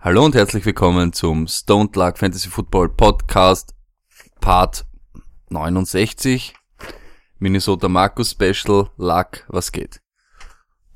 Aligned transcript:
Hallo 0.00 0.24
und 0.24 0.34
herzlich 0.34 0.64
willkommen 0.64 1.12
zum 1.12 1.46
Stone 1.46 1.90
Luck 1.94 2.16
Fantasy 2.16 2.48
Football 2.48 2.88
Podcast 2.88 3.74
Part 4.40 4.86
69. 5.50 6.54
Minnesota 7.38 7.88
Markus 7.88 8.30
Special 8.30 8.88
Luck, 8.96 9.44
was 9.48 9.72
geht? 9.72 10.00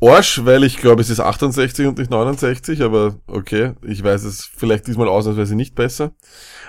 Arsch, 0.01 0.43
weil 0.46 0.65
ich 0.65 0.79
glaube, 0.79 1.02
es 1.02 1.10
ist 1.10 1.20
68 1.20 1.87
und 1.87 1.98
nicht 1.98 2.10
69, 2.10 2.80
aber 2.80 3.19
okay, 3.27 3.74
ich 3.82 4.02
weiß 4.02 4.24
es 4.24 4.46
vielleicht 4.46 4.87
diesmal 4.87 5.09
ausnahmsweise 5.09 5.55
nicht 5.55 5.74
besser. 5.74 6.15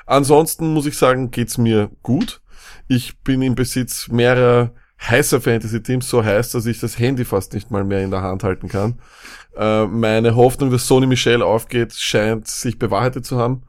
Ansonsten 0.06 0.74
muss 0.74 0.88
ich 0.88 0.98
sagen, 0.98 1.32
geht's 1.32 1.58
mir 1.58 1.90
gut. 2.02 2.42
Ich 2.90 3.18
bin 3.22 3.42
im 3.44 3.56
Besitz 3.56 4.10
mehrerer 4.10 4.74
heißer 5.10 5.42
Fantasy-Teams, 5.42 6.08
so 6.08 6.24
heiß, 6.24 6.52
dass 6.52 6.66
ich 6.66 6.80
das 6.80 6.98
Handy 6.98 7.26
fast 7.26 7.54
nicht 7.54 7.72
mal 7.72 7.84
mehr 7.84 8.04
in 8.04 8.12
der 8.12 8.22
Hand 8.22 8.44
halten 8.44 8.68
kann. 8.68 9.00
Äh, 9.56 9.86
meine 9.86 10.36
Hoffnung, 10.36 10.72
dass 10.72 10.88
Sony 10.88 11.08
Michel 11.08 11.42
aufgeht, 11.42 11.94
scheint 11.94 12.48
sich 12.48 12.80
bewahrheitet 12.80 13.26
zu 13.26 13.38
haben. 13.38 13.64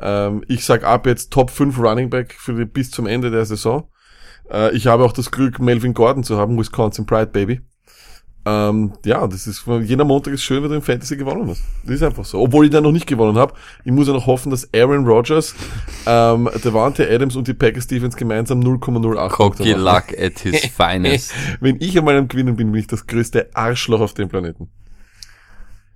Ähm, 0.00 0.44
ich 0.48 0.64
sag 0.64 0.84
ab 0.84 1.06
jetzt 1.06 1.32
Top 1.32 1.50
5 1.50 1.78
Running 1.78 2.10
Back 2.10 2.34
für 2.38 2.54
die, 2.54 2.64
bis 2.64 2.90
zum 2.90 3.06
Ende 3.06 3.30
der 3.30 3.44
Saison. 3.44 3.88
Äh, 4.50 4.74
ich 4.74 4.86
habe 4.86 5.04
auch 5.04 5.12
das 5.12 5.30
Glück, 5.30 5.58
Melvin 5.58 5.94
Gordon 5.94 6.22
zu 6.24 6.38
haben, 6.38 6.58
Wisconsin 6.58 7.06
Pride 7.06 7.30
Baby. 7.30 7.60
Ähm, 8.50 8.92
ja, 9.04 9.26
das 9.26 9.46
ist, 9.46 9.64
jeder 9.82 10.04
Montag 10.04 10.32
ist 10.32 10.42
schön, 10.42 10.62
wenn 10.62 10.70
du 10.70 10.76
im 10.76 10.82
Fantasy 10.82 11.16
gewonnen 11.16 11.48
hast. 11.50 11.62
Das 11.84 11.96
ist 11.96 12.02
einfach 12.02 12.24
so. 12.24 12.40
Obwohl 12.40 12.64
ich 12.64 12.70
da 12.70 12.80
noch 12.80 12.92
nicht 12.92 13.06
gewonnen 13.06 13.36
habe. 13.36 13.52
Ich 13.84 13.92
muss 13.92 14.06
ja 14.06 14.14
noch 14.14 14.26
hoffen, 14.26 14.50
dass 14.50 14.72
Aaron 14.72 15.06
Rodgers, 15.06 15.54
ähm, 16.06 16.48
Devante 16.64 17.08
Adams 17.10 17.36
und 17.36 17.46
die 17.48 17.54
Packers 17.54 17.86
Defense 17.86 18.16
gemeinsam 18.16 18.60
0,08 18.60 19.28
Cocky 19.28 19.72
Luck 19.72 20.04
at 20.18 20.38
his 20.38 20.64
finest. 20.76 21.32
wenn 21.60 21.76
ich 21.80 21.98
einmal 21.98 22.16
am 22.16 22.28
Gewinnen 22.28 22.56
bin, 22.56 22.72
bin 22.72 22.80
ich 22.80 22.86
das 22.86 23.06
größte 23.06 23.50
Arschloch 23.54 24.00
auf 24.00 24.14
dem 24.14 24.28
Planeten. 24.28 24.68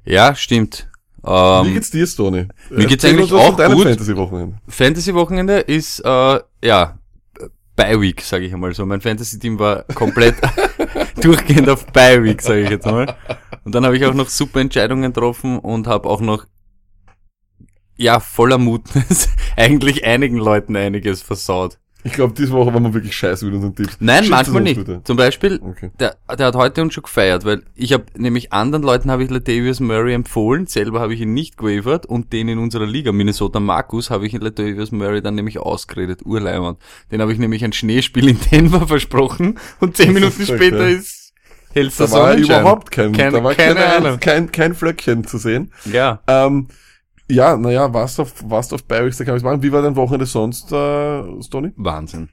Ja, 0.04 0.34
stimmt. 0.34 0.88
Wie 1.22 1.30
Ähm, 1.30 1.74
geht's 1.74 1.90
dir, 1.90 2.06
Stoney? 2.06 2.48
mir 2.70 2.86
geht's 2.86 3.04
Erzähl 3.04 3.10
eigentlich 3.18 3.32
auch 3.32 3.56
gut. 3.56 3.84
Fantasy-Wochenende. 3.84 4.58
Fantasy-Wochenende 4.66 5.58
ist, 5.60 6.00
äh, 6.00 6.40
ja, 6.64 6.98
Bye-Week, 7.76 8.20
sage 8.20 8.44
ich 8.44 8.52
einmal 8.52 8.74
so. 8.74 8.84
Mein 8.84 9.00
Fantasy-Team 9.00 9.58
war 9.58 9.84
komplett 9.94 10.34
durchgehend 11.24 11.68
auf 11.68 11.86
Bye-Week, 11.86 12.40
sage 12.42 12.62
ich 12.62 12.70
jetzt 12.70 12.86
mal. 12.86 13.16
Und 13.64 13.74
dann 13.74 13.84
habe 13.84 13.96
ich 13.96 14.04
auch 14.04 14.14
noch 14.14 14.28
super 14.28 14.60
Entscheidungen 14.60 15.12
getroffen 15.12 15.58
und 15.58 15.86
habe 15.86 16.08
auch 16.08 16.20
noch, 16.20 16.46
ja, 17.96 18.20
voller 18.20 18.58
Mutnis 18.58 19.28
eigentlich 19.56 20.04
einigen 20.04 20.38
Leuten 20.38 20.76
einiges 20.76 21.22
versaut. 21.22 21.78
Ich 22.04 22.12
glaube, 22.14 22.34
diese 22.36 22.50
Woche 22.50 22.74
waren 22.74 22.82
wir 22.82 22.94
wirklich 22.94 23.14
scheiße 23.16 23.44
mit 23.44 23.54
unseren 23.54 23.74
Tipps. 23.76 23.96
Nein, 24.00 24.24
Schickt 24.24 24.30
manchmal 24.30 24.62
nicht. 24.62 24.76
bitte. 24.76 25.00
Zum 25.04 25.16
Beispiel, 25.16 25.60
Okay. 25.62 25.90
der, 26.00 26.16
der 26.36 26.46
hat 26.46 26.56
heute 26.56 26.82
uns 26.82 26.94
schon 26.94 27.04
gefeiert, 27.04 27.44
weil 27.44 27.62
ich 27.76 27.92
habe 27.92 28.04
nämlich 28.16 28.52
anderen 28.52 28.82
Leuten 28.82 29.10
habe 29.10 29.22
ich 29.22 29.30
Latavius 29.30 29.78
Murray 29.78 30.12
empfohlen, 30.14 30.66
selber 30.66 31.00
habe 31.00 31.14
ich 31.14 31.20
ihn 31.20 31.32
nicht 31.32 31.56
gewavert 31.56 32.06
und 32.06 32.32
den 32.32 32.48
in 32.48 32.58
unserer 32.58 32.86
Liga, 32.86 33.12
Minnesota 33.12 33.60
Markus, 33.60 34.10
habe 34.10 34.26
ich 34.26 34.32
Latavius 34.32 34.90
Murray 34.90 35.22
dann 35.22 35.36
nämlich 35.36 35.58
ausgeredet, 35.58 36.22
Urleimann. 36.24 36.76
Den 37.12 37.20
habe 37.20 37.32
ich 37.32 37.38
nämlich 37.38 37.64
ein 37.64 37.72
Schneespiel 37.72 38.28
in 38.28 38.38
Denver 38.50 38.86
versprochen 38.88 39.58
und 39.78 39.96
zehn 39.96 40.12
Minuten 40.12 40.44
später 40.44 40.80
okay. 40.80 40.94
ist 40.94 41.32
hellster 41.72 42.06
Da 42.06 42.12
war 42.12 42.30
Sonnenschein. 42.32 42.60
überhaupt 42.62 42.90
kein, 42.90 43.12
Keine- 43.12 43.30
da 43.38 43.44
war 43.44 43.54
keine 43.54 43.74
keine, 43.76 44.06
Ahnung. 44.06 44.20
kein, 44.20 44.50
kein 44.52 44.74
Flöckchen 44.74 45.24
zu 45.26 45.38
sehen. 45.38 45.72
Ja. 45.90 46.20
Ähm, 46.26 46.66
ja, 47.32 47.56
naja, 47.56 47.92
warst 47.92 48.20
auf, 48.20 48.48
warst 48.48 48.72
auf 48.72 48.84
Bayerix, 48.84 49.18
da 49.18 49.24
kann 49.24 49.36
ich 49.36 49.42
machen. 49.42 49.62
Wie 49.62 49.72
war 49.72 49.82
dein 49.82 49.96
Wochenende 49.96 50.26
sonst, 50.26 50.70
äh, 50.72 51.42
Stoney? 51.42 51.72
Wahnsinn. 51.76 52.28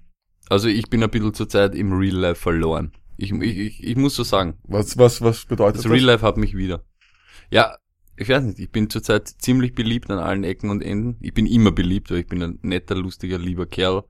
Also 0.50 0.68
ich 0.68 0.90
bin 0.90 1.04
ein 1.04 1.10
bisschen 1.10 1.34
zurzeit 1.34 1.76
im 1.76 1.94
Real 1.94 2.16
Life 2.16 2.42
verloren. 2.42 2.92
Ich, 3.18 3.32
ich, 3.32 3.58
ich, 3.58 3.84
ich 3.84 3.96
muss 3.96 4.16
so 4.16 4.24
sagen. 4.24 4.58
Was, 4.64 4.98
was, 4.98 5.22
was 5.22 5.46
bedeutet 5.46 5.84
Das 5.84 5.92
Real 5.92 6.04
Life 6.04 6.26
hat 6.26 6.38
mich 6.38 6.56
wieder. 6.56 6.84
Ja, 7.52 7.78
ich 8.18 8.28
weiß 8.28 8.44
nicht, 8.44 8.60
ich 8.60 8.72
bin 8.72 8.90
zurzeit 8.90 9.28
ziemlich 9.28 9.74
beliebt 9.74 10.10
an 10.12 10.20
allen 10.20 10.44
Ecken 10.44 10.70
und 10.70 10.84
Enden. 10.84 11.18
Ich 11.22 11.34
bin 11.34 11.46
immer 11.46 11.72
beliebt, 11.72 12.12
weil 12.12 12.20
ich 12.20 12.28
bin 12.28 12.44
ein 12.44 12.60
netter, 12.62 12.96
lustiger, 12.96 13.38
lieber 13.38 13.66
Kerl. 13.66 14.04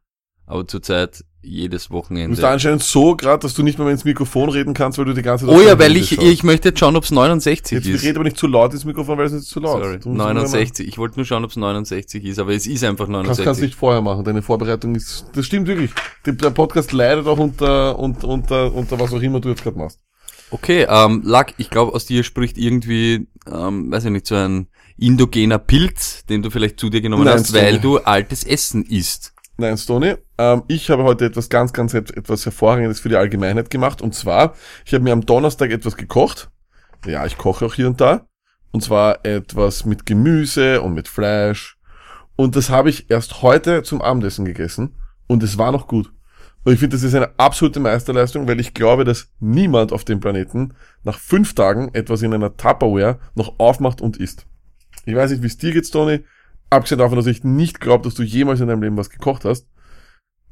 Aber 0.46 0.68
zurzeit 0.68 1.24
jedes 1.42 1.88
Du 1.88 1.94
Wochenende. 1.94 2.30
bist 2.36 2.44
anscheinend 2.44 2.84
so 2.84 3.16
gerade, 3.16 3.40
dass 3.42 3.54
du 3.54 3.64
nicht 3.64 3.80
mehr 3.80 3.88
ins 3.90 4.04
Mikrofon 4.04 4.50
reden 4.50 4.74
kannst, 4.74 4.98
weil 4.98 5.06
du 5.06 5.14
die 5.14 5.22
ganze 5.22 5.46
Zeit 5.46 5.56
Oh 5.56 5.62
ja, 5.62 5.80
weil 5.80 5.96
ich, 5.96 6.10
schaust. 6.10 6.22
ich 6.28 6.44
möchte 6.44 6.70
jetzt 6.70 6.80
schauen, 6.80 6.96
ob 6.96 7.04
es 7.06 7.12
69 7.12 7.78
Jetzt 7.78 7.88
ist. 7.88 8.04
red 8.04 8.16
aber 8.16 8.26
nicht 8.26 8.38
zu 8.38 8.48
laut 8.48 8.74
ins 8.74 8.84
Mikrofon, 8.86 9.18
weil 9.18 9.26
es 9.28 9.32
ist 9.34 9.50
zu 9.50 9.60
laut. 9.60 9.82
Sorry, 9.84 10.00
Du 10.00 10.10
musst 10.10 10.22
immer 10.22 10.34
69. 10.34 10.88
Ich 10.88 10.98
wollte 10.98 11.16
nur 11.18 11.26
schauen, 11.26 11.44
ob 11.46 11.52
es 11.52 11.56
69 11.58 12.26
ist, 12.26 12.40
aber 12.40 12.54
es 12.54 12.68
ist 12.68 12.84
einfach 12.84 13.06
Kannst, 13.06 13.14
69. 13.14 13.46
kannst 13.46 13.62
nicht 13.62 13.76
vorher 13.76 14.02
machen. 14.02 14.24
Deine 14.26 14.42
Vorbereitung 14.42 14.96
ist, 14.96 15.28
das 15.34 15.46
stimmt 15.46 15.68
wirklich. 15.68 15.92
Der 16.26 16.50
Podcast 16.50 16.92
leidet 16.92 17.26
auch 17.28 17.40
unter, 17.40 17.98
unter, 17.98 18.28
unter, 18.28 18.74
unter 18.74 19.00
was 19.00 19.14
auch 19.14 19.22
immer 19.22 19.40
du 19.40 19.50
jetzt 19.50 19.64
gerade 19.64 19.78
machst. 19.78 20.00
Okay, 20.52 20.88
ähm, 20.90 21.22
Lack, 21.24 21.54
ich 21.58 21.70
glaube, 21.70 21.94
aus 21.94 22.06
dir 22.06 22.24
spricht 22.24 22.58
irgendwie, 22.58 23.28
ähm, 23.52 23.92
weiß 23.92 24.06
ich 24.06 24.12
nicht, 24.12 24.26
so 24.28 24.36
ein 24.36 24.68
indogener 24.98 25.60
Pilz, 25.60 26.26
den 26.26 26.42
du 26.42 26.50
vielleicht 26.50 26.80
zu 26.80 26.90
dir 26.90 27.02
genommen 27.02 27.24
Nein, 27.26 27.36
hast, 27.36 27.54
weil 27.54 27.80
du 27.80 28.00
altes 28.00 28.44
Essen 28.44 28.84
isst. 28.84 29.34
Nein, 29.60 29.78
Stoney, 29.78 30.16
ähm, 30.38 30.64
ich 30.70 30.90
habe 30.90 31.04
heute 31.04 31.26
etwas 31.26 31.50
ganz, 31.50 31.74
ganz 31.74 31.94
et- 31.94 32.16
etwas 32.16 32.46
Hervorragendes 32.46 33.02
für 33.02 33.10
die 33.10 33.18
Allgemeinheit 33.18 33.70
gemacht. 33.70 34.02
Und 34.02 34.16
zwar, 34.16 34.54
ich 34.86 34.94
habe 34.94 35.04
mir 35.04 35.12
am 35.12 35.26
Donnerstag 35.26 35.70
etwas 35.72 35.98
gekocht. 35.98 36.50
Ja, 37.06 37.26
ich 37.26 37.38
koche 37.38 37.66
auch 37.66 37.74
hier 37.74 37.88
und 37.88 38.00
da. 38.00 38.26
Und 38.72 38.84
zwar 38.86 39.26
etwas 39.26 39.84
mit 39.84 40.06
Gemüse 40.06 40.82
und 40.82 40.94
mit 40.94 41.10
Fleisch. 41.10 41.78
Und 42.38 42.56
das 42.56 42.70
habe 42.70 42.90
ich 42.90 43.12
erst 43.12 43.42
heute 43.42 43.84
zum 43.84 44.02
Abendessen 44.02 44.46
gegessen. 44.46 44.96
Und 45.28 45.44
es 45.44 45.58
war 45.58 45.74
noch 45.74 45.88
gut. 45.88 46.10
Und 46.64 46.72
ich 46.72 46.80
finde, 46.80 46.96
das 46.96 47.04
ist 47.04 47.14
eine 47.16 47.38
absolute 47.38 47.82
Meisterleistung, 47.82 48.48
weil 48.48 48.62
ich 48.62 48.74
glaube, 48.74 49.04
dass 49.04 49.28
niemand 49.42 49.92
auf 49.92 50.06
dem 50.06 50.22
Planeten 50.22 50.74
nach 51.04 51.20
fünf 51.20 51.54
Tagen 51.54 51.90
etwas 51.94 52.22
in 52.22 52.34
einer 52.34 52.56
Tupperware 52.56 53.20
noch 53.36 53.60
aufmacht 53.60 54.00
und 54.00 54.16
isst. 54.16 54.46
Ich 55.06 55.16
weiß 55.16 55.32
nicht, 55.32 55.44
wie 55.44 55.48
es 55.48 55.58
dir 55.58 55.74
geht, 55.74 55.92
Tony. 55.92 56.24
Abgesehen 56.70 57.00
davon, 57.00 57.18
dass 57.18 57.28
ich 57.28 57.44
nicht 57.44 57.80
glaube, 57.80 58.04
dass 58.04 58.14
du 58.14 58.24
jemals 58.24 58.60
in 58.60 58.68
deinem 58.68 58.84
Leben 58.84 58.98
was 58.98 59.10
gekocht 59.10 59.46
hast. 59.46 59.68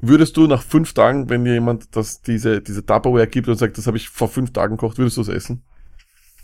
Würdest 0.00 0.36
du 0.36 0.46
nach 0.46 0.62
fünf 0.62 0.92
Tagen, 0.92 1.28
wenn 1.28 1.44
dir 1.44 1.54
jemand 1.54 1.96
das, 1.96 2.22
diese, 2.22 2.60
diese 2.60 2.86
Tupperware 2.86 3.26
gibt 3.26 3.48
und 3.48 3.56
sagt, 3.56 3.78
das 3.78 3.86
habe 3.86 3.96
ich 3.96 4.08
vor 4.08 4.28
fünf 4.28 4.52
Tagen 4.52 4.76
gekocht, 4.76 4.98
würdest 4.98 5.16
du 5.16 5.22
es 5.22 5.28
essen? 5.28 5.64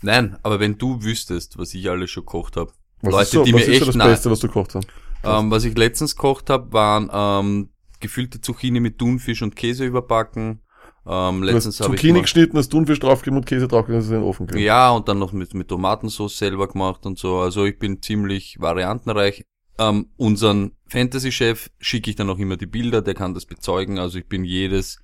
Nein, 0.01 0.37
aber 0.43 0.59
wenn 0.59 0.77
du 0.77 1.01
wüsstest, 1.03 1.57
was 1.57 1.73
ich 1.73 1.89
alles 1.89 2.11
schon 2.11 2.25
gekocht 2.25 2.57
habe. 2.57 2.71
Was 3.01 3.11
Leute, 3.11 3.23
ist 3.23 3.31
so, 3.31 3.43
die 3.43 3.53
was 3.53 3.59
mir 3.59 3.63
ist 3.63 3.69
echt 3.69 3.79
so 3.79 3.85
das 3.85 3.97
Beste, 3.97 4.31
was 4.31 4.39
du 4.39 4.47
gekocht 4.47 4.75
hast? 4.75 4.87
Ähm, 5.23 5.51
was 5.51 5.63
ich 5.63 5.77
letztens 5.77 6.15
gekocht 6.15 6.49
habe, 6.49 6.71
waren 6.73 7.09
ähm, 7.11 7.69
gefüllte 7.99 8.41
Zucchini 8.41 8.79
mit 8.79 8.99
Thunfisch 8.99 9.41
und 9.41 9.55
Käse 9.55 9.85
überbacken. 9.85 10.61
Ähm, 11.07 11.43
letztens 11.43 11.79
habe 11.79 11.95
ich 11.95 12.01
Zucchini 12.01 12.21
geschnitten, 12.21 12.57
hast 12.57 12.69
Thunfisch 12.69 12.99
draufgegeben 12.99 13.37
und 13.37 13.45
Käse 13.45 13.67
draufgegeben, 13.67 13.99
hast 13.99 14.05
es 14.05 14.11
in 14.11 14.19
den 14.19 14.23
Ofen 14.23 14.47
gelegt. 14.47 14.65
ja 14.65 14.91
und 14.91 15.07
dann 15.07 15.19
noch 15.19 15.33
mit 15.33 15.53
mit 15.53 15.67
Tomatensauce 15.67 16.37
selber 16.37 16.67
gemacht 16.67 17.05
und 17.05 17.17
so. 17.17 17.37
Also 17.39 17.65
ich 17.65 17.79
bin 17.79 18.01
ziemlich 18.01 18.57
variantenreich. 18.59 19.45
Ähm, 19.77 20.07
unseren 20.17 20.71
Fantasy-Chef 20.87 21.69
schicke 21.79 22.09
ich 22.09 22.15
dann 22.15 22.29
auch 22.29 22.39
immer 22.39 22.57
die 22.57 22.65
Bilder, 22.65 23.01
der 23.01 23.13
kann 23.13 23.33
das 23.33 23.45
bezeugen. 23.45 23.99
Also 23.99 24.17
ich 24.17 24.27
bin 24.27 24.43
jedes 24.43 24.99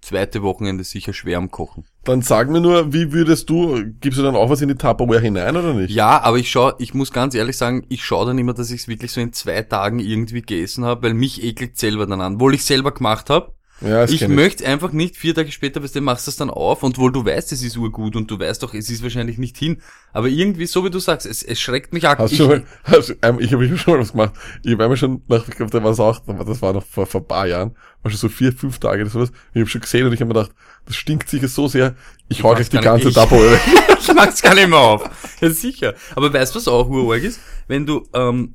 zweite 0.00 0.42
Wochenende 0.42 0.84
sicher 0.84 1.12
schwer 1.12 1.38
am 1.38 1.50
Kochen. 1.50 1.84
Dann 2.04 2.22
sag 2.22 2.48
mir 2.48 2.60
nur, 2.60 2.92
wie 2.92 3.12
würdest 3.12 3.50
du, 3.50 3.82
gibst 4.00 4.18
du 4.18 4.22
dann 4.22 4.36
auch 4.36 4.48
was 4.48 4.60
in 4.60 4.68
die 4.68 4.76
Tupperware 4.76 5.20
hinein 5.20 5.56
oder 5.56 5.74
nicht? 5.74 5.90
Ja, 5.90 6.20
aber 6.22 6.38
ich 6.38 6.50
schau, 6.50 6.72
ich 6.78 6.94
muss 6.94 7.12
ganz 7.12 7.34
ehrlich 7.34 7.56
sagen, 7.56 7.84
ich 7.88 8.04
schaue 8.04 8.26
dann 8.26 8.38
immer, 8.38 8.54
dass 8.54 8.70
ich 8.70 8.82
es 8.82 8.88
wirklich 8.88 9.10
so 9.10 9.20
in 9.20 9.32
zwei 9.32 9.62
Tagen 9.62 9.98
irgendwie 9.98 10.42
gegessen 10.42 10.84
habe, 10.84 11.02
weil 11.02 11.14
mich 11.14 11.42
ekelt 11.42 11.76
selber 11.76 12.06
dann 12.06 12.20
an, 12.20 12.34
obwohl 12.36 12.54
ich 12.54 12.64
selber 12.64 12.92
gemacht 12.92 13.30
habe. 13.30 13.55
Ja 13.80 14.04
Ich 14.04 14.26
möchte 14.28 14.66
einfach 14.66 14.92
nicht 14.92 15.16
vier 15.16 15.34
Tage 15.34 15.52
später, 15.52 15.82
weißt 15.82 15.94
du, 15.96 16.00
machst 16.00 16.26
das 16.26 16.36
dann 16.36 16.50
auf 16.50 16.82
und 16.82 16.98
wohl 16.98 17.12
du 17.12 17.24
weißt, 17.24 17.52
es 17.52 17.62
ist 17.62 17.76
urgut 17.76 18.16
und 18.16 18.30
du 18.30 18.38
weißt 18.38 18.62
doch, 18.62 18.72
es 18.74 18.88
ist 18.90 19.02
wahrscheinlich 19.02 19.38
nicht 19.38 19.56
hin. 19.56 19.82
Aber 20.12 20.28
irgendwie, 20.28 20.66
so 20.66 20.84
wie 20.84 20.90
du 20.90 20.98
sagst, 20.98 21.26
es, 21.26 21.42
es 21.42 21.60
schreckt 21.60 21.92
mich 21.92 22.06
ak- 22.08 22.18
Hast 22.18 22.32
ich, 22.32 22.38
schon 22.38 22.48
mal, 22.48 22.64
hast, 22.84 23.14
ähm, 23.22 23.38
ich 23.40 23.52
habe 23.52 23.76
schon 23.76 23.94
mal 23.94 24.00
was 24.00 24.12
gemacht. 24.12 24.32
Ich 24.64 24.72
habe 24.72 24.84
einmal 24.84 24.96
schon, 24.96 25.22
nach, 25.28 25.46
ich 25.48 25.54
glaube, 25.54 25.70
da 25.70 25.82
war 25.84 25.90
es 25.90 26.00
auch, 26.00 26.20
das 26.26 26.62
war 26.62 26.72
noch 26.72 26.84
vor, 26.86 27.06
vor 27.06 27.20
ein 27.20 27.26
paar 27.26 27.46
Jahren, 27.46 27.76
war 28.02 28.10
schon 28.10 28.18
so 28.18 28.28
vier, 28.28 28.52
fünf 28.52 28.78
Tage 28.78 29.02
oder 29.02 29.10
sowas. 29.10 29.30
Ich 29.52 29.60
habe 29.60 29.68
schon 29.68 29.80
gesehen 29.82 30.06
und 30.06 30.12
ich 30.12 30.20
habe 30.20 30.32
mir 30.32 30.40
gedacht, 30.40 30.56
das 30.86 30.96
stinkt 30.96 31.28
sicher 31.28 31.48
so 31.48 31.68
sehr, 31.68 31.94
ich 32.28 32.42
hau 32.42 32.54
gleich 32.54 32.68
die 32.70 32.78
ganze. 32.78 33.12
Tupperware 33.12 33.52
weg. 33.52 33.60
ich 34.00 34.14
mach's 34.14 34.40
gar 34.42 34.54
nicht 34.54 34.68
mehr 34.68 34.78
auf. 34.78 35.36
Ja, 35.40 35.50
sicher. 35.50 35.94
Aber 36.14 36.32
weißt 36.32 36.54
du, 36.54 36.58
was 36.58 36.68
auch 36.68 36.88
urorg 36.88 37.22
ist? 37.22 37.40
Wenn 37.68 37.84
du 37.86 38.06
ähm, 38.14 38.54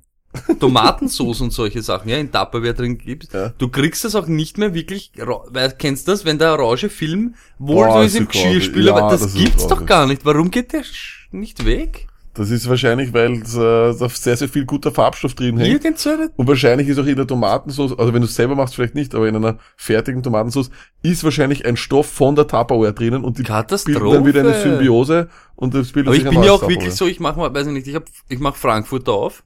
Tomatensauce 0.60 1.42
und 1.42 1.52
solche 1.52 1.82
Sachen 1.82 2.10
ja 2.10 2.18
in 2.18 2.32
Tupperware 2.32 2.74
drin 2.74 2.98
gibst, 2.98 3.34
Ja. 3.34 3.50
du 3.58 3.70
kriegst 3.70 4.04
das 4.04 4.16
auch 4.16 4.28
nicht 4.28 4.58
mehr 4.58 4.74
wirklich, 4.74 5.12
weil, 5.18 5.72
kennst 5.72 6.08
du 6.08 6.12
das, 6.12 6.26
wenn 6.26 6.38
der 6.40 6.54
orange 6.54 6.90
Film 6.90 7.36
wohl 7.60 7.86
Boah, 7.88 8.00
so 8.00 8.06
ist 8.06 8.16
im. 8.16 8.28
Geschirrspüler, 8.28 8.92
Ja, 8.92 8.98
aber 8.98 9.12
das, 9.12 9.22
das 9.22 9.34
gibt's 9.34 9.68
doch 9.68 9.86
gar 9.86 10.08
nicht. 10.08 10.26
Warum 10.26 10.52
geht 10.52 10.74
der 10.74 10.84
nicht 11.32 11.66
weg? 11.66 12.08
Das 12.34 12.50
ist 12.50 12.70
wahrscheinlich, 12.70 13.12
weil 13.14 13.34
äh, 13.34 13.94
da 14.00 14.08
sehr, 14.08 14.38
sehr 14.38 14.48
viel 14.48 14.64
guter 14.64 14.92
Farbstoff 14.92 15.34
drin 15.34 15.58
hängt. 15.58 15.84
Irgend 15.84 16.00
so 16.00 16.12
Und 16.38 16.48
wahrscheinlich 16.48 16.88
ist 16.88 16.98
auch 16.98 17.06
in 17.06 17.18
der 17.18 17.28
Tomatensauce, 17.28 18.00
also 18.00 18.14
wenn 18.14 18.22
du 18.22 18.28
es 18.28 18.36
selber 18.36 18.56
machst, 18.56 18.76
vielleicht 18.76 18.96
nicht, 18.96 19.14
aber 19.14 19.28
in 19.28 19.36
einer 19.36 19.58
fertigen 19.76 20.24
Tomatensauce 20.24 20.70
ist 21.02 21.26
wahrscheinlich 21.26 21.66
ein 21.66 21.76
Stoff 21.76 22.08
von 22.08 22.36
der 22.36 22.48
Tupperware 22.48 22.94
drinnen 22.94 23.26
und 23.26 23.38
die 23.38 23.44
bilden 23.44 24.12
dann 24.12 24.26
wieder 24.26 24.40
eine 24.40 24.54
Symbiose 24.62 25.28
und 25.58 25.74
das 25.74 25.92
bildet 25.92 26.08
Aber 26.08 26.16
sich 26.16 26.24
ich 26.24 26.30
bin 26.30 26.42
ja 26.44 26.54
auch 26.54 26.62
wirklich 26.62 26.76
Tupperware. 26.78 26.96
so, 26.96 27.08
ich 27.08 27.20
mach 27.20 27.36
mal, 27.36 27.54
weiß 27.54 27.68
ich 27.68 27.74
nicht, 27.74 27.88
ich 27.88 27.96
hab, 27.96 28.06
ich 28.30 28.40
mach 28.40 28.56
Frankfurter 28.56 29.12
auf 29.12 29.44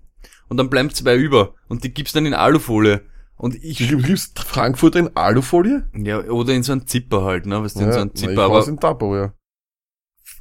und 0.50 0.57
dann 0.57 0.69
bleiben 0.69 0.89
zwei 0.92 1.15
über 1.15 1.53
und 1.68 1.83
die 1.83 1.94
gibt's 1.94 2.13
dann 2.13 2.25
in 2.25 2.33
Alufolie. 2.33 3.01
Und 3.38 3.53
Du 3.56 3.59
ich, 3.62 3.77
gibst 3.80 4.39
Frankfurter 4.39 5.00
in 5.00 5.15
Alufolie? 5.15 5.89
ja, 5.94 6.19
oder 6.21 6.53
in 6.53 6.63
so 6.63 6.71
einen 6.71 6.88
Zipper 6.88 7.24
halt, 7.25 7.45
ne, 7.45 7.62
weißt 7.62 7.75
du, 7.75 7.83
in 7.83 7.92
so 7.92 8.00
einen 8.00 8.12
na, 8.13 8.19
Zipper, 8.19 8.31
ich 8.33 8.39
aber 8.39 8.68
in 8.68 8.80
Tupperware. 8.80 9.33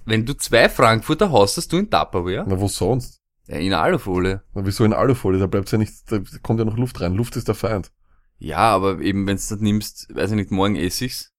wenn 0.04 0.24
du 0.24 0.34
zwei 0.36 0.68
Frankfurter 0.68 1.30
haust, 1.30 1.56
hast 1.56 1.72
du 1.72 1.78
in 1.78 1.90
Tupperware? 1.90 2.44
Na, 2.46 2.60
wo 2.60 2.68
sonst? 2.68 3.20
Ja, 3.48 3.56
in 3.56 3.72
Alufolie. 3.74 4.42
Na, 4.54 4.64
wieso 4.64 4.84
in 4.84 4.92
Alufolie? 4.92 5.40
Da 5.40 5.46
bleibt 5.48 5.70
ja 5.72 5.78
nicht, 5.78 5.92
da 6.10 6.20
kommt 6.42 6.60
ja 6.60 6.64
noch 6.64 6.76
Luft 6.78 7.00
rein. 7.00 7.14
Luft 7.14 7.34
ist 7.36 7.48
der 7.48 7.54
Feind. 7.56 7.90
Ja, 8.38 8.58
aber 8.58 9.00
eben, 9.00 9.26
wenn 9.26 9.36
du 9.36 9.42
das 9.48 9.60
nimmst, 9.60 10.14
weiß 10.14 10.30
ich 10.30 10.36
nicht, 10.36 10.50
morgen 10.50 10.76
esse 10.76 11.04
ich's. 11.06 11.30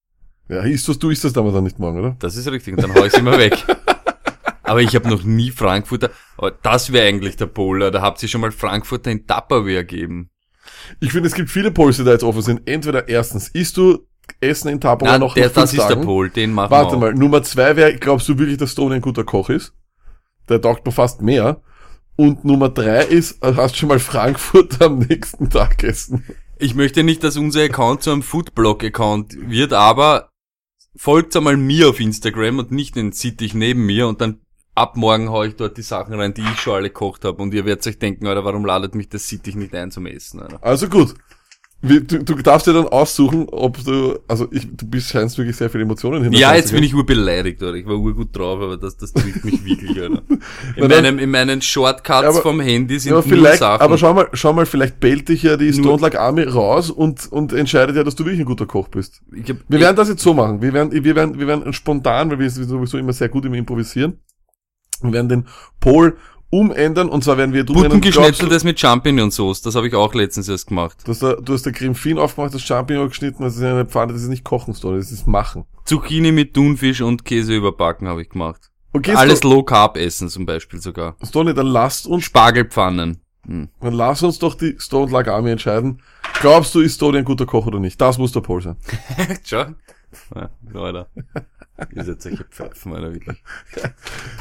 Ja, 0.49 0.61
isst 0.61 0.87
das, 0.87 0.99
du 0.99 1.09
isst 1.09 1.23
das 1.23 1.37
aber 1.37 1.51
dann 1.51 1.63
nicht 1.63 1.79
morgen, 1.79 1.99
oder? 1.99 2.15
Das 2.19 2.35
ist 2.35 2.47
richtig. 2.47 2.75
Und 2.75 2.83
dann 2.83 2.93
hau 2.93 3.03
ich's 3.05 3.17
immer 3.17 3.37
weg. 3.37 3.53
Aber 4.65 4.81
ich 4.81 4.95
habe 4.95 5.09
noch 5.09 5.23
nie 5.23 5.51
Frankfurter. 5.51 6.09
Aber 6.37 6.51
das 6.51 6.91
wäre 6.91 7.07
eigentlich 7.07 7.37
der 7.37 7.45
Polar. 7.45 7.91
Da 7.91 8.01
habt 8.01 8.21
ihr 8.23 8.29
schon 8.29 8.41
mal 8.41 8.51
Frankfurter 8.51 9.11
in 9.11 9.25
Tupperware 9.27 9.85
gegeben. 9.85 10.29
Ich 10.99 11.11
finde, 11.11 11.27
es 11.27 11.35
gibt 11.35 11.49
viele 11.49 11.71
Pols, 11.71 11.97
die 11.97 12.03
da 12.03 12.11
jetzt 12.11 12.23
offen 12.23 12.41
sind. 12.41 12.67
Entweder 12.67 13.07
erstens, 13.07 13.49
isst 13.49 13.77
du 13.77 14.07
Essen 14.41 14.69
in 14.69 14.81
Tupperware 14.81 15.19
noch 15.19 15.35
der, 15.35 15.49
das 15.49 15.73
ist 15.73 15.79
Tagen? 15.79 15.99
der 15.99 16.05
Pol, 16.05 16.29
den 16.29 16.51
machen 16.51 16.71
Warte 16.71 16.93
wir 16.93 16.95
auch. 16.97 17.01
mal, 17.01 17.13
Nummer 17.13 17.43
zwei 17.43 17.75
wäre, 17.75 17.95
glaubst 17.95 18.27
du 18.27 18.37
wirklich, 18.39 18.57
dass 18.57 18.71
Stone 18.71 18.95
ein 18.95 19.01
guter 19.01 19.23
Koch 19.23 19.49
ist? 19.49 19.73
Der 20.49 20.61
taugt 20.61 20.85
mir 20.85 20.91
fast 20.91 21.21
mehr. 21.21 21.61
Und 22.15 22.45
Nummer 22.45 22.69
drei 22.69 23.03
ist, 23.03 23.41
hast 23.43 23.77
schon 23.77 23.89
mal 23.89 23.99
Frankfurt 23.99 24.81
am 24.81 24.99
nächsten 24.99 25.49
Tag 25.49 25.83
essen. 25.83 26.23
Ich 26.57 26.73
möchte 26.73 27.03
nicht, 27.03 27.23
dass 27.23 27.35
unser 27.37 27.61
Account 27.63 28.03
zu 28.03 28.11
einem 28.11 28.23
Foodblog-Account 28.23 29.35
wird, 29.49 29.73
aber 29.73 30.29
folgt 30.95 31.35
einmal 31.35 31.57
mir 31.57 31.89
auf 31.89 31.99
Instagram 31.99 32.59
und 32.59 32.71
nicht 32.71 32.95
den 32.95 33.11
Sittich 33.11 33.53
neben 33.53 33.85
mir 33.85 34.07
und 34.07 34.21
dann 34.21 34.39
ab 34.75 34.97
morgen 34.97 35.29
hau 35.29 35.43
ich 35.43 35.55
dort 35.55 35.77
die 35.77 35.81
Sachen 35.81 36.13
rein, 36.13 36.33
die 36.33 36.41
ich 36.41 36.59
schon 36.59 36.75
alle 36.75 36.89
gekocht 36.89 37.25
habe 37.25 37.41
und 37.41 37.53
ihr 37.53 37.65
werdet 37.65 37.85
euch 37.87 37.97
denken, 37.99 38.27
Alter, 38.27 38.43
warum 38.45 38.65
ladet 38.65 38.93
mich 38.95 39.09
das 39.09 39.27
Sittich 39.27 39.55
nicht 39.55 39.73
ein 39.73 39.89
zum 39.91 40.05
Essen, 40.05 40.41
Alter. 40.41 40.59
Also 40.61 40.87
gut. 40.87 41.15
Du, 41.81 41.99
du 42.01 42.33
darfst 42.41 42.65
dir 42.65 42.73
dann 42.73 42.87
aussuchen, 42.87 43.47
ob 43.51 43.77
du, 43.83 44.17
also 44.27 44.47
ich, 44.51 44.65
du 44.75 44.87
bist, 44.89 45.09
scheinst 45.09 45.37
wirklich 45.37 45.55
sehr 45.55 45.69
viele 45.69 45.83
Emotionen 45.83 46.23
hinter 46.23 46.39
Ja, 46.39 46.55
jetzt 46.55 46.71
bin 46.71 46.81
ich 46.83 46.95
urbeleidigt, 46.95 47.61
oder? 47.61 47.75
Ich 47.75 47.85
war 47.85 47.95
urgut 47.95 48.35
drauf, 48.35 48.59
aber 48.59 48.77
das, 48.77 48.97
das 48.97 49.13
trifft 49.13 49.45
mich 49.45 49.63
wirklich, 49.63 49.91
Alter. 50.01 50.23
In, 50.77 50.81
dann- 50.81 50.89
meinem, 50.89 51.19
in 51.19 51.29
meinen 51.29 51.61
Shortcuts 51.61 52.25
Aber- 52.27 52.41
vom 52.41 52.59
Handy 52.59 52.97
sind 52.97 53.11
Ja, 53.11 53.17
aber 53.19 53.27
nur 53.27 53.37
vielleicht, 53.37 53.59
Sachen. 53.59 53.81
aber 53.83 53.97
schau 53.99 54.13
mal, 54.15 54.27
schau 54.33 54.53
mal, 54.53 54.65
vielleicht 54.65 54.99
bellt 54.99 55.29
dich 55.29 55.43
ja 55.43 55.57
die 55.57 55.73
Stone 55.73 56.01
Like 56.01 56.15
Army 56.15 56.43
raus 56.43 56.89
und, 56.89 57.31
und 57.31 57.53
entscheidet 57.53 57.95
ja, 57.95 58.03
dass 58.03 58.15
du 58.15 58.25
wirklich 58.25 58.39
ein 58.39 58.45
guter 58.45 58.65
Koch 58.65 58.87
bist. 58.87 59.21
hab, 59.47 59.57
Wir 59.67 59.79
werden 59.79 59.95
das 59.97 60.09
jetzt 60.09 60.23
so 60.23 60.33
machen. 60.33 60.63
Wir 60.63 60.73
werden, 60.73 60.91
wir 60.91 61.15
werden, 61.15 61.37
wir 61.37 61.45
werden 61.45 61.71
spontan, 61.73 62.31
weil 62.31 62.39
wir 62.39 62.49
sind 62.49 62.67
sowieso 62.67 62.97
immer 62.97 63.13
sehr 63.13 63.29
gut 63.29 63.45
im 63.45 63.53
Improvisieren. 63.53 64.21
Wir 65.03 65.13
werden 65.13 65.29
den 65.29 65.47
Pol 65.79 66.17
umändern 66.49 67.09
und 67.09 67.23
zwar 67.23 67.37
werden 67.37 67.53
wir 67.53 67.65
Butten 67.65 68.01
geschnetzeltes 68.01 68.63
mit 68.63 68.79
Champignonsauce, 68.79 69.61
das 69.61 69.75
habe 69.75 69.87
ich 69.87 69.95
auch 69.95 70.13
letztens 70.13 70.47
erst 70.47 70.67
gemacht. 70.67 70.97
Du 71.03 71.11
hast, 71.11 71.21
da, 71.21 71.33
du 71.33 71.53
hast 71.53 71.65
der 71.65 71.73
Creme 71.73 71.95
Fin 71.95 72.17
aufgemacht, 72.17 72.53
das 72.53 72.61
Champignon 72.61 73.09
geschnitten, 73.09 73.43
das 73.43 73.55
ist 73.55 73.63
eine 73.63 73.85
Pfanne, 73.85 74.13
das 74.13 74.21
ist 74.21 74.29
nicht 74.29 74.43
kochen, 74.43 74.73
Story, 74.73 74.97
das 74.97 75.11
ist 75.11 75.27
machen. 75.27 75.65
Zucchini 75.85 76.31
mit 76.31 76.53
Thunfisch 76.53 77.01
und 77.01 77.25
Käse 77.25 77.55
überbacken 77.55 78.07
habe 78.07 78.21
ich 78.21 78.29
gemacht. 78.29 78.71
Okay, 78.93 79.13
Alles 79.13 79.43
Low 79.43 79.63
Carb 79.63 79.97
essen 79.97 80.29
zum 80.29 80.45
Beispiel 80.45 80.79
sogar. 80.79 81.17
Stone, 81.21 81.53
dann 81.53 81.67
lasst 81.67 82.07
uns, 82.07 82.23
Spargelpfannen. 82.23 83.19
Hm. 83.45 83.69
dann 83.79 83.93
lass 83.93 84.23
uns 84.23 84.39
doch 84.39 84.55
die 84.55 84.75
Stone 84.79 85.15
Army 85.31 85.51
entscheiden. 85.51 86.01
Glaubst 86.41 86.73
du, 86.73 86.79
ist 86.79 86.95
Stone 86.95 87.19
ein 87.19 87.25
guter 87.25 87.45
Koch 87.45 87.67
oder 87.67 87.79
nicht? 87.79 87.99
Das 88.01 88.17
muss 88.17 88.31
der 88.31 88.39
Pol 88.41 88.61
sein. 88.61 88.77
Schau. 89.43 89.65
Ja, 90.33 90.49
Leute. 90.71 91.07
Ihr 91.93 92.03
seid 92.05 92.21
solche 92.21 92.45
Pfeifen, 92.45 92.93
Alter, 92.93 93.13
wirklich. 93.13 93.43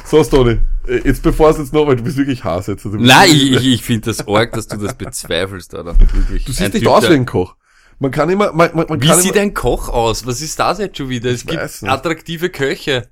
So, 0.05 0.23
Stone, 0.23 0.61
äh, 0.87 1.01
jetzt 1.03 1.23
bevor 1.23 1.49
es 1.49 1.57
jetzt 1.57 1.73
noch, 1.73 1.87
weil 1.87 1.95
du 1.95 2.03
bist 2.03 2.17
wirklich 2.17 2.43
Hass 2.43 2.67
jetzt. 2.67 2.83
Bist 2.83 2.95
Nein, 2.95 3.29
ich, 3.31 3.51
ich, 3.51 3.65
ich 3.65 3.83
finde 3.83 4.05
das 4.11 4.27
arg, 4.27 4.53
dass 4.53 4.67
du 4.67 4.77
das 4.77 4.93
bezweifelst, 4.93 5.73
Alter. 5.73 5.99
Wirklich. 5.99 6.45
Du 6.45 6.51
siehst 6.51 6.61
Ein 6.61 6.71
nicht 6.71 6.83
Typ, 6.83 6.91
aus 6.91 7.09
wie 7.09 7.13
ein 7.13 7.25
Koch. 7.25 7.55
Man 7.97 8.11
kann 8.11 8.29
immer, 8.29 8.51
man, 8.51 8.75
man, 8.75 8.87
man 8.87 9.01
Wie 9.01 9.07
kann 9.07 9.19
sieht 9.19 9.31
immer, 9.33 9.41
ein 9.41 9.53
Koch 9.53 9.89
aus? 9.89 10.25
Was 10.27 10.41
ist 10.41 10.59
das 10.59 10.79
jetzt 10.79 10.97
schon 10.97 11.09
wieder? 11.09 11.31
Es 11.31 11.45
gibt 11.45 11.83
attraktive 11.83 12.49
Köche. 12.49 13.09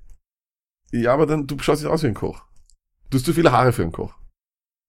Ja, 0.92 1.14
aber 1.14 1.26
dann, 1.26 1.48
du 1.48 1.58
schaust 1.60 1.82
nicht 1.82 1.92
aus 1.92 2.04
wie 2.04 2.08
ein 2.08 2.14
Koch. 2.14 2.44
Du 3.10 3.18
hast 3.18 3.26
zu 3.26 3.34
viele 3.34 3.52
Haare 3.52 3.74
für 3.74 3.82
einen 3.82 3.92
Koch. 3.92 4.14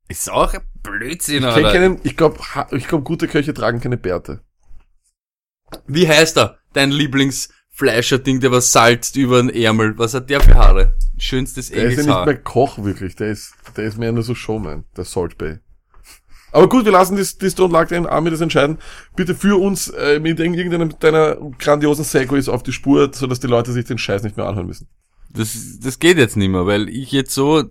Ist 0.09 0.31
auch 0.31 0.53
ein 0.53 0.61
Blödsinn, 0.83 1.39
Ich 1.39 1.45
Alter. 1.45 1.73
keinen, 1.73 2.01
ich 2.03 2.17
glaube, 2.17 2.39
ich 2.73 2.87
glaub, 2.89 3.05
gute 3.05 3.29
Köche 3.29 3.55
tragen 3.55 3.81
keine 3.81 3.97
Bärte. 3.97 4.43
Wie 5.87 6.07
heißt 6.07 6.37
er? 6.37 6.59
Dein 6.75 6.91
Lieblingsfleischer-Ding, 7.79 8.41
der 8.41 8.53
was 8.53 8.73
salzt 8.73 9.17
über 9.17 9.43
den 9.43 9.51
Ärmel. 9.51 9.99
Was 9.99 10.15
hat 10.15 10.31
der 10.31 10.41
für 10.41 10.55
Haare? 10.55 10.95
Schönstes 11.19 11.71
Der 11.71 11.77
ist 11.79 11.83
ja 11.83 11.89
nicht 11.89 11.99
Engelshaar. 12.01 12.27
mehr 12.27 12.37
Koch 12.39 12.83
wirklich, 12.85 13.17
der 13.17 13.29
ist, 13.31 13.55
der 13.77 13.85
ist 13.85 13.99
mehr 13.99 14.13
nur 14.13 14.23
so 14.23 14.35
Showman, 14.35 14.85
der 14.97 15.05
Salt 15.05 15.39
Bay. 15.39 15.59
Aber 16.53 16.69
gut, 16.69 16.85
wir 16.85 16.93
lassen 16.93 17.17
das, 17.17 17.37
das 17.37 17.57
Don't 17.57 17.73
Like 17.73 17.89
den 17.89 18.07
Army 18.07 18.31
das 18.31 18.41
entscheiden. 18.41 18.79
Bitte 19.17 19.35
führ 19.35 19.61
uns 19.61 19.89
äh, 19.89 20.21
mit 20.21 20.39
irgendeinem 20.39 20.97
deiner 21.01 21.37
grandiosen 21.59 22.05
Segways 22.05 22.49
auf 22.49 22.63
die 22.63 22.73
Spur, 22.73 23.11
sodass 23.13 23.41
die 23.41 23.49
Leute 23.49 23.73
sich 23.73 23.87
den 23.87 23.99
Scheiß 23.99 24.23
nicht 24.23 24.37
mehr 24.37 24.47
anhören 24.47 24.67
müssen. 24.69 24.87
Das, 25.31 25.57
das 25.83 25.99
geht 25.99 26.17
jetzt 26.17 26.37
nicht 26.37 26.51
mehr, 26.51 26.65
weil 26.65 26.89
ich 26.89 27.11
jetzt 27.11 27.35
so, 27.35 27.65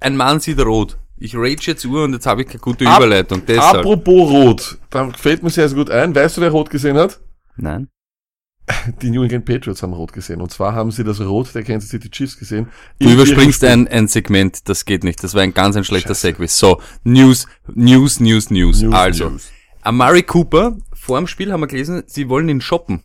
ein 0.00 0.16
Mann 0.16 0.40
sieht 0.40 0.58
rot. 0.60 0.96
Ich 1.18 1.34
rage 1.36 1.56
jetzt 1.62 1.84
Uhr 1.84 2.04
und 2.04 2.12
jetzt 2.14 2.26
habe 2.26 2.42
ich 2.42 2.48
keine 2.48 2.60
gute 2.60 2.86
Ab- 2.86 2.98
Überleitung. 2.98 3.42
Deshalb. 3.46 3.78
Apropos 3.78 4.30
Rot, 4.30 4.78
da 4.90 5.10
fällt 5.12 5.42
mir 5.42 5.50
sehr, 5.50 5.68
sehr 5.68 5.76
gut 5.76 5.90
ein. 5.90 6.14
Weißt 6.14 6.36
du, 6.36 6.40
wer 6.42 6.50
Rot 6.50 6.68
gesehen 6.70 6.96
hat? 6.96 7.20
Nein. 7.56 7.88
Die 9.02 9.10
New 9.10 9.22
England 9.22 9.44
Patriots 9.44 9.82
haben 9.82 9.92
Rot 9.92 10.12
gesehen. 10.12 10.40
Und 10.40 10.50
zwar 10.50 10.74
haben 10.74 10.90
sie 10.90 11.04
das 11.04 11.20
Rot 11.20 11.54
der 11.54 11.62
Kansas 11.62 11.90
City 11.90 12.10
Chiefs 12.10 12.38
gesehen. 12.38 12.68
Du 12.98 13.08
In 13.08 13.14
überspringst 13.14 13.62
ein, 13.64 13.86
ein 13.88 14.08
Segment, 14.08 14.68
das 14.68 14.84
geht 14.84 15.04
nicht. 15.04 15.22
Das 15.22 15.34
war 15.34 15.42
ein 15.42 15.54
ganz 15.54 15.76
ein 15.76 15.84
schlechter 15.84 16.14
Segway. 16.14 16.48
So, 16.48 16.80
News, 17.04 17.46
News, 17.72 18.20
News, 18.20 18.50
News. 18.50 18.82
News, 18.82 18.94
also, 18.94 19.30
News. 19.30 19.50
Amari 19.82 20.24
Cooper, 20.24 20.76
vor 20.92 21.18
dem 21.18 21.28
Spiel 21.28 21.52
haben 21.52 21.60
wir 21.60 21.68
gelesen, 21.68 22.02
sie 22.06 22.28
wollen 22.28 22.48
ihn 22.48 22.60
shoppen. 22.60 23.04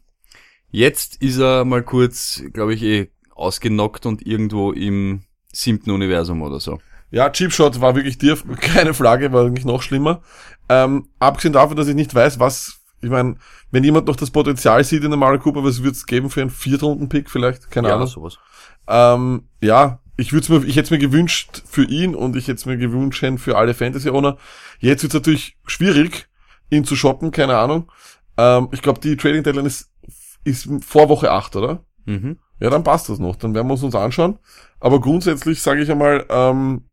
Jetzt 0.72 1.22
ist 1.22 1.38
er 1.38 1.66
mal 1.66 1.84
kurz, 1.84 2.42
glaube 2.54 2.74
ich, 2.74 2.82
eh 2.82 3.12
ausgenockt 3.36 4.06
und 4.06 4.26
irgendwo 4.26 4.72
im 4.72 5.22
siebten 5.52 5.92
Universum 5.92 6.42
oder 6.42 6.60
so. 6.60 6.80
Ja, 7.12 7.30
Cheap 7.30 7.52
Shot 7.52 7.82
war 7.82 7.96
wirklich 7.96 8.18
dir, 8.18 8.38
keine 8.62 8.94
Frage, 8.94 9.32
war 9.34 9.46
eigentlich 9.46 9.66
noch 9.66 9.82
schlimmer. 9.82 10.22
Ähm, 10.70 11.10
abgesehen 11.20 11.54
davon, 11.54 11.76
dass 11.76 11.88
ich 11.88 11.96
nicht 11.96 12.16
weiß, 12.16 12.40
was, 12.40 12.80
ich 13.02 13.10
meine, 13.10 13.36
wenn 13.72 13.84
jemand 13.84 14.08
noch 14.08 14.16
das 14.16 14.32
Potenzial 14.32 14.84
sieht 14.84 15.04
in 15.04 15.12
der 15.12 15.18
Mario 15.18 15.40
Cooper, 15.40 15.64
was 15.64 15.82
wird's 15.84 16.06
geben 16.06 16.30
für 16.30 16.42
einen 16.42 16.50
Viertrunden-Pick 16.50 17.30
vielleicht? 17.30 17.72
Keine 17.72 17.94
Ahnung. 17.94 18.08
sowas. 18.08 18.38
Ähm, 18.88 19.44
ja, 19.62 20.00
ich 20.18 20.34
würde 20.34 20.52
mir, 20.54 20.66
ich 20.66 20.76
hätte 20.76 20.94
mir 20.94 21.00
gewünscht 21.00 21.64
für 21.66 21.84
ihn 21.84 22.14
und 22.14 22.36
ich 22.36 22.48
hätte 22.48 22.58
es 22.58 22.66
mir 22.66 22.78
gewünscht 22.78 23.26
für 23.38 23.58
alle 23.58 23.74
Fantasy-Owner. 23.74 24.38
Jetzt 24.80 25.04
wird's 25.04 25.16
natürlich 25.16 25.58
schwierig, 25.66 26.28
ihn 26.70 26.84
zu 26.84 26.96
shoppen, 26.96 27.32
keine 27.32 27.58
Ahnung. 27.58 27.92
Ähm, 28.38 28.68
ich 28.72 28.82
glaube, 28.82 29.00
die 29.00 29.18
Trading 29.18 29.44
Deadline 29.44 29.66
ist, 29.66 29.90
ist 30.44 30.70
vor 30.86 31.10
Woche 31.10 31.32
8, 31.32 31.56
oder? 31.56 31.84
Mhm. 32.06 32.38
Ja, 32.60 32.70
dann 32.70 32.84
passt 32.84 33.10
das 33.10 33.20
noch. 33.20 33.36
Dann 33.36 33.56
werden 33.56 33.68
wir 33.68 33.74
uns 33.74 33.84
uns 33.84 33.96
anschauen. 33.96 34.38
Aber 34.80 35.02
grundsätzlich 35.02 35.62
sage 35.62 35.82
ich 35.82 35.92
einmal, 35.92 36.26
ähm, 36.30 36.84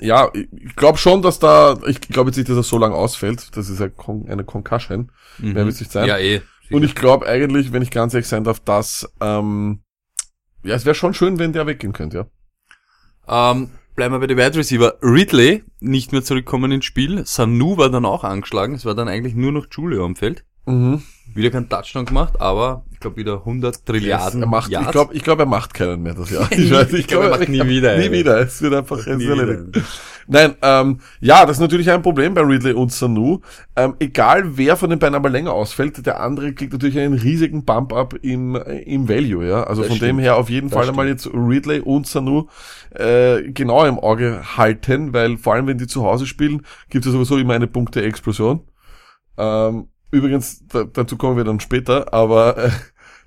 ja, 0.00 0.30
ich 0.34 0.76
glaube 0.76 0.98
schon, 0.98 1.22
dass 1.22 1.38
da, 1.38 1.78
ich 1.86 2.00
glaube 2.00 2.30
jetzt 2.30 2.36
nicht, 2.36 2.48
dass 2.48 2.56
er 2.56 2.62
so 2.62 2.78
lange 2.78 2.94
ausfällt. 2.94 3.56
Das 3.56 3.68
ist 3.68 3.80
ja 3.80 3.88
eine 4.28 4.44
Concussion. 4.44 5.10
Mhm. 5.38 5.54
Wer 5.54 5.64
wird's 5.64 5.80
nicht 5.80 5.92
sein? 5.92 6.08
Ja, 6.08 6.18
eh. 6.18 6.42
Und 6.70 6.82
ich 6.82 6.94
glaube 6.94 7.26
eigentlich, 7.26 7.72
wenn 7.72 7.82
ich 7.82 7.90
ganz 7.90 8.14
ehrlich 8.14 8.28
sein 8.28 8.44
darf, 8.44 8.60
dass, 8.60 9.08
ähm, 9.20 9.82
ja, 10.64 10.74
es 10.74 10.84
wäre 10.84 10.94
schon 10.94 11.14
schön, 11.14 11.38
wenn 11.38 11.52
der 11.52 11.66
weggehen 11.66 11.92
könnte, 11.92 12.26
ja. 13.26 13.52
Ähm, 13.52 13.70
bleiben 13.94 14.14
wir 14.14 14.20
bei 14.20 14.26
den 14.26 14.38
Wide 14.38 14.56
Receiver. 14.56 14.94
Ridley 15.02 15.64
nicht 15.80 16.12
mehr 16.12 16.22
zurückkommen 16.22 16.72
ins 16.72 16.84
Spiel. 16.84 17.24
Sanu 17.26 17.76
war 17.76 17.90
dann 17.90 18.04
auch 18.04 18.24
angeschlagen. 18.24 18.74
Es 18.74 18.84
war 18.84 18.94
dann 18.94 19.08
eigentlich 19.08 19.34
nur 19.34 19.52
noch 19.52 19.66
Julio 19.70 20.04
am 20.04 20.16
Feld. 20.16 20.44
Mhm. 20.66 21.02
Wieder 21.34 21.50
kein 21.50 21.68
Touchdown 21.68 22.06
gemacht, 22.06 22.40
aber 22.40 22.84
glaube 23.04 23.16
wieder 23.16 23.34
100 23.38 23.86
Trilliarden 23.86 24.42
er 24.42 24.48
macht, 24.48 24.70
ich 24.70 24.90
glaube, 24.90 25.14
ich 25.14 25.22
glaub, 25.22 25.38
er 25.38 25.46
macht 25.46 25.74
keinen 25.74 26.02
mehr 26.02 26.14
das 26.14 26.30
Jahr. 26.30 26.48
Ich, 26.50 26.70
weiß, 26.70 26.92
ich 26.92 27.06
glaube, 27.06 27.26
er 27.26 27.38
macht 27.38 27.48
nie 27.48 27.66
wieder, 27.66 27.96
Nie 27.96 28.04
ey. 28.04 28.12
wieder. 28.12 28.38
Es 28.40 28.60
wird 28.62 28.74
einfach, 28.74 28.98
es 28.98 29.18
Nie 29.18 29.26
wird. 29.28 29.82
Nein, 30.26 30.54
ähm, 30.62 31.00
ja, 31.20 31.44
das 31.44 31.58
ist 31.58 31.60
natürlich 31.60 31.90
ein 31.90 32.00
Problem 32.00 32.32
bei 32.34 32.40
Ridley 32.40 32.72
und 32.72 32.90
Sanu. 32.92 33.40
Ähm, 33.76 33.94
egal 34.00 34.56
wer 34.56 34.76
von 34.76 34.88
den 34.88 34.98
beiden 34.98 35.14
aber 35.14 35.28
länger 35.28 35.52
ausfällt, 35.52 36.04
der 36.06 36.20
andere 36.20 36.54
kriegt 36.54 36.72
natürlich 36.72 36.98
einen 36.98 37.14
riesigen 37.18 37.64
Bump-up 37.64 38.14
im, 38.22 38.56
äh, 38.56 38.78
im 38.82 39.08
Value, 39.08 39.46
ja. 39.46 39.64
Also 39.64 39.82
Das 39.82 39.90
von 39.90 39.98
dem 39.98 40.16
stimmt. 40.16 40.20
her 40.22 40.36
auf 40.36 40.48
jeden 40.48 40.70
Das 40.70 40.78
Fall 40.78 40.88
einmal 40.88 41.08
jetzt 41.08 41.28
Ridley 41.32 41.80
und 41.80 42.06
Sanu 42.06 42.46
äh, 42.90 43.42
genau 43.52 43.84
im 43.84 43.98
Auge 43.98 44.40
halten, 44.56 45.12
weil 45.12 45.36
vor 45.36 45.54
allem 45.54 45.66
wenn 45.66 45.78
die 45.78 45.86
zu 45.86 46.04
Hause 46.04 46.26
spielen, 46.26 46.62
gibt 46.88 47.04
es 47.04 47.12
sowieso 47.12 47.36
immer 47.36 47.54
eine 47.54 47.66
Punkte-Explosion. 47.66 48.62
Ähm, 49.36 49.88
übrigens, 50.10 50.64
da, 50.68 50.84
dazu 50.84 51.16
kommen 51.16 51.36
wir 51.36 51.44
dann 51.44 51.60
später, 51.60 52.14
aber 52.14 52.56
äh, 52.56 52.70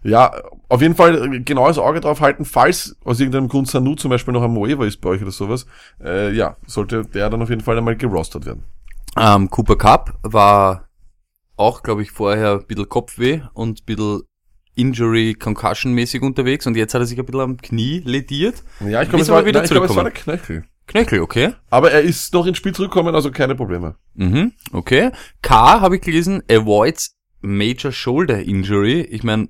ja, 0.08 0.32
auf 0.70 0.82
jeden 0.82 0.96
Fall 0.96 1.44
genaues 1.44 1.78
Auge 1.78 2.00
drauf 2.00 2.22
halten, 2.22 2.46
falls 2.46 2.96
aus 3.04 3.20
irgendeinem 3.20 3.50
Grund 3.50 3.68
Sanu 3.68 3.96
zum 3.96 4.10
Beispiel 4.10 4.34
noch 4.34 4.42
am 4.42 4.56
Waiver 4.56 4.86
ist 4.86 5.02
bei 5.02 5.10
euch 5.10 5.22
oder 5.22 5.32
sowas, 5.32 5.66
äh, 6.02 6.34
ja, 6.34 6.56
sollte 6.66 7.04
der 7.04 7.30
dann 7.30 7.42
auf 7.42 7.50
jeden 7.50 7.62
Fall 7.62 7.78
einmal 7.78 7.98
gerostet 7.98 8.46
werden. 8.46 8.64
Ähm, 9.18 9.50
Cooper 9.50 9.76
Cup 9.76 10.18
war 10.24 10.88
auch, 11.58 11.84
glaube 11.84 12.04
ich, 12.04 12.12
vorher 12.12 12.54
ein 12.54 12.68
bisschen 12.68 12.88
Kopfweh 12.88 13.42
und 13.54 13.82
ein 13.82 13.86
bisschen 13.86 14.22
Injury, 14.76 15.34
Concussion-mäßig 15.34 16.22
unterwegs 16.22 16.66
und 16.68 16.78
jetzt 16.78 16.94
hat 16.94 17.02
er 17.02 17.06
sich 17.06 17.20
ein 17.20 17.26
bisschen 17.26 17.42
am 17.42 17.58
Knie 17.58 18.02
lediert. 18.06 18.64
Ja, 18.80 19.02
ich 19.02 19.10
glaube, 19.10 19.24
es, 19.24 19.30
war, 19.30 19.46
wieder 19.46 19.60
nein, 19.60 19.66
ich 19.66 19.72
glaub, 19.72 19.84
es 19.84 19.96
war 19.96 20.04
der. 20.04 20.14
Knöchel. 20.14 20.64
Knöchel, 20.86 21.20
okay. 21.20 21.54
Aber 21.70 21.92
er 21.92 22.02
ist 22.02 22.34
noch 22.34 22.46
ins 22.46 22.58
Spiel 22.58 22.74
zurückgekommen, 22.74 23.14
also 23.14 23.30
keine 23.32 23.56
Probleme. 23.56 23.96
Mhm, 24.14 24.54
okay. 24.72 25.12
K 25.42 25.82
habe 25.82 25.98
ich 25.98 26.02
gelesen, 26.02 26.44
avoids 26.50 27.18
major 27.42 27.92
shoulder 27.92 28.40
injury. 28.40 29.02
Ich 29.02 29.24
meine, 29.24 29.50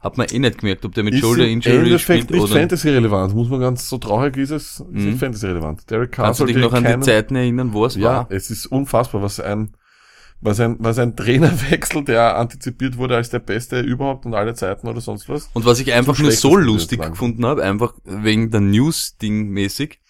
Hat 0.00 0.16
man 0.16 0.26
eh 0.30 0.38
nicht 0.38 0.58
gemerkt, 0.58 0.84
ob 0.86 0.94
der 0.94 1.04
mit 1.04 1.12
Ist 1.14 1.20
Shoulder 1.20 1.44
im 1.44 1.52
Injury 1.60 1.76
Endeffekt 1.76 2.22
spielt 2.24 2.30
nicht 2.30 2.40
oder. 2.42 2.54
Fantasy-relevant, 2.60 3.34
muss 3.34 3.48
man 3.50 3.60
ganz 3.60 3.86
so 3.88 3.98
traurig 3.98 4.36
ist 4.38 4.50
es, 4.50 4.80
ist 4.80 4.84
Mhm. 4.88 5.18
Fantasy-relevant. 5.18 5.90
Derek 5.90 6.12
Kannst 6.12 6.40
du 6.40 6.46
dich 6.46 6.56
noch 6.56 6.72
an 6.72 6.82
keinen- 6.84 7.00
die 7.00 7.06
Zeiten 7.06 7.36
erinnern, 7.36 7.72
wo 7.74 7.84
es 7.84 7.96
Ja, 7.96 8.02
war? 8.04 8.26
es 8.30 8.50
ist 8.50 8.64
unfassbar, 8.66 9.20
was 9.20 9.40
ein, 9.40 9.76
was 10.40 10.58
ein, 10.58 10.76
was 10.78 10.98
ein 10.98 11.16
Trainerwechsel, 11.16 12.02
der 12.02 12.38
antizipiert 12.38 12.96
wurde 12.96 13.16
als 13.16 13.28
der 13.28 13.40
beste 13.40 13.80
überhaupt 13.80 14.24
und 14.24 14.32
alle 14.34 14.54
Zeiten 14.54 14.88
oder 14.88 15.02
sonst 15.02 15.28
was. 15.28 15.50
Und 15.52 15.66
was 15.66 15.80
ich 15.80 15.92
einfach 15.92 16.18
nur 16.18 16.30
so 16.32 16.56
lustig 16.56 17.02
gefunden 17.02 17.44
habe, 17.44 17.62
einfach 17.62 17.92
wegen 18.04 18.50
der 18.50 18.60
News-Ding 18.62 19.48
mäßig, 19.50 20.00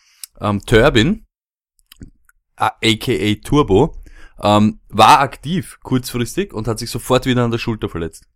ähm, 0.40 0.60
Turbin, 0.64 1.26
aka 2.56 3.34
Turbo, 3.44 3.96
ähm, 4.42 4.80
war 4.88 5.20
aktiv 5.20 5.78
kurzfristig 5.82 6.52
und 6.52 6.68
hat 6.68 6.78
sich 6.78 6.90
sofort 6.90 7.26
wieder 7.26 7.44
an 7.44 7.50
der 7.50 7.58
Schulter 7.58 7.88
verletzt. 7.88 8.26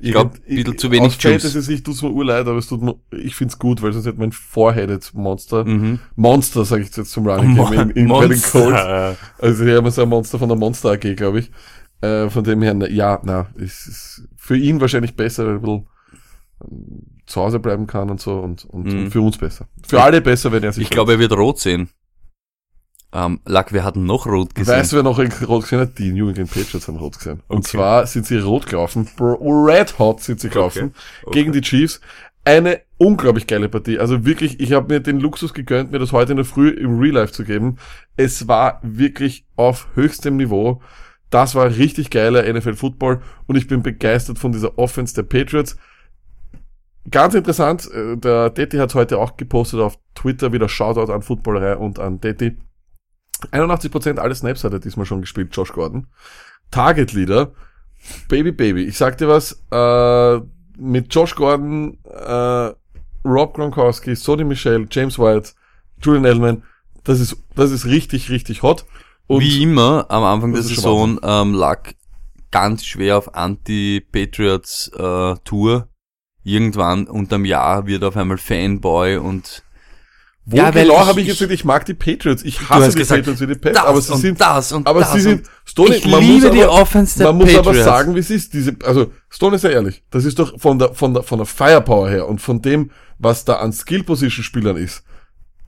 Ich 0.00 0.10
glaub, 0.10 0.34
ein 0.34 0.56
bisschen 0.56 0.76
zu 0.78 0.90
wenig 0.90 1.06
Aus 1.16 1.22
Juice. 1.22 1.42
Fantasy-Sicht 1.42 1.84
tut's 1.86 2.02
mir 2.02 2.10
urleid, 2.10 2.46
aber 2.48 2.58
es 2.58 2.66
tut 2.66 2.82
mir, 2.82 2.96
ich 3.12 3.36
find's 3.36 3.58
gut, 3.58 3.80
weil 3.80 3.92
sonst 3.92 4.06
hätte 4.06 4.18
mein 4.18 4.32
Four-Headed 4.32 5.12
Monster, 5.14 5.64
Mhm. 5.64 6.00
Monster, 6.16 6.64
sage 6.64 6.82
ich 6.82 6.96
jetzt 6.96 7.10
zum 7.12 7.26
Running 7.26 7.54
Game 7.54 7.90
in, 7.90 7.90
in. 7.90 8.06
Monster. 8.08 9.16
Also 9.38 9.64
wir 9.64 9.76
haben 9.76 9.90
so 9.90 10.02
ein 10.02 10.08
Monster 10.08 10.38
von 10.38 10.48
der 10.48 10.58
Monster 10.58 10.90
AG, 10.92 11.14
glaube 11.16 11.38
ich. 11.40 11.50
Äh, 12.00 12.28
von 12.28 12.42
dem 12.44 12.60
her, 12.62 12.74
na, 12.74 12.88
ja, 12.88 13.20
na, 13.24 13.46
es 13.56 13.86
ist 13.86 14.28
für 14.36 14.56
ihn 14.56 14.80
wahrscheinlich 14.80 15.14
besser, 15.16 15.46
weil 15.46 15.52
er 15.52 15.56
ein 15.56 15.60
bisschen 15.62 15.86
ähm, 16.70 17.02
zu 17.26 17.40
Hause 17.40 17.60
bleiben 17.60 17.86
kann 17.86 18.10
und 18.10 18.20
so 18.20 18.38
und, 18.40 18.64
und, 18.66 18.86
Mhm. 18.92 19.04
und 19.04 19.10
für 19.10 19.20
uns 19.20 19.38
besser. 19.38 19.68
Für 19.86 20.02
alle 20.02 20.20
besser, 20.20 20.50
wenn 20.52 20.62
er 20.64 20.72
sich 20.72 20.82
Ich 20.84 20.90
glaube, 20.90 21.12
er 21.12 21.18
wird 21.18 21.32
rot 21.32 21.58
sehen. 21.60 21.88
Ähm, 23.14 23.40
Lack, 23.46 23.72
wir 23.72 23.84
hatten 23.84 24.04
noch 24.04 24.26
rot 24.26 24.54
gesehen. 24.54 24.74
Weißt 24.74 24.92
du, 24.92 24.96
wer 24.96 25.02
noch 25.04 25.18
rot 25.48 25.62
gesehen 25.62 25.78
hat? 25.78 25.98
Die 25.98 26.12
New 26.12 26.28
England 26.28 26.50
Patriots 26.50 26.88
haben 26.88 26.96
rot 26.96 27.16
gesehen. 27.16 27.40
Und 27.46 27.58
Okay. 27.58 27.68
zwar 27.76 28.06
sind 28.06 28.26
sie 28.26 28.38
rot 28.38 28.66
gelaufen, 28.66 29.08
red 29.20 29.98
hot 30.00 30.20
sind 30.20 30.40
sie 30.40 30.48
gelaufen, 30.48 30.92
Okay. 31.22 31.38
gegen 31.38 31.52
die 31.52 31.60
Chiefs. 31.60 32.00
Eine 32.44 32.80
unglaublich 32.98 33.46
geile 33.46 33.68
Partie. 33.68 33.98
Also 33.98 34.26
wirklich, 34.26 34.60
ich 34.60 34.72
habe 34.72 34.92
mir 34.92 35.00
den 35.00 35.20
Luxus 35.20 35.54
gegönnt, 35.54 35.92
mir 35.92 35.98
das 35.98 36.12
heute 36.12 36.32
in 36.32 36.36
der 36.36 36.44
Früh 36.44 36.68
im 36.70 36.98
Real 36.98 37.14
Life 37.14 37.32
zu 37.32 37.44
geben. 37.44 37.76
Es 38.16 38.48
war 38.48 38.80
wirklich 38.82 39.46
auf 39.56 39.86
höchstem 39.94 40.36
Niveau. 40.36 40.82
Das 41.30 41.54
war 41.54 41.66
richtig 41.76 42.10
geiler 42.10 42.44
NFL 42.52 42.74
Football 42.74 43.22
und 43.46 43.56
ich 43.56 43.66
bin 43.66 43.82
begeistert 43.82 44.38
von 44.38 44.52
dieser 44.52 44.76
Offense 44.78 45.14
der 45.14 45.22
Patriots. 45.22 45.76
Ganz 47.10 47.34
interessant, 47.34 47.90
äh, 47.92 48.16
der 48.16 48.50
Detti 48.50 48.76
hat 48.78 48.94
heute 48.94 49.18
auch 49.18 49.36
gepostet 49.36 49.80
auf 49.80 49.98
Twitter 50.14 50.52
wieder 50.52 50.68
Shoutout 50.68 51.12
an 51.12 51.22
Footballerei 51.22 51.76
und 51.76 51.98
an 51.98 52.20
Detti. 52.20 52.56
81% 53.46 54.18
aller 54.18 54.34
Snaps 54.34 54.64
hat 54.64 54.72
er 54.72 54.80
diesmal 54.80 55.06
schon 55.06 55.20
gespielt, 55.20 55.54
Josh 55.54 55.72
Gordon. 55.72 56.06
Target 56.70 57.12
Leader, 57.12 57.52
Baby 58.28 58.52
Baby. 58.52 58.84
Ich 58.84 58.96
sag 58.96 59.18
dir 59.18 59.28
was, 59.28 59.62
äh, 59.70 60.40
mit 60.76 61.14
Josh 61.14 61.34
Gordon, 61.34 61.98
äh, 62.04 62.72
Rob 63.24 63.54
Gronkowski, 63.54 64.14
Sonny 64.16 64.44
Michel, 64.44 64.86
James 64.90 65.18
White, 65.18 65.52
Julian 66.02 66.24
Edelman, 66.24 66.62
das 67.04 67.20
ist, 67.20 67.36
das 67.54 67.70
ist 67.70 67.86
richtig, 67.86 68.30
richtig 68.30 68.62
hot. 68.62 68.84
Und 69.26 69.40
Wie 69.40 69.62
immer 69.62 70.06
am 70.08 70.24
Anfang 70.24 70.52
der 70.52 70.62
Saison 70.62 71.18
ähm, 71.22 71.54
lag 71.54 71.92
ganz 72.50 72.84
schwer 72.84 73.18
auf 73.18 73.34
Anti-Patriots 73.34 74.88
äh, 74.96 75.34
Tour. 75.44 75.88
Irgendwann 76.42 77.06
unterm 77.06 77.44
Jahr 77.44 77.86
wird 77.86 78.04
auf 78.04 78.16
einmal 78.16 78.36
Fanboy 78.36 79.16
und 79.16 79.64
wo 80.46 80.56
Ja, 80.56 80.70
genau 80.70 81.06
habe 81.06 81.20
ich 81.20 81.28
ich- 81.28 81.32
gesagt, 81.38 81.52
ich 81.52 81.64
mag 81.64 81.84
die 81.86 81.94
Patriots. 81.94 82.42
Ich 82.44 82.68
hasse 82.68 82.90
die 82.90 82.98
gesagt, 82.98 83.20
Patriots 83.20 83.40
wie 83.40 83.46
die 83.46 83.54
Pest, 83.54 83.76
das 83.76 83.84
aber 83.84 84.00
sie 84.00 84.16
sind, 84.16 84.40
das 84.40 84.72
und 84.72 84.86
aber 84.86 85.00
das 85.00 85.12
sie 85.14 85.20
sind, 85.20 85.40
und 85.40 85.48
Stoney, 85.64 85.94
ich 85.96 86.06
man 86.06 86.20
liebe 86.20 86.46
muss 86.48 86.52
die 86.52 86.62
aber, 86.64 86.72
Offense 86.72 87.18
der 87.18 87.26
man 87.28 87.36
muss 87.38 87.48
aber 87.54 87.62
Patriots. 87.70 87.84
sagen, 87.84 88.14
wie 88.14 88.18
es 88.20 88.30
ist. 88.30 88.52
Diese, 88.52 88.76
also 88.84 89.10
Stone 89.30 89.56
ist 89.56 89.64
ja 89.64 89.70
ehrlich, 89.70 90.02
das 90.10 90.24
ist 90.24 90.38
doch 90.38 90.58
von 90.60 90.78
der 90.78 90.92
von 90.94 91.14
der 91.14 91.22
von 91.22 91.38
der 91.38 91.46
Firepower 91.46 92.10
her 92.10 92.28
und 92.28 92.40
von 92.40 92.60
dem, 92.60 92.90
was 93.18 93.44
da 93.44 93.54
an 93.54 93.72
Skill 93.72 94.02
Position 94.04 94.44
Spielern 94.44 94.76
ist. 94.76 95.02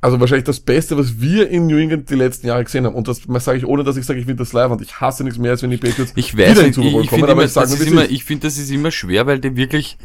Also 0.03 0.21
wahrscheinlich 0.21 0.45
das 0.45 0.61
Beste, 0.61 0.97
was 0.99 1.21
wir 1.21 1.49
in 1.49 1.67
New 1.67 1.79
England 1.79 2.11
die 2.11 2.15
letzten 2.15 2.47
Jahre 2.47 2.63
gesehen 2.63 2.85
haben. 2.85 2.95
Und 2.95 3.09
das 3.09 3.23
sage 3.43 3.59
ich 3.59 3.67
ohne, 3.67 3.83
dass 3.83 3.97
ich 3.97 4.05
sage, 4.05 4.21
ich 4.21 4.27
finde 4.27 4.43
das 4.45 4.53
live 4.53 4.71
und 4.71 4.83
ich 4.83 5.01
hasse 5.01 5.25
nichts 5.25 5.39
mehr, 5.39 5.53
als 5.53 5.63
wenn 5.63 5.71
die 5.71 5.79
Patriots 5.79 6.13
Ich 6.17 6.37
weiß 6.37 6.51
wieder 6.51 6.67
in 6.67 6.73
Super 6.75 6.91
Bowl 6.91 7.07
kommen. 7.07 7.23
Aber 7.25 7.33
immer, 7.33 7.45
ich 7.45 7.51
sage 7.53 7.71
das 7.71 7.81
immer, 7.81 8.05
ist. 8.05 8.11
ich 8.13 8.23
finde, 8.25 8.47
das 8.47 8.59
ist 8.59 8.71
immer 8.71 8.91
schwer, 8.91 9.27
weil 9.27 9.41
die 9.41 9.57
wirklich 9.57 9.97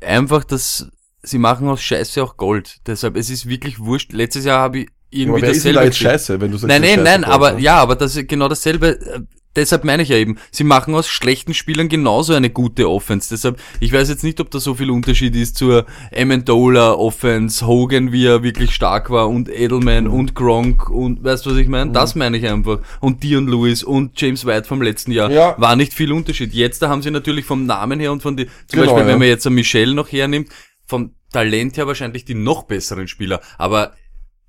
einfach 0.00 0.44
das, 0.44 0.88
sie 1.26 1.38
machen 1.38 1.68
aus 1.68 1.82
Scheiße 1.82 2.22
auch 2.22 2.36
Gold. 2.36 2.78
Deshalb, 2.86 3.16
es 3.16 3.30
ist 3.30 3.48
wirklich 3.48 3.78
wurscht. 3.78 4.12
Letztes 4.12 4.44
Jahr 4.44 4.60
habe 4.60 4.80
ich 4.80 4.86
Aber 4.86 4.94
irgendwie 5.10 5.40
ist 5.40 5.42
denn 5.42 5.54
dasselbe 5.54 5.78
da 5.78 5.84
jetzt 5.84 5.98
scheiße, 5.98 6.40
wenn 6.40 6.50
du 6.50 6.58
sagst, 6.58 6.68
Nein, 6.68 6.82
ist 6.82 6.96
nein, 6.96 7.04
nein, 7.04 7.24
aber 7.24 7.48
Gold, 7.50 7.56
ne? 7.56 7.64
ja, 7.64 7.76
aber 7.76 7.96
das 7.96 8.16
ist 8.16 8.28
genau 8.28 8.48
dasselbe. 8.48 9.00
Äh, 9.00 9.20
Deshalb 9.56 9.84
meine 9.84 10.02
ich 10.02 10.10
ja 10.10 10.16
eben, 10.16 10.36
sie 10.50 10.64
machen 10.64 10.94
aus 10.94 11.08
schlechten 11.08 11.54
Spielern 11.54 11.88
genauso 11.88 12.34
eine 12.34 12.50
gute 12.50 12.90
Offense. 12.90 13.30
Deshalb, 13.30 13.58
ich 13.80 13.90
weiß 13.90 14.10
jetzt 14.10 14.22
nicht, 14.22 14.38
ob 14.38 14.50
da 14.50 14.60
so 14.60 14.74
viel 14.74 14.90
Unterschied 14.90 15.34
ist 15.34 15.56
zur 15.56 15.86
Amendola 16.14 16.92
Offense, 16.92 17.66
Hogan, 17.66 18.12
wie 18.12 18.26
er 18.26 18.42
wirklich 18.42 18.74
stark 18.74 19.08
war 19.08 19.30
und 19.30 19.48
Edelman 19.48 20.08
und 20.08 20.34
Gronk 20.34 20.90
und 20.90 21.24
weißt 21.24 21.46
du, 21.46 21.52
was 21.52 21.56
ich 21.56 21.68
meine? 21.68 21.90
Das 21.92 22.14
meine 22.14 22.36
ich 22.36 22.46
einfach. 22.46 22.80
Und 23.00 23.22
Dion 23.22 23.48
Lewis 23.48 23.82
und 23.82 24.20
James 24.20 24.44
White 24.44 24.68
vom 24.68 24.82
letzten 24.82 25.10
Jahr. 25.10 25.30
Ja. 25.30 25.54
War 25.58 25.74
nicht 25.74 25.94
viel 25.94 26.12
Unterschied. 26.12 26.52
Jetzt, 26.52 26.82
da 26.82 26.90
haben 26.90 27.00
sie 27.00 27.10
natürlich 27.10 27.46
vom 27.46 27.64
Namen 27.64 27.98
her 27.98 28.12
und 28.12 28.22
von 28.22 28.36
die, 28.36 28.46
zum 28.66 28.80
Genau, 28.80 28.82
Beispiel, 28.84 29.02
ja. 29.06 29.08
wenn 29.08 29.18
man 29.18 29.28
jetzt 29.28 29.46
einen 29.46 29.54
Michel 29.56 29.94
noch 29.94 30.12
hernimmt, 30.12 30.50
vom 30.84 31.15
Talent 31.32 31.76
her 31.76 31.86
wahrscheinlich 31.86 32.24
die 32.24 32.34
noch 32.34 32.64
besseren 32.64 33.08
Spieler. 33.08 33.40
Aber 33.58 33.92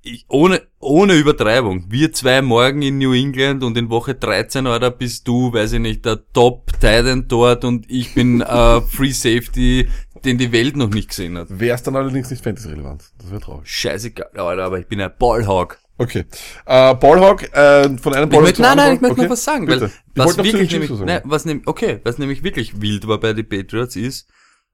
ich, 0.02 0.24
ohne, 0.28 0.62
ohne 0.78 1.14
Übertreibung. 1.14 1.84
Wir 1.88 2.12
zwei 2.12 2.40
morgen 2.42 2.82
in 2.82 2.98
New 2.98 3.12
England 3.12 3.62
und 3.62 3.76
in 3.76 3.90
Woche 3.90 4.14
13, 4.14 4.66
oder 4.66 4.90
bist 4.90 5.26
du, 5.26 5.52
weiß 5.52 5.72
ich 5.74 5.80
nicht, 5.80 6.04
der 6.04 6.20
Top 6.32 6.72
Titan 6.80 7.26
dort 7.28 7.64
und 7.64 7.90
ich 7.90 8.14
bin 8.14 8.40
äh, 8.40 8.80
Free 8.80 9.12
Safety, 9.12 9.88
den 10.24 10.38
die 10.38 10.52
Welt 10.52 10.76
noch 10.76 10.90
nicht 10.90 11.08
gesehen 11.08 11.36
hat. 11.36 11.46
Wäre 11.50 11.74
es 11.74 11.82
dann 11.82 11.96
allerdings 11.96 12.30
nicht 12.30 12.42
Fantasy-relevant. 12.42 13.04
Das 13.18 13.30
wäre 13.30 13.40
traurig. 13.40 13.68
Scheißegal, 13.68 14.30
Alter, 14.34 14.64
aber 14.64 14.78
ich 14.78 14.86
bin 14.86 15.00
ein 15.00 15.10
Ballhawk. 15.18 15.78
Okay. 15.98 16.24
Äh, 16.66 16.94
Ballhawk, 16.94 17.52
äh, 17.54 17.96
von 17.98 18.14
einem 18.14 18.28
Ballhawk 18.28 18.46
möchte, 18.46 18.62
nein, 18.62 18.76
nein, 18.76 18.94
ich 18.94 19.00
möchte 19.00 19.14
okay. 19.14 19.22
noch 19.22 19.30
was 19.30 19.44
sagen, 19.44 19.66
Bitte. 19.66 19.90
weil 20.14 20.26
was 20.26 20.36
wirklich 20.36 20.70
nämlich, 20.70 20.90
nein, 20.90 21.22
was 21.24 21.44
nämlich, 21.44 21.66
okay, 21.66 22.00
was 22.04 22.18
nämlich 22.18 22.44
wirklich 22.44 22.80
wild 22.80 23.08
war 23.08 23.18
bei 23.18 23.32
den 23.32 23.48
Patriots 23.48 23.96
ist, 23.96 24.28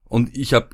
und 0.06 0.36
ich 0.36 0.52
habe 0.52 0.68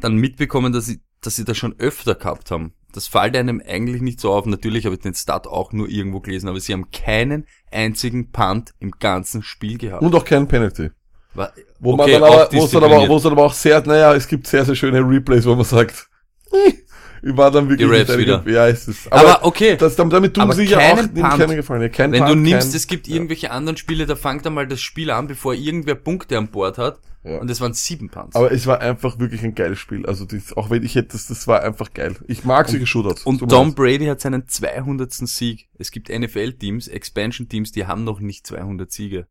dann 0.00 0.16
mitbekommen, 0.16 0.72
dass 0.72 0.86
sie, 0.86 1.00
dass 1.20 1.36
sie 1.36 1.44
das 1.44 1.56
schon 1.56 1.78
öfter 1.78 2.14
gehabt 2.14 2.50
haben. 2.50 2.72
Das 2.92 3.06
fällt 3.06 3.36
einem 3.36 3.62
eigentlich 3.66 4.00
nicht 4.00 4.20
so 4.20 4.32
auf. 4.32 4.46
Natürlich 4.46 4.86
habe 4.86 4.94
ich 4.94 5.02
den 5.02 5.14
Stat 5.14 5.46
auch 5.46 5.72
nur 5.72 5.88
irgendwo 5.88 6.20
gelesen, 6.20 6.48
aber 6.48 6.60
sie 6.60 6.72
haben 6.72 6.90
keinen 6.90 7.46
einzigen 7.70 8.32
Punt 8.32 8.72
im 8.78 8.92
ganzen 8.92 9.42
Spiel 9.42 9.76
gehabt. 9.76 10.02
Und 10.02 10.14
auch 10.14 10.24
kein 10.24 10.48
Penalty. 10.48 10.90
War, 11.34 11.52
Wo 11.78 11.92
okay, 11.92 12.12
man 12.12 12.22
dann 12.22 12.32
aber, 12.32 12.48
wo 12.52 12.64
es 12.64 12.70
dann 12.70 12.84
aber, 12.84 13.08
wo 13.08 13.16
es 13.16 13.22
dann 13.22 13.32
aber 13.32 13.44
auch 13.44 13.52
sehr, 13.52 13.86
naja, 13.86 14.14
es 14.14 14.26
gibt 14.26 14.46
sehr, 14.46 14.64
sehr 14.64 14.74
schöne 14.74 15.00
Replays, 15.00 15.44
wo 15.44 15.54
man 15.54 15.64
sagt, 15.64 16.08
war 17.22 17.50
dann 17.50 17.68
wirklich 17.68 17.88
nicht 17.88 18.18
wieder. 18.18 18.42
Ja, 18.46 18.68
es 18.68 18.88
ist, 18.88 19.12
aber, 19.12 19.44
okay, 19.44 19.76
das, 19.76 19.96
damit 19.96 20.34
tun 20.34 20.42
aber 20.42 20.54
sie 20.54 20.64
ja 20.64 20.78
auch 20.78 20.96
Punt. 20.96 21.22
keine 21.22 21.56
Gefallen. 21.56 21.82
Ja, 21.82 21.88
kein 21.88 22.12
wenn 22.12 22.22
du 22.22 22.28
Punt, 22.28 22.42
nimmst, 22.42 22.70
kein, 22.70 22.76
es 22.76 22.86
gibt 22.86 23.08
irgendwelche 23.08 23.50
anderen 23.50 23.76
Spiele, 23.76 24.06
da 24.06 24.16
fangt 24.16 24.46
einmal 24.46 24.66
das 24.66 24.80
Spiel 24.80 25.10
an, 25.10 25.26
bevor 25.26 25.54
irgendwer 25.54 25.94
Punkte 25.94 26.38
an 26.38 26.48
Bord 26.48 26.78
hat. 26.78 27.00
Ja. 27.26 27.38
Und 27.38 27.50
es 27.50 27.60
waren 27.60 27.72
sieben 27.74 28.08
Punts. 28.08 28.36
aber 28.36 28.52
es 28.52 28.68
war 28.68 28.80
einfach 28.80 29.18
wirklich 29.18 29.42
ein 29.42 29.56
geiles 29.56 29.80
Spiel. 29.80 30.06
Also 30.06 30.24
das, 30.24 30.56
auch 30.56 30.70
wenn 30.70 30.84
ich 30.84 30.94
hätte, 30.94 31.08
das, 31.08 31.26
das 31.26 31.48
war 31.48 31.60
einfach 31.60 31.92
geil. 31.92 32.14
Ich 32.28 32.44
mag 32.44 32.68
solche 32.68 32.86
Shootouts. 32.86 33.24
Und 33.24 33.40
mir 33.40 33.48
Tom. 33.48 33.74
Brady 33.74 34.06
hat 34.06 34.20
seinen 34.20 34.46
200. 34.46 35.12
Sieg. 35.12 35.68
Es 35.76 35.90
gibt 35.90 36.08
NFL-Teams, 36.08 36.86
Expansion-Teams, 36.86 37.72
die 37.72 37.86
haben 37.86 38.04
noch 38.04 38.20
nicht 38.20 38.46
200 38.46 38.92
Siege. 38.92 39.26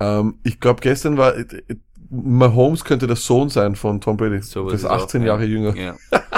Ähm, 0.00 0.40
ich 0.42 0.58
glaube, 0.58 0.80
gestern 0.80 1.18
war, 1.18 1.34
Mahomes 2.08 2.84
könnte 2.84 3.06
der 3.06 3.16
Sohn 3.16 3.48
sein 3.50 3.76
von 3.76 4.00
Tom 4.00 4.16
Brady. 4.16 4.40
So 4.42 4.64
das 4.64 4.74
ist 4.80 4.80
es 4.84 4.86
auch, 4.90 5.02
18 5.04 5.22
ja. 5.22 5.28
Jahre 5.28 5.44
jünger. 5.44 5.76
Ja. 5.76 5.94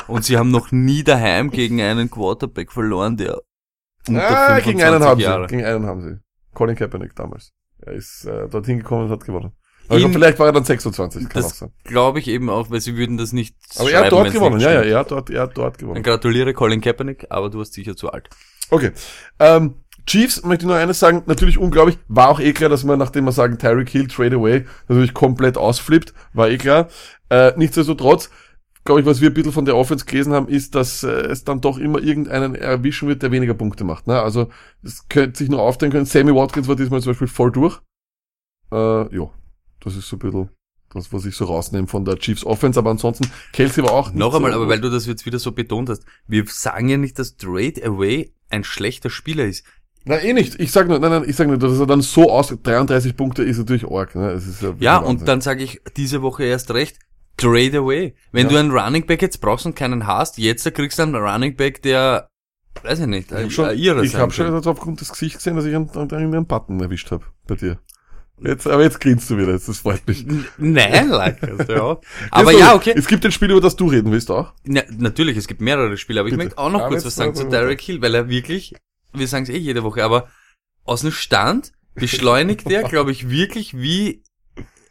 Und 0.09 0.25
sie 0.25 0.37
haben 0.37 0.51
noch 0.51 0.73
nie 0.73 1.03
daheim 1.05 1.51
gegen 1.51 1.81
einen 1.81 2.11
Quarterback 2.11 2.73
verloren, 2.73 3.17
der 3.17 3.41
unter 4.09 4.23
Ah, 4.23 4.57
25 4.57 4.65
gegen 4.65 4.83
einen 4.83 5.03
haben 5.05 5.21
Jahre. 5.21 5.49
sie. 5.49 5.57
Gegen 5.57 5.67
einen 5.67 5.87
haben 5.87 6.03
sie. 6.03 6.19
Colin 6.55 6.77
Kaepernick 6.77 7.15
damals. 7.15 7.53
Er 7.79 7.93
ist 7.95 8.25
äh, 8.27 8.49
dorthin 8.49 8.79
gekommen 8.79 9.05
und 9.07 9.11
hat 9.11 9.25
gewonnen. 9.25 9.53
Aber 9.89 9.99
In- 9.99 10.13
vielleicht 10.13 10.39
war 10.39 10.47
er 10.47 10.53
dann 10.53 10.65
26, 10.65 11.29
kann 11.29 11.43
auch 11.43 11.49
Das 11.49 11.59
sein. 11.59 11.73
glaube 11.85 12.19
ich 12.21 12.29
eben 12.29 12.49
auch, 12.51 12.71
weil 12.71 12.81
sie 12.81 12.97
würden 12.97 13.17
das 13.17 13.33
nicht 13.33 13.57
Aber 13.79 13.91
er 13.91 14.05
hat 14.05 14.13
dort 14.13 14.33
gewonnen, 14.33 14.61
ja, 14.61 14.73
ja, 14.73 14.83
er 14.83 14.99
hat 15.01 15.11
dort, 15.11 15.29
er 15.31 15.43
hat 15.43 15.57
dort 15.57 15.75
Dann 15.77 15.81
gewonnen. 15.89 16.03
gratuliere 16.03 16.53
Colin 16.55 16.81
Kaepernick, 16.81 17.27
aber 17.31 17.51
du 17.51 17.59
warst 17.59 17.73
sicher 17.75 17.97
zu 17.97 18.11
alt. 18.11 18.29
Okay. 18.71 18.93
Ähm, 19.41 19.75
Chiefs, 20.07 20.43
möchte 20.43 20.65
ich 20.65 20.69
nur 20.69 20.77
eines 20.77 20.99
sagen, 20.99 21.23
natürlich 21.27 21.59
unglaublich, 21.59 21.99
war 22.09 22.29
auch 22.29 22.41
eh 22.41 22.53
klar, 22.53 22.71
dass 22.71 22.85
man, 22.85 22.99
nachdem 22.99 23.25
wir 23.25 23.33
sagen, 23.33 23.59
Tyreek 23.59 23.89
Hill, 23.89 24.09
Trade 24.09 24.37
Away, 24.37 24.67
natürlich 24.89 25.15
komplett 25.15 25.57
ausflippt, 25.57 26.13
war 26.33 26.49
eh 26.49 26.59
klar. 26.59 26.89
Äh, 27.31 27.53
nichtsdestotrotz, 27.57 28.31
glaube 28.85 29.01
ich, 29.01 29.07
was 29.07 29.21
wir 29.21 29.31
ein 29.31 29.35
bisschen 29.35 29.53
von 29.53 29.65
der 29.65 29.77
Offense 29.77 30.05
gelesen 30.05 30.33
haben, 30.33 30.49
ist, 30.49 30.75
dass 30.75 31.03
äh, 31.05 31.11
es 31.11 31.45
dann 31.45 31.61
doch 31.61 31.79
immer 31.79 32.01
irgendeinen 32.01 32.55
erwischen 32.55 33.09
wird, 33.09 33.23
der 33.23 33.31
weniger 33.31 33.55
Punkte 33.55 33.85
macht. 33.85 34.07
Ne? 34.07 34.21
Also, 34.21 34.49
es 34.83 35.09
könnte 35.09 35.39
sich 35.39 35.49
nur 35.49 35.63
aufteilen 35.63 35.93
können. 35.93 36.07
Sammy 36.07 36.35
Watkins 36.35 36.69
war 36.69 36.77
diesmal 36.77 37.01
zum 37.01 37.13
Beispiel 37.13 37.29
voll 37.29 37.53
durch. 37.53 37.81
Äh, 38.73 39.17
ja, 39.17 39.31
das 39.81 39.97
ist 39.97 40.09
so 40.09 40.17
ein 40.17 40.19
bisschen 40.19 40.49
das, 40.95 41.13
was 41.13 41.25
ich 41.25 41.35
so 41.35 41.47
rausnehme 41.47 41.87
von 41.87 42.05
der 42.05 42.19
Chiefs 42.19 42.45
Offense, 42.45 42.79
aber 42.79 42.91
ansonsten, 42.91 43.31
Kelsey 43.53 43.83
war 43.83 43.93
auch 43.93 44.09
nicht 44.09 44.19
Noch 44.19 44.35
einmal, 44.35 44.53
so 44.53 44.59
aber 44.59 44.69
weil 44.69 44.81
du 44.81 44.91
das 44.91 45.07
jetzt 45.07 45.27
wieder 45.27 45.39
so 45.39 45.53
betont 45.53 45.89
hast, 45.89 46.05
wir 46.27 46.45
sagen 46.47 46.89
ja 46.89 46.97
nicht, 46.97 47.19
dass 47.19 47.37
Trade 47.37 47.83
Away 47.85 48.35
ein 48.51 48.65
schlechter 48.65 49.11
Spieler 49.11 49.47
ist. 49.47 49.65
Na 50.05 50.21
eh 50.21 50.33
nicht. 50.33 50.59
Ich 50.59 50.73
sag 50.73 50.89
nur, 50.89 50.99
nein, 50.99 51.11
nein, 51.11 51.25
ich 51.29 51.37
sag 51.37 51.47
nur, 51.47 51.59
dass 51.59 51.79
er 51.79 51.87
dann 51.87 52.01
so 52.01 52.31
aus 52.31 52.49
33 52.63 53.17
Punkte 53.17 53.43
ist 53.45 53.59
natürlich 53.59 53.87
arg. 53.89 54.15
Ne? 54.15 54.31
Es 54.31 54.47
ist 54.47 54.63
ja, 54.63 54.75
Ja, 54.79 54.99
und 54.99 55.29
dann 55.29 55.41
sage 55.41 55.63
ich 55.63 55.81
diese 55.97 56.23
Woche 56.23 56.45
erst 56.45 56.73
recht, 56.73 56.99
trade 57.37 57.79
away. 57.79 58.15
Wenn 58.33 58.47
Ja. 58.47 58.53
du 58.53 58.59
einen 58.59 58.71
Running 58.73 59.07
Back 59.07 59.23
jetzt 59.23 59.41
brauchst 59.41 59.65
und 59.67 59.77
keinen 59.77 60.07
hast, 60.07 60.39
jetzt 60.39 60.73
kriegst 60.75 60.99
du 60.99 61.03
einen 61.03 61.15
Running 61.15 61.57
Back, 61.57 61.83
der, 61.83 62.29
weiß 62.83 63.01
ich 63.01 63.07
nicht, 63.07 63.31
ich 63.31 63.37
habe 63.39 63.51
schon, 63.51 63.79
Irre 63.79 64.05
ich 64.05 64.13
sein 64.13 64.21
hab 64.23 64.33
schon 64.33 64.55
jetzt 64.55 64.67
aufgrund 64.67 65.01
des 65.01 65.11
Gesichts 65.11 65.39
gesehen, 65.39 65.57
dass 65.57 65.65
ich 65.65 65.75
einen, 65.75 65.89
einen, 66.13 66.47
Button 66.47 66.81
erwischt 66.81 67.11
habe 67.11 67.25
bei 67.47 67.55
dir. 67.55 67.79
Jetzt, 68.45 68.67
aber 68.67 68.83
jetzt 68.83 69.01
grinst 69.01 69.31
du 69.31 69.37
wieder, 69.39 69.53
das 69.53 69.79
freut 69.79 70.05
mich. 70.09 70.27
Nein, 70.59 71.11
like, 71.11 71.41
also, 71.45 71.73
ja. 71.73 72.01
Aber 72.33 72.51
Jetzt 72.51 72.61
ja, 72.61 72.75
okay. 72.75 72.93
Es 72.97 73.07
gibt 73.07 73.25
ein 73.25 73.31
Spiel, 73.31 73.53
über 73.53 73.61
das 73.61 73.77
du 73.77 73.87
reden 73.87 74.11
willst 74.11 74.33
auch. 74.33 74.53
Na, 74.65 74.83
natürlich, 74.99 75.37
es 75.37 75.47
gibt 75.47 75.61
mehrere 75.61 75.97
Spiele, 75.97 76.19
aber 76.19 76.29
ich 76.29 76.33
Bitte. 76.35 76.47
möchte 76.47 76.59
auch 76.59 76.71
noch 76.73 76.81
Aber 76.81 76.89
kurz 76.89 77.05
jetzt 77.05 77.07
was 77.07 77.15
sagen 77.15 77.35
zu 77.37 77.45
Derek 77.45 77.81
Hill, 77.81 78.03
weil 78.03 78.17
er 78.17 78.29
wirklich, 78.29 78.75
wir 79.15 79.29
sagen 79.29 79.45
es 79.45 79.51
eh 79.51 79.57
jede 79.59 79.83
Woche, 79.83 80.05
aber 80.05 80.29
aus 80.85 81.03
dem 81.03 81.13
Stand 81.13 81.73
beschleunigt 81.95 82.71
er, 82.71 82.83
glaube 82.89 83.13
ich, 83.13 83.29
wirklich 83.31 83.77
wie, 83.77 84.23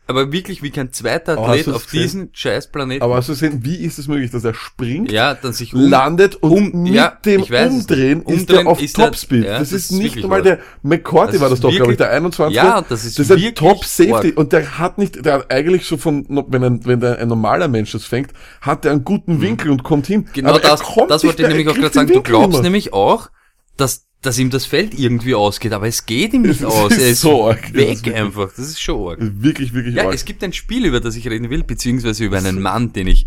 aber 0.07 0.31
wirklich 0.31 0.61
wie 0.61 0.71
kein 0.71 0.91
zweiter 0.91 1.37
Athlet 1.37 1.67
auf 1.69 1.85
gesehen? 1.85 2.01
diesen 2.01 2.29
scheiß 2.33 2.71
Planeten. 2.71 3.01
Aber 3.03 3.15
hast 3.15 3.29
du 3.29 3.33
gesehen, 3.33 3.63
wie 3.63 3.77
ist 3.77 3.97
es 3.97 4.07
möglich, 4.07 4.29
dass 4.31 4.43
er 4.43 4.53
springt, 4.53 5.11
ja, 5.11 5.33
dann 5.35 5.53
sich 5.53 5.73
um, 5.73 5.81
landet 5.89 6.35
und 6.35 6.51
um- 6.73 6.83
mit 6.83 6.93
ja, 6.93 7.17
dem 7.25 7.41
weiß. 7.49 7.71
Umdrehen 7.71 8.21
ist 8.23 8.49
er 8.49 8.67
auf 8.67 8.81
er- 8.81 8.87
Topspeed. 8.93 9.45
ja, 9.45 9.59
das, 9.59 9.69
das 9.69 9.71
ist 9.71 9.91
ist 9.91 9.97
nicht 9.97 10.29
wahr. 10.29 10.41
der 10.41 10.59
McCourty 10.83 11.33
Das 11.33 11.41
war 11.41 11.49
das 11.49 11.59
doch, 11.61 11.71
glaube 11.71 11.93
ich, 11.93 11.97
der 11.97 12.11
21. 12.11 12.55
Ja, 12.55 12.79
und 12.79 12.91
das 12.91 13.05
ist 13.05 13.17
Das 13.19 13.29
ist 13.29 13.43
ein 13.45 13.55
Top 13.55 13.85
Safety 13.85 14.13
arg. 14.29 14.37
und 14.37 14.51
der 14.53 14.77
hat 14.77 14.97
nicht, 14.97 15.25
der 15.25 15.33
hat 15.35 15.51
eigentlich 15.51 15.85
so 15.85 15.97
von, 15.97 16.25
wenn 16.49 16.63
ein, 16.63 16.85
wenn 16.85 16.99
der, 16.99 17.17
ein 17.19 17.27
normaler 17.29 17.67
Mensch 17.69 17.91
das 17.93 18.03
fängt, 18.05 18.31
hat 18.61 18.83
der 18.83 18.91
einen 18.91 19.03
guten 19.05 19.39
Winkel 19.41 19.71
und 19.71 19.83
kommt 19.83 20.07
hin. 20.07 20.21
Mhm. 20.21 20.33
Genau 20.33 20.49
Aber 20.49 20.63
er 20.63 20.69
das, 20.71 20.83
kommt 20.83 21.09
das 21.09 21.23
wollte 21.23 21.41
ich 21.43 21.47
nämlich 21.47 21.65
er 21.67 21.71
auch 21.71 21.75
gerade 21.77 21.93
sagen. 21.93 22.11
Du 22.11 22.21
glaubst 22.21 22.61
nämlich 22.63 22.91
auch, 22.93 23.29
dass, 23.77 24.07
dass 24.21 24.37
ihm 24.37 24.49
das 24.51 24.65
Feld 24.65 24.93
irgendwie 24.97 25.33
ausgeht, 25.35 25.73
aber 25.73 25.87
es 25.87 26.05
geht 26.05 26.33
ihm 26.33 26.43
nicht 26.43 26.61
Es 26.61 26.65
aus. 26.65 26.91
ist 26.91 27.01
Er 27.01 27.09
ist 27.09 27.21
so 27.21 27.47
arg. 27.49 27.59
Das 27.61 27.69
ist 27.69 27.75
weg 27.75 27.87
wirklich- 27.89 28.15
einfach. 28.15 28.49
Das 28.49 28.59
ist 28.67 28.79
schon 28.81 29.09
arg. 29.09 29.17
Wirklich, 29.21 29.73
wirklich 29.73 29.95
Ja, 29.95 30.05
arg. 30.05 30.13
es 30.13 30.25
gibt 30.25 30.43
ein 30.43 30.53
Spiel, 30.53 30.85
über 30.85 30.99
das 30.99 31.15
ich 31.15 31.27
reden 31.27 31.49
will, 31.49 31.63
beziehungsweise 31.63 32.23
über 32.25 32.37
einen 32.37 32.61
Mann, 32.61 32.93
den 32.93 33.07
ich 33.07 33.25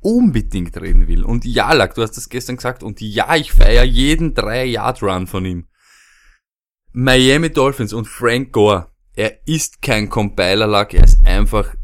unbedingt 0.00 0.80
reden 0.80 1.08
will. 1.08 1.24
Und 1.24 1.44
ja, 1.44 1.72
Lack, 1.72 1.94
du 1.96 2.02
hast 2.02 2.16
das 2.16 2.28
gestern 2.28 2.56
gesagt, 2.56 2.82
und 2.84 3.00
ja, 3.00 3.34
ich 3.34 3.50
feiere 3.52 3.82
jeden 3.84 4.34
3-Yard-Run 4.34 5.26
von 5.26 5.44
ihm. 5.44 5.66
Miami 6.92 7.50
Dolphins 7.50 7.92
und 7.92 8.06
Frank 8.06 8.52
Gore. 8.52 8.90
Er 9.14 9.46
ist 9.48 9.82
kein 9.82 10.08
Compiler, 10.08 10.68
Lack, 10.68 10.94
er 10.94 11.02
ist 11.04 11.26
einfach 11.26 11.74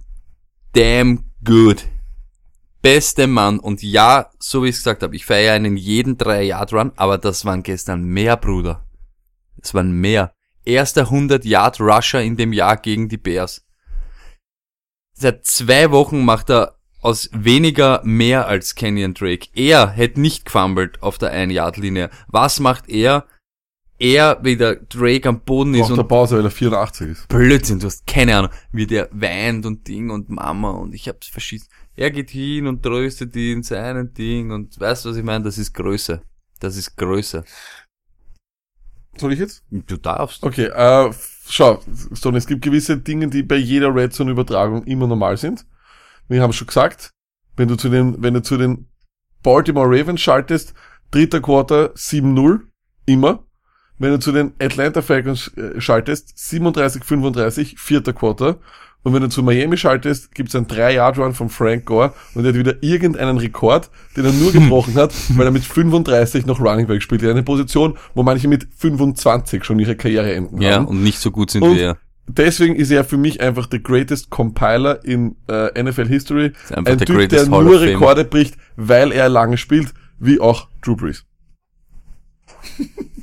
damn 0.73 1.25
good. 1.45 1.85
Beste 2.85 3.27
Mann. 3.27 3.61
Und 3.61 3.83
ja, 3.83 4.31
so 4.39 4.63
wie 4.63 4.69
ich 4.69 4.75
es 4.75 4.81
gesagt 4.81 5.03
habe, 5.03 5.17
ich 5.17 5.25
feiere 5.25 5.55
einen 5.55 5.79
jeden 5.79 6.19
3-Yard-Run, 6.19 6.93
aber 6.97 7.17
das 7.17 7.47
waren 7.47 7.63
gestern 7.63 8.05
mehr, 8.05 8.37
Bruder. 8.37 8.87
Es 9.63 9.73
waren 9.73 9.91
mehr. 9.91 10.35
Erster 10.67 11.05
100-Yard-Rusher 11.05 12.21
in 12.21 12.37
dem 12.37 12.53
Jahr 12.53 12.77
gegen 12.77 13.09
die 13.09 13.17
Bears. 13.17 13.65
Seit 15.15 15.47
zwei 15.47 15.93
Wochen 15.93 16.27
macht 16.27 16.51
er 16.51 16.75
aus 17.01 17.31
weniger 17.33 18.03
mehr 18.05 18.49
als 18.49 18.75
Kenyon 18.75 19.15
Drake. 19.15 19.49
Er 19.55 19.89
hätte 19.89 20.21
nicht 20.21 20.45
gefumbled 20.45 21.03
auf 21.03 21.17
der 21.17 21.33
1-Yard-Linie. 21.33 22.11
Was 22.27 22.61
macht 22.61 22.91
er? 22.91 23.27
Er, 23.99 24.41
wie 24.43 24.59
der 24.59 24.77
Drake 24.77 25.27
am 25.27 25.41
Boden 25.41 25.73
ist 25.73 25.89
und 25.89 25.97
der 25.97 26.03
Pause, 26.03 26.37
weil 26.37 26.45
er 26.45 26.51
84 26.51 27.09
ist. 27.09 27.29
Blödsinn, 27.29 27.79
du 27.79 27.87
hast 27.87 28.07
keine 28.07 28.37
Ahnung, 28.37 28.51
wie 28.73 28.87
der 28.87 29.09
weint 29.13 29.65
und 29.65 29.89
Ding 29.89 30.11
und 30.11 30.29
Mama 30.29 30.73
und 30.73 30.95
ich 30.95 31.09
hab's 31.09 31.29
verschießt. 31.29 31.71
Er 31.97 32.11
geht 32.11 32.31
hin 32.31 32.67
und 32.67 32.83
tröstet 32.83 33.37
ihn, 33.37 33.63
seinen 33.63 34.13
Ding 34.13 34.51
und 34.51 34.79
weißt 34.79 35.05
du, 35.05 35.11
was 35.11 35.17
ich 35.17 35.23
meine? 35.23 35.45
Das 35.45 35.59
ist 35.59 35.73
Größe. 35.73 36.23
Das 36.61 36.77
ist 36.77 36.97
Größe. 36.97 37.45
Soll 39.17 39.33
ich 39.33 39.39
jetzt? 39.39 39.63
Du 39.71 39.97
darfst. 39.97 40.43
Okay, 40.43 40.67
äh, 40.67 41.13
schau, 41.49 41.81
Stone, 42.13 42.39
es 42.39 42.47
gibt 42.47 42.63
gewisse 42.63 42.99
Dinge, 42.99 43.29
die 43.29 43.43
bei 43.43 43.57
jeder 43.57 43.95
Red 43.95 44.13
Zone 44.13 44.33
Übertragung 44.33 44.85
immer 44.85 45.07
normal 45.07 45.37
sind. 45.37 45.67
Wir 46.29 46.43
haben 46.43 46.53
schon 46.53 46.67
gesagt, 46.67 47.11
wenn 47.57 47.69
du 47.69 47.77
zu 47.77 47.89
den, 47.89 48.21
wenn 48.23 48.35
du 48.35 48.43
zu 48.43 48.57
den 48.57 48.89
Baltimore 49.43 49.87
Ravens 49.87 50.21
schaltest, 50.21 50.75
dritter 51.11 51.41
Quarter 51.41 51.93
7-0, 51.95 52.61
immer. 53.07 53.45
Wenn 53.99 54.11
du 54.11 54.19
zu 54.19 54.33
den 54.33 54.55
Atlanta 54.59 55.03
Falcons 55.03 55.49
äh, 55.57 55.81
schaltest, 55.81 56.37
37-35, 56.37 57.79
vierter 57.79 58.13
Quarter. 58.13 58.59
Und 59.05 59.13
wenn 59.13 59.21
du 59.23 59.29
zu 59.29 59.43
Miami 59.43 59.77
schaltest, 59.77 60.35
gibt's 60.35 60.57
einen 60.57 60.67
3-Yard-Run 60.67 61.35
von 61.35 61.51
Frank 61.51 61.85
Gore 61.85 62.15
und 62.35 62.45
er 62.45 62.49
hat 62.49 62.59
wieder 62.59 62.83
irgendeinen 62.83 63.37
Rekord, 63.37 63.91
den 64.17 64.25
er 64.25 64.33
nur 64.33 64.51
gebrochen 64.53 64.95
hat, 64.95 65.13
weil 65.37 65.47
er 65.47 65.53
mit 65.53 65.63
35 65.63 66.47
noch 66.47 66.59
Running 66.59 66.87
Back 66.87 67.03
spielt. 67.03 67.23
In 67.23 67.29
einer 67.31 67.43
Position, 67.43 67.97
wo 68.15 68.23
manche 68.23 68.49
mit 68.49 68.67
25 68.79 69.63
schon 69.63 69.79
ihre 69.79 69.95
Karriere 69.95 70.35
enden 70.35 70.61
Ja, 70.61 70.77
haben. 70.77 70.87
und 70.87 71.03
nicht 71.03 71.19
so 71.19 71.31
gut 71.31 71.51
sind 71.51 71.63
Und 71.63 71.77
wie 71.77 71.81
er. 71.83 71.99
Deswegen 72.27 72.75
ist 72.77 72.91
er 72.91 73.05
für 73.05 73.19
mich 73.19 73.43
einfach 73.43 73.67
der 73.67 73.81
greatest 73.81 74.31
Compiler 74.31 75.05
in 75.05 75.37
äh, 75.47 75.83
NFL 75.83 76.09
History. 76.09 76.53
Ist 76.65 76.73
Ein 76.75 76.85
der 76.87 76.97
Typ, 76.97 77.29
der 77.29 77.47
nur. 77.47 77.83
Rekorde 77.83 78.25
bricht, 78.25 78.57
weil 78.77 79.13
er 79.13 79.29
lange 79.29 79.59
spielt, 79.59 79.93
wie 80.19 80.41
auch 80.41 80.69
Drew 80.81 80.97
Brees. 80.97 81.27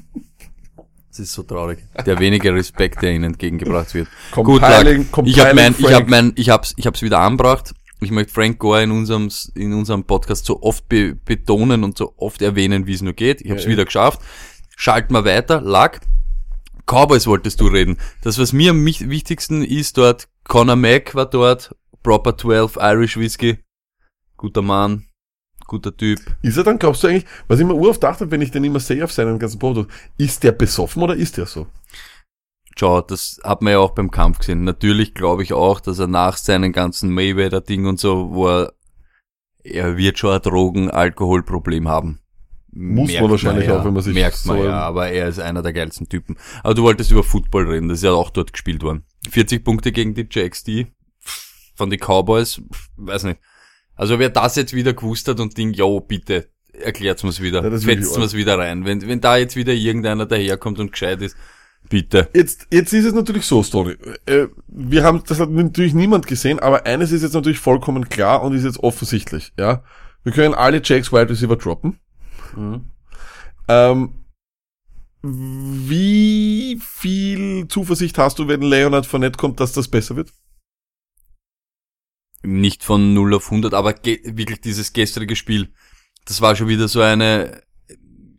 Das 1.11 1.19
ist 1.19 1.33
so 1.33 1.43
traurig. 1.43 1.79
Der 2.05 2.19
wenige 2.19 2.53
Respekt, 2.53 3.01
der 3.01 3.11
ihnen 3.11 3.25
entgegengebracht 3.25 3.93
wird. 3.93 4.07
Gut, 4.31 4.61
Compiling, 4.61 5.09
Lack, 5.11 5.27
ich 5.27 5.39
habe 5.41 5.53
mein, 5.53 5.75
ich 5.77 5.93
habe 5.93 6.09
mein, 6.09 6.31
ich 6.37 6.49
hab's, 6.49 6.73
ich 6.77 6.87
hab's 6.87 7.01
wieder 7.01 7.19
angebracht. 7.19 7.73
Ich 7.99 8.11
möchte 8.11 8.31
Frank 8.33 8.59
Gore 8.59 8.83
in 8.83 8.91
unserem, 8.91 9.29
in 9.53 9.73
unserem 9.73 10.05
Podcast 10.05 10.45
so 10.45 10.61
oft 10.61 10.87
be 10.87 11.15
betonen 11.15 11.83
und 11.83 11.97
so 11.97 12.13
oft 12.15 12.41
erwähnen, 12.41 12.87
wie 12.87 12.93
es 12.93 13.01
nur 13.01 13.11
geht. 13.11 13.41
Ich 13.41 13.49
habe 13.49 13.59
es 13.59 13.65
Ja, 13.65 13.71
wieder 13.71 13.83
geschafft. 13.83 14.21
Schalten 14.77 15.13
wir 15.13 15.25
weiter. 15.25 15.59
Lack. 15.59 15.99
Cowboys 16.85 17.27
wolltest 17.27 17.59
du 17.59 17.67
reden. 17.67 17.97
Das, 18.21 18.39
was 18.39 18.53
mir 18.53 18.71
am 18.71 18.85
wichtigsten 18.85 19.63
ist 19.63 19.97
dort, 19.97 20.29
Conor 20.45 20.77
Mack 20.77 21.13
war 21.13 21.25
dort, 21.25 21.75
Proper 22.03 22.37
12, 22.37 22.77
Irish 22.81 23.17
Whiskey. 23.17 23.59
Guter 24.37 24.61
Mann, 24.61 25.05
guter 25.71 25.95
Typ. 25.95 26.19
Ist 26.41 26.57
er 26.57 26.63
dann, 26.63 26.77
glaubst 26.77 27.03
du 27.03 27.07
eigentlich, 27.07 27.25
was 27.47 27.59
ich 27.59 27.65
mir 27.65 27.73
uroft 27.73 28.03
dachte, 28.03 28.29
wenn 28.29 28.41
ich 28.41 28.51
den 28.51 28.63
immer 28.65 28.81
sehe 28.81 29.03
auf 29.03 29.11
seinem 29.11 29.39
ganzen 29.39 29.59
Foto, 29.59 29.85
ist 30.17 30.43
der 30.43 30.51
besoffen 30.51 31.01
oder 31.01 31.15
ist 31.15 31.37
der 31.37 31.45
so? 31.45 31.67
Schau, 32.77 33.01
das 33.01 33.39
hat 33.43 33.61
man 33.61 33.73
ja 33.73 33.79
auch 33.79 33.91
beim 33.91 34.11
Kampf 34.11 34.39
gesehen. 34.39 34.63
Natürlich 34.63 35.13
glaube 35.13 35.43
ich 35.43 35.53
auch, 35.53 35.79
dass 35.79 35.99
er 35.99 36.07
nach 36.07 36.37
seinen 36.37 36.73
ganzen 36.73 37.09
Mayweather-Ding 37.11 37.85
und 37.85 37.99
so, 37.99 38.31
wo 38.31 38.47
er, 38.47 38.73
er 39.63 39.97
wird 39.97 40.19
schon 40.19 40.33
ein 40.33 40.41
Drogen-Alkoholproblem 40.41 41.87
haben. 41.87 42.19
Muss 42.73 43.13
man 43.13 43.29
wahrscheinlich 43.29 43.67
ja, 43.67 43.79
auch, 43.79 43.85
wenn 43.85 43.93
man 43.93 44.03
sich 44.03 44.13
Merkt 44.13 44.45
man 44.45 44.63
ja, 44.63 44.79
aber 44.79 45.09
er 45.09 45.27
ist 45.27 45.39
einer 45.39 45.61
der 45.61 45.73
geilsten 45.73 46.07
Typen. 46.07 46.37
Aber 46.63 46.73
du 46.73 46.83
wolltest 46.83 47.11
über 47.11 47.23
Football 47.23 47.69
reden, 47.69 47.89
das 47.89 47.99
ist 47.99 48.03
ja 48.03 48.11
auch 48.11 48.29
dort 48.29 48.53
gespielt 48.53 48.81
worden. 48.81 49.03
40 49.29 49.63
Punkte 49.63 49.91
gegen 49.91 50.13
die 50.13 50.27
Jacks, 50.29 50.63
die 50.63 50.87
von 51.75 51.89
den 51.89 51.99
Cowboys, 51.99 52.61
weiß 52.95 53.23
nicht. 53.23 53.39
Also 54.01 54.17
wer 54.17 54.31
das 54.31 54.55
jetzt 54.55 54.73
wieder 54.73 54.93
gewusst 54.93 55.27
hat 55.27 55.39
und 55.39 55.55
denkt, 55.55 55.77
jo, 55.77 55.99
bitte, 55.99 56.49
erklärt's 56.73 57.21
mir's 57.21 57.39
wieder, 57.39 57.63
Ja, 57.63 57.77
fetzt 57.77 58.17
mir's 58.17 58.33
wieder 58.33 58.57
rein. 58.57 58.83
Wenn, 58.83 59.07
wenn 59.07 59.21
da 59.21 59.37
jetzt 59.37 59.55
wieder 59.55 59.73
irgendeiner 59.73 60.25
daherkommt 60.25 60.79
und 60.79 60.91
gescheit 60.91 61.21
ist, 61.21 61.37
bitte. 61.87 62.27
Jetzt, 62.33 62.65
jetzt 62.71 62.93
ist 62.93 63.05
es 63.05 63.13
natürlich 63.13 63.45
so, 63.45 63.61
Stoney. 63.61 63.97
Äh, 64.25 64.47
wir 64.65 65.03
haben, 65.03 65.21
das 65.27 65.39
hat 65.39 65.51
natürlich 65.51 65.93
niemand 65.93 66.25
gesehen, 66.25 66.57
aber 66.57 66.87
eines 66.87 67.11
ist 67.11 67.21
jetzt 67.21 67.35
natürlich 67.35 67.59
vollkommen 67.59 68.09
klar 68.09 68.41
und 68.41 68.55
ist 68.55 68.63
jetzt 68.63 68.79
offensichtlich, 68.79 69.53
ja. 69.59 69.83
Wir 70.23 70.31
können 70.31 70.55
alle 70.55 70.81
Jacks 70.83 71.13
Wide 71.13 71.29
Receiver 71.29 71.55
droppen. 71.55 71.99
Ähm, 73.67 74.13
wie 75.21 76.79
viel 76.81 77.67
Zuversicht 77.67 78.17
hast 78.17 78.39
du, 78.39 78.47
wenn 78.47 78.63
Leonard 78.63 79.05
Fournette 79.05 79.37
kommt, 79.37 79.59
dass 79.59 79.73
das 79.73 79.87
besser 79.87 80.15
wird? 80.15 80.31
Nicht 82.43 82.83
von 82.83 83.13
0 83.13 83.35
auf 83.35 83.45
100, 83.45 83.73
aber 83.73 83.95
wirklich 84.03 84.61
dieses 84.61 84.93
gestrige 84.93 85.35
Spiel, 85.35 85.69
das 86.25 86.41
war 86.41 86.55
schon 86.55 86.67
wieder 86.67 86.87
so 86.87 87.01
eine 87.01 87.61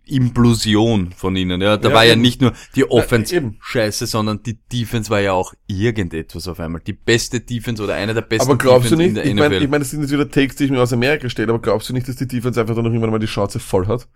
Implosion 0.04 1.12
von 1.16 1.36
ihnen. 1.36 1.60
Ja, 1.60 1.76
da 1.76 1.88
Ja, 1.88 1.94
war 1.94 2.04
ja 2.04 2.12
eben. 2.12 2.22
nicht 2.22 2.40
nur 2.40 2.52
die 2.74 2.84
Offense 2.90 3.34
eben. 3.36 3.56
scheiße, 3.60 4.06
sondern 4.06 4.42
die 4.42 4.58
Defense 4.72 5.10
war 5.10 5.20
ja 5.20 5.32
auch 5.32 5.54
irgendetwas 5.68 6.48
auf 6.48 6.58
einmal. 6.60 6.80
Die 6.84 6.92
beste 6.92 7.40
Defense 7.40 7.82
oder 7.82 7.94
eine 7.94 8.12
der 8.12 8.22
besten 8.22 8.48
Aber 8.50 8.58
glaubst 8.58 8.90
du 8.90 8.96
Defense 8.96 9.20
nicht, 9.20 9.24
in 9.24 9.30
ich 9.30 9.36
der 9.36 9.44
meine, 9.44 9.54
NFL. 9.56 9.64
ich 9.64 9.70
mein, 9.70 9.80
das 9.80 9.90
sind 9.90 10.00
jetzt 10.02 10.10
wieder 10.12 10.28
Takes, 10.28 10.56
die 10.56 10.64
ich 10.64 10.70
mir 10.70 10.82
aus 10.82 10.92
Amerika 10.92 11.28
stelle, 11.28 11.50
aber 11.52 11.60
glaubst 11.62 11.88
du 11.88 11.92
nicht, 11.92 12.08
dass 12.08 12.16
die 12.16 12.26
Defense 12.26 12.60
einfach 12.60 12.74
dann 12.74 12.84
noch 12.84 12.90
irgendwann 12.90 13.10
mal 13.10 13.18
die 13.20 13.28
Schnauze 13.28 13.60
voll 13.60 13.86
hat? 13.86 14.08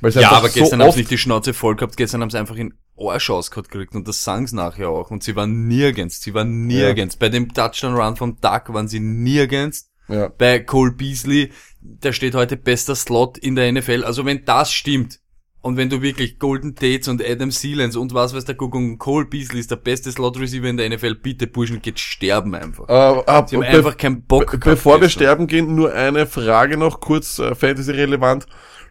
Ja, 0.00 0.30
aber 0.32 0.48
gestern 0.48 0.78
so 0.80 0.84
haben 0.84 0.92
sie 0.92 0.98
nicht 1.00 1.10
die 1.10 1.18
Schnauze 1.18 1.54
voll 1.54 1.76
gehabt, 1.76 1.96
gestern 1.96 2.20
haben 2.22 2.30
sie 2.30 2.38
einfach 2.38 2.56
in 2.56 2.74
Arsch 2.96 3.30
ausgehauen 3.30 3.66
gekriegt 3.68 3.94
und 3.94 4.06
das 4.08 4.24
sie 4.24 4.56
nachher 4.56 4.88
auch. 4.90 5.10
Und 5.10 5.22
sie 5.22 5.34
waren 5.36 5.66
nirgends, 5.68 6.20
sie 6.20 6.34
waren 6.34 6.66
nirgends. 6.66 7.16
Bei 7.16 7.28
dem 7.28 7.52
Touchdown-Run 7.52 8.16
vom 8.16 8.36
Duck 8.40 8.72
waren 8.72 8.88
sie 8.88 9.00
nirgends. 9.00 9.90
ja. 10.08 10.28
bei 10.28 10.60
Cole 10.60 10.92
Beasley, 10.92 11.52
der 11.80 12.12
steht 12.12 12.34
heute 12.34 12.56
bester 12.56 12.94
Slot 12.94 13.38
in 13.38 13.54
der 13.56 13.70
NFL. 13.72 14.04
Also 14.04 14.24
wenn 14.24 14.44
das 14.44 14.72
stimmt 14.72 15.20
und 15.60 15.76
wenn 15.76 15.90
du 15.90 16.02
wirklich 16.02 16.38
Golden 16.38 16.74
Tates 16.76 17.08
und 17.08 17.22
Adam 17.24 17.50
Sealens 17.50 17.94
und 17.96 18.14
was 18.14 18.34
weiß 18.34 18.44
der 18.44 18.54
Guck 18.54 18.74
und 18.74 18.98
Cole 18.98 19.26
Beasley 19.26 19.60
ist 19.60 19.70
der 19.70 19.76
beste 19.76 20.10
Slot 20.12 20.38
Receiver 20.38 20.66
in 20.68 20.76
der 20.76 20.88
NFL, 20.88 21.16
bitte 21.16 21.46
Burschen 21.46 21.82
geht 21.82 21.98
sterben 21.98 22.54
einfach. 22.54 22.88
Äh, 22.88 22.92
ab, 23.26 23.48
Sie 23.50 23.56
haben 23.56 23.62
be- 23.62 23.68
einfach 23.68 23.96
keinen 23.96 24.22
Bock 24.22 24.52
be- 24.52 24.58
Bevor 24.58 24.94
wir 24.94 25.00
gestern. 25.08 25.10
sterben 25.22 25.46
gehen, 25.46 25.74
nur 25.74 25.92
eine 25.92 26.26
Frage 26.26 26.76
noch, 26.76 27.00
kurz 27.00 27.38
äh, 27.40 27.54
Fantasy 27.54 27.90
relevant, 27.90 28.46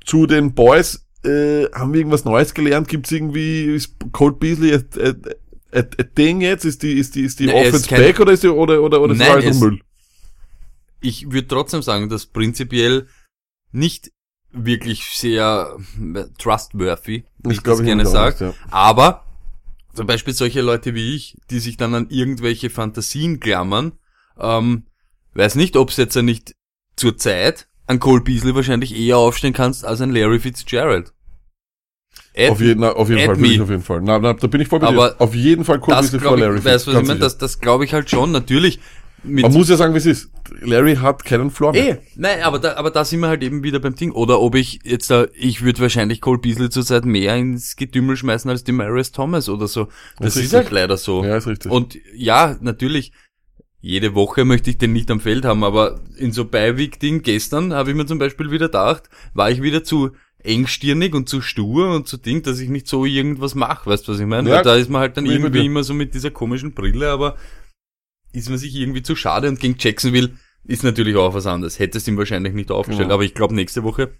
zu 0.07 0.25
den 0.25 0.53
Boys. 0.55 1.05
äh, 1.23 1.65
haben 1.73 1.91
wir 1.93 1.99
irgendwas 1.99 2.25
Neues 2.25 2.53
gelernt? 2.53 2.87
Gibt's 2.87 3.11
irgendwie, 3.11 3.65
ist 3.65 3.95
Colt 4.13 4.39
Beasley 4.39 4.73
a, 4.73 4.77
a, 4.99 5.09
a, 5.77 5.79
a 5.79 6.03
Ding 6.17 6.41
jetzt? 6.41 6.63
Ist 6.65 6.81
die, 6.83 6.93
ist 6.93 7.13
die, 7.15 7.21
ist 7.21 7.39
die 7.39 7.45
ist 7.45 7.53
Offense 7.53 7.89
back 7.89 8.19
oder 8.19 8.31
ist 8.31 8.43
die, 8.43 8.47
oder, 8.47 8.81
oder, 8.81 9.01
oder 9.01 9.13
ist 9.13 9.19
Nein, 9.19 9.35
das 9.35 9.45
es- 9.45 9.59
Müll? 9.59 9.81
ich 11.01 11.31
würde 11.31 11.47
trotzdem 11.47 11.81
sagen, 11.83 12.09
dass 12.09 12.25
prinzipiell 12.25 13.07
nicht 13.71 14.11
wirklich 14.51 15.03
sehr 15.11 15.77
äh, 16.15 16.23
trustworthy, 16.39 17.25
wie 17.39 17.49
ich 17.51 17.57
das 17.57 17.63
glaub 17.63 17.83
gerne 17.83 18.05
sage. 18.05 18.45
ja. 18.45 18.53
Aber 18.71 19.25
zum 19.93 20.07
Beispiel 20.07 20.33
solche 20.33 20.61
Leute 20.61 20.95
wie 20.95 21.15
ich, 21.15 21.37
die 21.49 21.59
sich 21.59 21.77
dann 21.77 21.93
an 21.93 22.07
irgendwelche 22.09 22.69
Fantasien 22.69 23.39
klammern, 23.39 23.93
ähm, 24.39 24.83
weiß 25.33 25.55
nicht, 25.55 25.75
ob 25.75 25.89
es 25.89 25.97
jetzt 25.97 26.15
ja 26.15 26.21
nicht 26.21 26.55
zur 26.95 27.17
Zeit 27.17 27.67
an 27.87 27.99
Cole 27.99 28.21
Beasley 28.21 28.53
wahrscheinlich 28.53 28.97
eher 28.97 29.17
aufstehen 29.17 29.53
kannst 29.53 29.85
als 29.85 30.01
ein 30.01 30.11
Larry 30.13 30.39
Fitzgerald. 30.39 31.13
Add 32.35 32.51
Auf 32.51 32.61
jeden, 32.61 32.83
auf 32.83 33.09
jeden 33.09 33.25
Fall, 33.25 33.35
bin 33.35 33.45
ich 33.45 33.61
auf 33.61 33.69
jeden 33.69 33.81
Fall. 33.81 34.01
Na, 34.01 34.19
na, 34.19 34.33
da 34.33 34.47
bin 34.47 34.61
ich 34.61 34.67
voll 34.67 34.79
bei 34.79 34.87
Aber 34.87 35.09
dir. 35.09 35.21
Auf 35.21 35.33
jeden 35.33 35.65
Fall 35.65 35.79
das 35.79 36.11
Beasley 36.11 36.19
vor 36.19 36.37
Larry 36.37 36.59
ich, 36.59 36.65
weißt 36.65 36.87
du, 36.87 36.93
was 36.93 37.01
ich 37.01 37.07
meine? 37.07 37.19
Das, 37.19 37.37
das 37.37 37.59
glaube 37.59 37.85
ich 37.85 37.93
halt 37.93 38.09
schon, 38.09 38.31
natürlich. 38.31 38.79
Man 39.23 39.51
muss 39.51 39.67
ja 39.67 39.75
sagen, 39.75 39.93
wie 39.93 39.97
es 39.97 40.05
ist. 40.05 40.29
Larry 40.61 40.95
hat 40.95 41.25
keinen 41.25 41.49
Floor 41.49 41.73
mehr. 41.73 41.89
Eh, 41.89 41.97
nein, 42.15 42.43
aber 42.43 42.59
da, 42.59 42.75
aber 42.75 42.91
da 42.91 43.03
sind 43.03 43.19
wir 43.19 43.27
halt 43.27 43.41
eben 43.41 43.63
wieder 43.63 43.79
beim 43.79 43.95
Ding. 43.95 44.11
Oder 44.11 44.39
ob 44.39 44.53
ich 44.55 44.79
jetzt 44.83 45.09
da, 45.09 45.25
ich 45.33 45.63
würde 45.63 45.81
wahrscheinlich 45.81 46.21
Cole 46.21 46.37
Beasley 46.37 46.69
zurzeit 46.69 47.03
mehr 47.03 47.35
ins 47.35 47.75
Getümmel 47.75 48.15
schmeißen 48.15 48.49
als 48.49 48.63
die 48.63 48.71
Maris 48.71 49.11
Thomas 49.11 49.49
oder 49.49 49.67
so. 49.67 49.85
Das, 50.19 50.33
Das 50.33 50.35
ist 50.37 50.45
ist 50.45 50.53
halt 50.53 50.69
leider 50.69 50.97
so. 50.97 51.23
Ja, 51.23 51.35
ist 51.37 51.47
richtig. 51.47 51.71
Und 51.71 51.97
ja, 52.15 52.57
natürlich, 52.61 53.11
jede 53.79 54.15
Woche 54.15 54.43
möchte 54.45 54.69
ich 54.69 54.77
den 54.77 54.93
nicht 54.93 55.09
am 55.11 55.19
Feld 55.19 55.45
haben, 55.45 55.63
aber 55.63 56.01
in 56.17 56.31
so 56.31 56.45
Beiweek-Ding 56.45 57.21
gestern 57.21 57.73
habe 57.73 57.91
ich 57.91 57.95
mir 57.95 58.05
zum 58.05 58.19
Beispiel 58.19 58.51
wieder 58.51 58.67
gedacht, 58.67 59.09
war 59.33 59.51
ich 59.51 59.61
wieder 59.61 59.83
zu 59.83 60.11
engstirnig 60.39 61.13
und 61.13 61.29
zu 61.29 61.41
stur 61.41 61.93
und 61.95 62.07
zu 62.07 62.17
Ding, 62.17 62.41
dass 62.43 62.59
ich 62.59 62.69
nicht 62.69 62.87
so 62.87 63.05
irgendwas 63.05 63.55
mache, 63.55 63.89
weißt 63.89 64.07
du, 64.07 64.13
was 64.13 64.19
ich 64.19 64.25
meine? 64.25 64.49
Ja, 64.49 64.61
da 64.61 64.75
ist 64.75 64.89
man 64.89 65.01
halt 65.01 65.17
dann 65.17 65.25
irgendwie 65.25 65.65
immer 65.65 65.83
so 65.83 65.93
mit 65.93 66.13
dieser 66.13 66.31
komischen 66.31 66.73
Brille, 66.73 67.09
aber 67.09 67.35
ist 68.33 68.49
man 68.49 68.57
sich 68.57 68.75
irgendwie 68.75 69.03
zu 69.03 69.15
schade 69.15 69.47
und 69.49 69.59
gegen 69.59 69.75
Jacksonville 69.77 70.31
ist 70.63 70.83
natürlich 70.83 71.15
auch 71.15 71.33
was 71.33 71.45
anderes. 71.47 71.79
Hättest 71.79 72.07
ihm 72.07 72.17
wahrscheinlich 72.17 72.53
nicht 72.53 72.71
aufgestellt, 72.71 73.07
Genau. 73.07 73.15
aber 73.15 73.23
ich 73.23 73.33
glaube 73.33 73.55
nächste 73.55 73.83
Woche, 73.83 74.11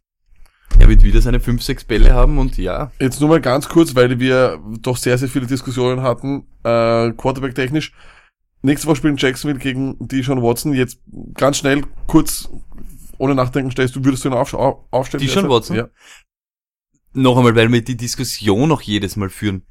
er 0.80 0.88
wird 0.89 1.04
wieder 1.04 1.22
seine 1.22 1.39
5, 1.39 1.62
6 1.63 1.86
Bälle 1.86 2.13
haben 2.13 2.38
und 2.38 2.58
ja, 2.58 2.91
Jetzt 3.00 3.20
nur 3.20 3.30
mal 3.30 3.41
ganz 3.41 3.67
kurz, 3.70 3.96
weil 3.96 4.20
wir 4.20 4.60
doch 4.82 4.98
sehr, 4.98 5.17
sehr 5.17 5.30
viele 5.30 5.48
Diskussionen 5.48 6.02
hatten, 6.02 6.46
äh, 6.63 7.12
Quarterback-technisch. 7.12 7.93
Nächste 8.62 8.88
Woche 8.88 8.98
spielen 8.98 9.17
Jacksonville 9.17 9.60
gegen 9.60 9.96
die 10.00 10.24
Sean 10.24 10.41
Watson. 10.41 10.74
Jetzt 10.74 11.00
ganz 11.36 11.58
schnell, 11.58 11.84
kurz, 12.08 12.50
ohne 13.17 13.36
nachdenken 13.36 13.72
stellst 13.72 13.96
du, 13.96 14.04
würdest 14.04 14.26
du 14.26 14.30
ihn 14.30 14.34
auf, 14.34 14.54
auf, 14.54 14.84
aufstellen? 14.91 15.22
Die 15.22 15.30
Sean? 15.30 15.50
Watson? 15.50 15.76
Ja. 15.76 15.89
noch 17.13 17.38
einmal, 17.38 17.56
weil 17.56 17.72
wir 17.72 17.84
die 17.84 17.98
Diskussion 17.98 18.70
noch 18.70 18.82
jedes 18.82 19.15
Mal 19.15 19.30
führen. 19.30 19.65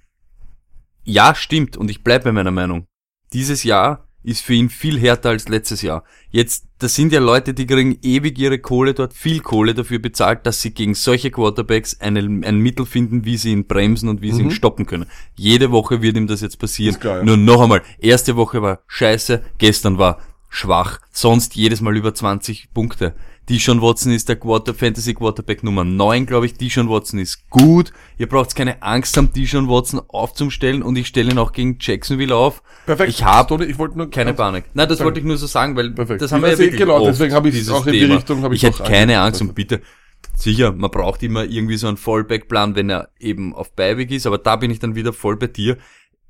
Ja, 1.05 1.35
stimmt, 1.35 1.77
und 1.77 1.91
ich 1.91 2.03
bleibe 2.03 2.25
bei 2.25 2.33
meiner 2.33 2.51
Meinung. 2.51 2.87
Dieses 3.33 3.63
Jahr 3.65 4.06
ist 4.27 4.43
für 4.43 4.55
ihn 4.55 4.69
viel 4.69 4.99
härter 4.99 5.31
als 5.31 5.49
letztes 5.49 5.83
Jahr. 5.83 6.03
Jetzt, 6.31 6.67
das 6.79 6.97
sind 6.97 7.13
ja 7.13 7.21
Leute, 7.21 7.55
die 7.55 7.65
kriegen 7.65 7.97
ewig 8.03 8.39
ihre 8.39 8.59
Kohle 8.59 8.93
dort, 8.93 9.15
viel 9.15 9.41
Kohle 9.41 9.73
dafür 9.73 10.01
bezahlt, 10.01 10.47
dass 10.47 10.61
sie 10.61 10.73
gegen 10.73 10.95
solche 10.95 11.31
Quarterbacks 11.31 12.01
eine, 12.01 12.19
ein 12.21 12.59
Mittel 12.59 12.87
finden, 12.87 13.25
wie 13.25 13.37
sie 13.37 13.53
ihn 13.53 13.67
bremsen 13.67 14.09
und 14.09 14.23
wie 14.23 14.33
sie 14.33 14.43
ihn 14.43 14.51
stoppen 14.51 14.85
können. 14.85 15.07
Jede 15.37 15.71
Woche 15.71 16.03
wird 16.03 16.17
ihm 16.17 16.27
das 16.27 16.41
jetzt 16.41 16.59
passieren. 16.59 16.95
Ist 16.95 17.01
klar, 17.01 17.19
ja. 17.19 17.25
Nur 17.25 17.37
noch 17.37 17.63
einmal, 17.63 17.83
erste 18.01 18.35
Woche 18.35 18.61
war 18.63 18.81
scheiße, 18.89 19.43
gestern 19.59 19.97
war 19.97 20.19
schwach, 20.49 21.01
sonst 21.13 21.55
jedes 21.55 21.81
Mal 21.81 21.97
über 21.97 22.13
20 22.13 22.73
Punkte. 22.75 23.15
Dishon 23.49 23.81
Watson 23.81 24.13
ist 24.13 24.29
der 24.29 24.37
Quarter 24.37 24.75
Fantasy 24.75 25.15
Quarterback 25.15 25.63
Nummer 25.63 25.85
9, 25.85 26.27
glaube 26.27 26.47
ich. 26.47 26.55
Dishon 26.55 26.89
Watson 26.89 27.21
ist 27.21 27.49
gut. 27.49 27.93
Ihr 28.19 28.29
braucht 28.29 28.57
keine 28.57 28.83
Angst 28.83 29.17
haben, 29.17 29.33
Dishon 29.33 29.69
Watson 29.69 30.01
aufzustellen 30.09 30.83
und 30.83 30.97
ich 30.97 31.07
stelle 31.07 31.31
ihn 31.31 31.39
auch 31.39 31.53
gegen 31.53 31.79
Jacksonville 31.81 32.35
auf. 32.35 32.63
Perfekt. 32.87 33.11
Ich 33.11 33.25
habe 33.25 33.65
ich 33.65 33.79
wollte 33.79 33.99
nur 33.99 34.11
keine 34.11 34.35
Panik. 34.35 34.65
Nein, 34.75 34.89
das 34.89 35.03
wollte 35.03 35.21
ich 35.21 35.27
nur 35.27 35.37
so 35.37 35.47
sagen, 35.47 35.77
weil 35.77 35.91
Perfekt. 35.91 36.23
das 36.23 36.33
haben 36.33 36.43
wir 36.43 36.51
ja 36.51 36.59
wirklich 36.59 36.81
genau, 36.81 36.97
oft, 36.97 37.07
deswegen 37.07 37.35
habe 37.35 37.49
ich 37.49 37.71
auch 37.71 37.87
in 37.87 37.93
die 37.93 38.01
Thema. 38.01 38.17
Richtung 38.17 38.43
habe 38.43 38.55
ich 38.55 38.65
ich 38.65 38.69
hätte 38.69 38.83
keine 38.83 39.21
Angst 39.21 39.41
und 39.41 39.55
bitte, 39.55 39.81
sicher, 40.35 40.73
man 40.73 40.91
braucht 40.91 41.23
immer 41.23 41.45
irgendwie 41.45 41.77
so 41.77 41.87
einen 41.87 41.97
Fallback-Plan, 41.97 42.75
wenn 42.75 42.91
er 42.91 43.11
eben 43.19 43.55
auf 43.55 43.73
Beiweg 43.73 44.11
ist, 44.11 44.27
aber 44.27 44.39
da 44.39 44.57
bin 44.57 44.71
ich 44.71 44.81
dann 44.81 44.95
wieder 44.97 45.13
voll 45.13 45.37
bei 45.37 45.47
dir. 45.47 45.77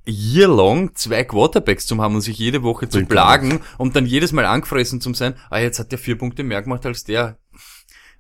Year 0.09 0.49
long 0.49 0.95
zwei 0.95 1.25
Quarterbacks 1.25 1.87
zu 1.87 1.97
haben 1.99 2.15
und 2.15 2.21
sich 2.21 2.39
jede 2.39 2.63
Woche 2.63 2.89
zu 2.89 3.05
plagen 3.05 3.61
und 3.79 3.97
dann 3.97 4.07
jedes 4.07 4.33
Mal 4.33 4.45
angefressen 4.47 5.01
zu 5.01 5.13
sein, 5.15 5.35
ah, 5.51 5.59
jetzt 5.59 5.79
hat 5.79 5.91
der 5.91 5.99
vier 5.99 6.17
Punkte 6.17 6.45
mehr 6.45 6.63
gemacht 6.63 6.87
als 6.87 7.05
der. 7.05 7.39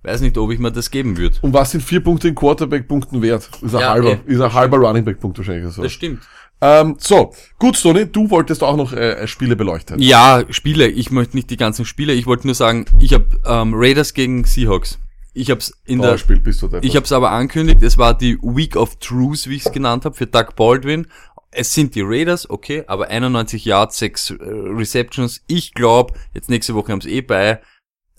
Weiß 0.02 0.20
nicht, 0.20 0.38
ob 0.38 0.52
ich 0.52 0.58
mir 0.58 0.70
das 0.70 0.90
geben 0.90 1.16
würde. 1.16 1.36
Und 1.40 1.52
was 1.52 1.72
sind 1.72 1.82
vier 1.82 2.00
Punkte 2.00 2.28
in 2.28 2.34
Quarterback-Punkten 2.34 3.22
wert? 3.22 3.48
Ist 3.60 3.74
ein 3.74 3.80
Ja, 3.80 3.90
halber, 3.90 4.10
eh. 4.10 4.18
ist 4.26 4.40
ein 4.40 4.52
halber 4.52 4.76
Running 4.78 5.04
Back-Punkt 5.04 5.38
wahrscheinlich. 5.38 5.72
So. 5.72 5.82
Das 5.82 5.92
stimmt. 5.92 6.22
Ähm, 6.60 6.96
so, 6.98 7.34
gut, 7.58 7.80
Toni, 7.80 8.06
du 8.06 8.30
wolltest 8.30 8.62
auch 8.62 8.76
noch 8.76 8.92
äh, 8.92 9.26
Spiele 9.26 9.56
beleuchten. 9.56 10.00
Ja, 10.00 10.42
Spiele. 10.50 10.86
Ich 10.88 11.10
möchte 11.10 11.36
nicht 11.36 11.50
die 11.50 11.56
ganzen 11.56 11.84
Spiele. 11.84 12.12
Ich 12.12 12.26
wollte 12.26 12.46
nur 12.46 12.54
sagen, 12.54 12.86
ich 12.98 13.12
habe 13.12 13.26
ähm, 13.44 13.72
Raiders 13.74 14.14
gegen 14.14 14.44
Seahawks. 14.44 14.98
Ich 15.34 15.50
habe 15.50 15.60
es 15.60 15.76
in 15.84 16.00
der 16.00 16.16
Spiel 16.16 16.40
bist 16.40 16.62
du 16.62 16.68
da. 16.68 16.78
Ich 16.80 16.96
habe 16.96 17.04
es 17.04 17.12
aber 17.12 17.30
angekündigt, 17.30 17.82
es 17.82 17.98
war 17.98 18.16
die 18.16 18.38
Week 18.40 18.74
of 18.74 18.96
Truth, 18.96 19.48
wie 19.48 19.56
ich 19.56 19.66
es 19.66 19.72
genannt 19.72 20.06
habe, 20.06 20.14
für 20.14 20.26
Doug 20.26 20.54
Baldwin. 20.56 21.08
Es 21.50 21.72
sind 21.72 21.94
die 21.94 22.02
Raiders, 22.02 22.50
okay, 22.50 22.84
aber 22.86 23.08
91 23.08 23.64
Yards, 23.64 23.98
6 23.98 24.30
äh, 24.30 24.34
Receptions. 24.40 25.42
Ich 25.46 25.74
glaube, 25.74 26.14
jetzt 26.34 26.50
nächste 26.50 26.74
Woche 26.74 26.92
haben 26.92 27.00
sie 27.00 27.12
eh 27.12 27.20
bei, 27.22 27.60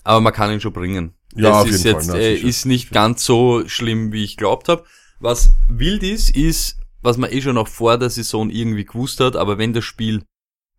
aber 0.02 0.20
man 0.20 0.32
kann 0.32 0.50
ihn 0.50 0.60
schon 0.60 0.72
bringen. 0.72 1.14
Ja, 1.34 1.50
das 1.50 1.62
auf 1.62 1.68
ist 1.68 1.84
jeden 1.84 1.96
jetzt 1.96 2.10
Fall, 2.10 2.20
äh, 2.20 2.34
ist 2.34 2.66
nicht 2.66 2.90
ganz 2.90 3.24
so 3.24 3.68
schlimm, 3.68 4.12
wie 4.12 4.24
ich 4.24 4.36
glaubt 4.36 4.68
habe. 4.68 4.84
Was 5.20 5.52
wild 5.68 6.02
ist, 6.02 6.34
ist, 6.34 6.78
was 7.02 7.16
man 7.16 7.30
eh 7.30 7.40
schon 7.42 7.58
auch 7.58 7.68
vor 7.68 7.98
der 7.98 8.10
Saison 8.10 8.50
irgendwie 8.50 8.84
gewusst 8.84 9.20
hat, 9.20 9.36
aber 9.36 9.58
wenn 9.58 9.72
das 9.72 9.84
Spiel 9.84 10.24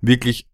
wirklich 0.01 0.47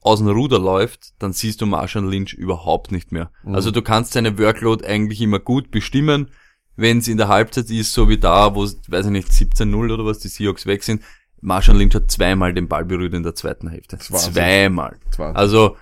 aus 0.00 0.18
dem 0.18 0.28
Ruder 0.28 0.58
läuft, 0.58 1.14
dann 1.18 1.32
siehst 1.32 1.62
du 1.62 1.66
Marshall 1.66 2.08
Lynch 2.08 2.34
überhaupt 2.34 2.92
nicht 2.92 3.10
mehr. 3.10 3.32
Mhm. 3.42 3.54
Also 3.54 3.70
du 3.70 3.82
kannst 3.82 4.12
seine 4.12 4.38
Workload 4.38 4.86
eigentlich 4.86 5.20
immer 5.20 5.40
gut 5.40 5.70
bestimmen. 5.70 6.30
Wenn 6.76 6.98
es 6.98 7.08
in 7.08 7.16
der 7.16 7.28
Halbzeit 7.28 7.70
ist, 7.70 7.92
so 7.92 8.08
wie 8.08 8.18
da, 8.18 8.54
wo 8.54 8.64
weiß 8.64 9.06
ich 9.06 9.12
nicht, 9.12 9.28
17-0 9.28 9.92
oder 9.92 10.04
was, 10.04 10.18
die 10.18 10.28
Seahawks 10.28 10.66
weg 10.66 10.82
sind, 10.82 11.02
Marshall 11.44 11.76
Lynch 11.76 11.94
hat 11.94 12.10
zweimal 12.10 12.54
den 12.54 12.68
Ball 12.68 12.84
berührt 12.84 13.12
in 13.14 13.22
der 13.22 13.34
zweiten 13.34 13.68
Hälfte. 13.68 13.98
Zweimal. 13.98 14.96
Das 15.06 15.18
Also 15.36 15.76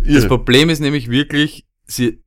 das 0.00 0.08
irre. 0.08 0.28
Problem 0.28 0.70
ist 0.70 0.80
nämlich 0.80 1.10
wirklich, 1.10 1.66
sie, 1.84 2.22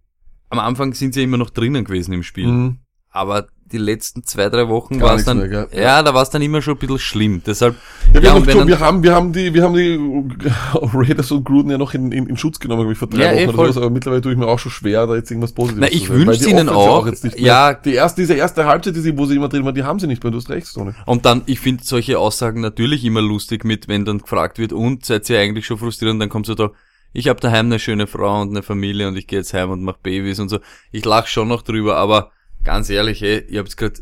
am 0.50 0.60
Anfang 0.60 0.94
sind 0.94 1.14
sie 1.14 1.24
immer 1.24 1.38
noch 1.38 1.50
drinnen 1.50 1.84
gewesen 1.84 2.14
im 2.14 2.24
Spiel. 2.24 2.48
Mhm. 2.48 2.78
Aber 3.10 3.48
die 3.72 3.78
letzten 3.78 4.24
zwei, 4.24 4.50
drei 4.50 4.68
Wochen 4.70 5.00
war 5.02 5.16
es 5.16 5.26
dann, 5.26 5.38
mehr, 5.40 5.68
ja, 5.74 6.02
da 6.04 6.14
war 6.14 6.22
es 6.24 6.30
dann 6.30 6.42
immer 6.42 6.62
schon 6.62 6.76
ein 6.76 6.80
bisschen 6.80 7.00
schlimm. 7.00 7.42
Deshalb, 7.46 7.76
Ja, 8.08 8.14
wir, 8.14 8.22
Ja, 8.22 8.34
haben 8.34 8.46
dann- 8.46 8.68
wir 8.68 8.80
haben, 8.80 9.04
wir 9.04 9.14
haben 9.16 9.34
die, 9.34 9.54
wir 9.54 9.64
haben 9.64 9.74
die 9.74 9.98
Raiders 10.74 11.32
und 11.32 11.44
Gruden 11.44 11.72
ja 11.72 11.78
noch 11.78 11.94
in, 11.94 12.12
in, 12.12 12.28
in 12.28 12.38
Schutz 12.38 12.60
genommen, 12.60 12.82
glaube 12.82 12.94
ich, 12.94 12.98
vor 13.00 13.08
drei 13.10 13.24
Ja, 13.24 13.32
eh, 13.34 13.48
Wochen 13.48 13.56
voll. 13.56 13.66
oder 13.66 13.74
sowas, 13.74 13.86
aber 13.86 13.94
mittlerweile 13.94 14.22
tue 14.22 14.32
ich 14.32 14.38
mir 14.38 14.48
auch 14.48 14.60
schon 14.60 14.72
schwer, 14.72 15.06
da 15.08 15.16
jetzt 15.16 15.30
irgendwas 15.32 15.52
Positives 15.54 15.82
Na, 15.82 15.96
ich 15.96 16.08
die 16.40 16.50
ihnen 16.50 16.70
auch. 16.70 17.06
jetzt 17.08 17.24
nicht 17.24 17.36
mehr, 17.38 17.46
Ja. 17.46 17.74
Die 17.74 17.94
erste, 17.94 18.22
diese 18.22 18.34
erste 18.36 18.66
Halbzeit, 18.66 18.96
die 18.96 19.02
sie, 19.02 19.18
wo 19.18 19.26
sie 19.26 19.36
immer 19.36 19.50
drin 19.50 19.66
waren, 19.66 19.76
die 19.76 19.84
haben 19.84 20.00
sie 20.00 20.08
nicht 20.08 20.24
mehr, 20.24 20.32
du 20.32 20.38
hast 20.38 20.50
recht, 20.50 20.74
Toni. 20.74 20.92
Und 21.06 21.26
dann, 21.26 21.42
ich 21.46 21.60
finde 21.60 21.84
solche 21.84 22.20
Aussagen 22.20 22.62
natürlich 22.62 23.04
immer 23.06 23.22
lustig 23.22 23.64
mit, 23.66 23.88
wenn 23.88 24.06
dann 24.06 24.20
gefragt 24.20 24.60
wird, 24.60 24.74
und 24.74 25.06
seid 25.06 25.30
ihr 25.30 25.40
eigentlich 25.40 25.66
schon 25.66 25.78
frustriert? 25.78 26.12
Und 26.12 26.20
dann 26.20 26.30
kommt 26.30 26.46
so 26.46 26.56
da, 26.56 26.72
ich 27.14 27.30
habe 27.30 27.40
daheim 27.40 27.68
eine 27.68 27.80
schöne 27.80 28.06
Frau 28.06 28.42
und 28.42 28.50
eine 28.50 28.64
Familie 28.64 29.08
und 29.08 29.18
ich 29.18 29.28
gehe 29.28 29.40
jetzt 29.40 29.54
heim 29.54 29.72
und 29.72 29.82
mache 29.82 29.98
Babys 30.04 30.40
und 30.40 30.50
so. 30.50 30.60
Ich 30.92 31.04
lach 31.06 31.26
schon 31.28 31.48
noch 31.48 31.62
drüber, 31.64 31.96
aber 31.98 32.32
ganz 32.68 32.90
ehrlich, 32.90 33.24
ey, 33.24 33.46
ihr 33.50 33.60
habt 33.60 33.76
gerade 33.78 34.02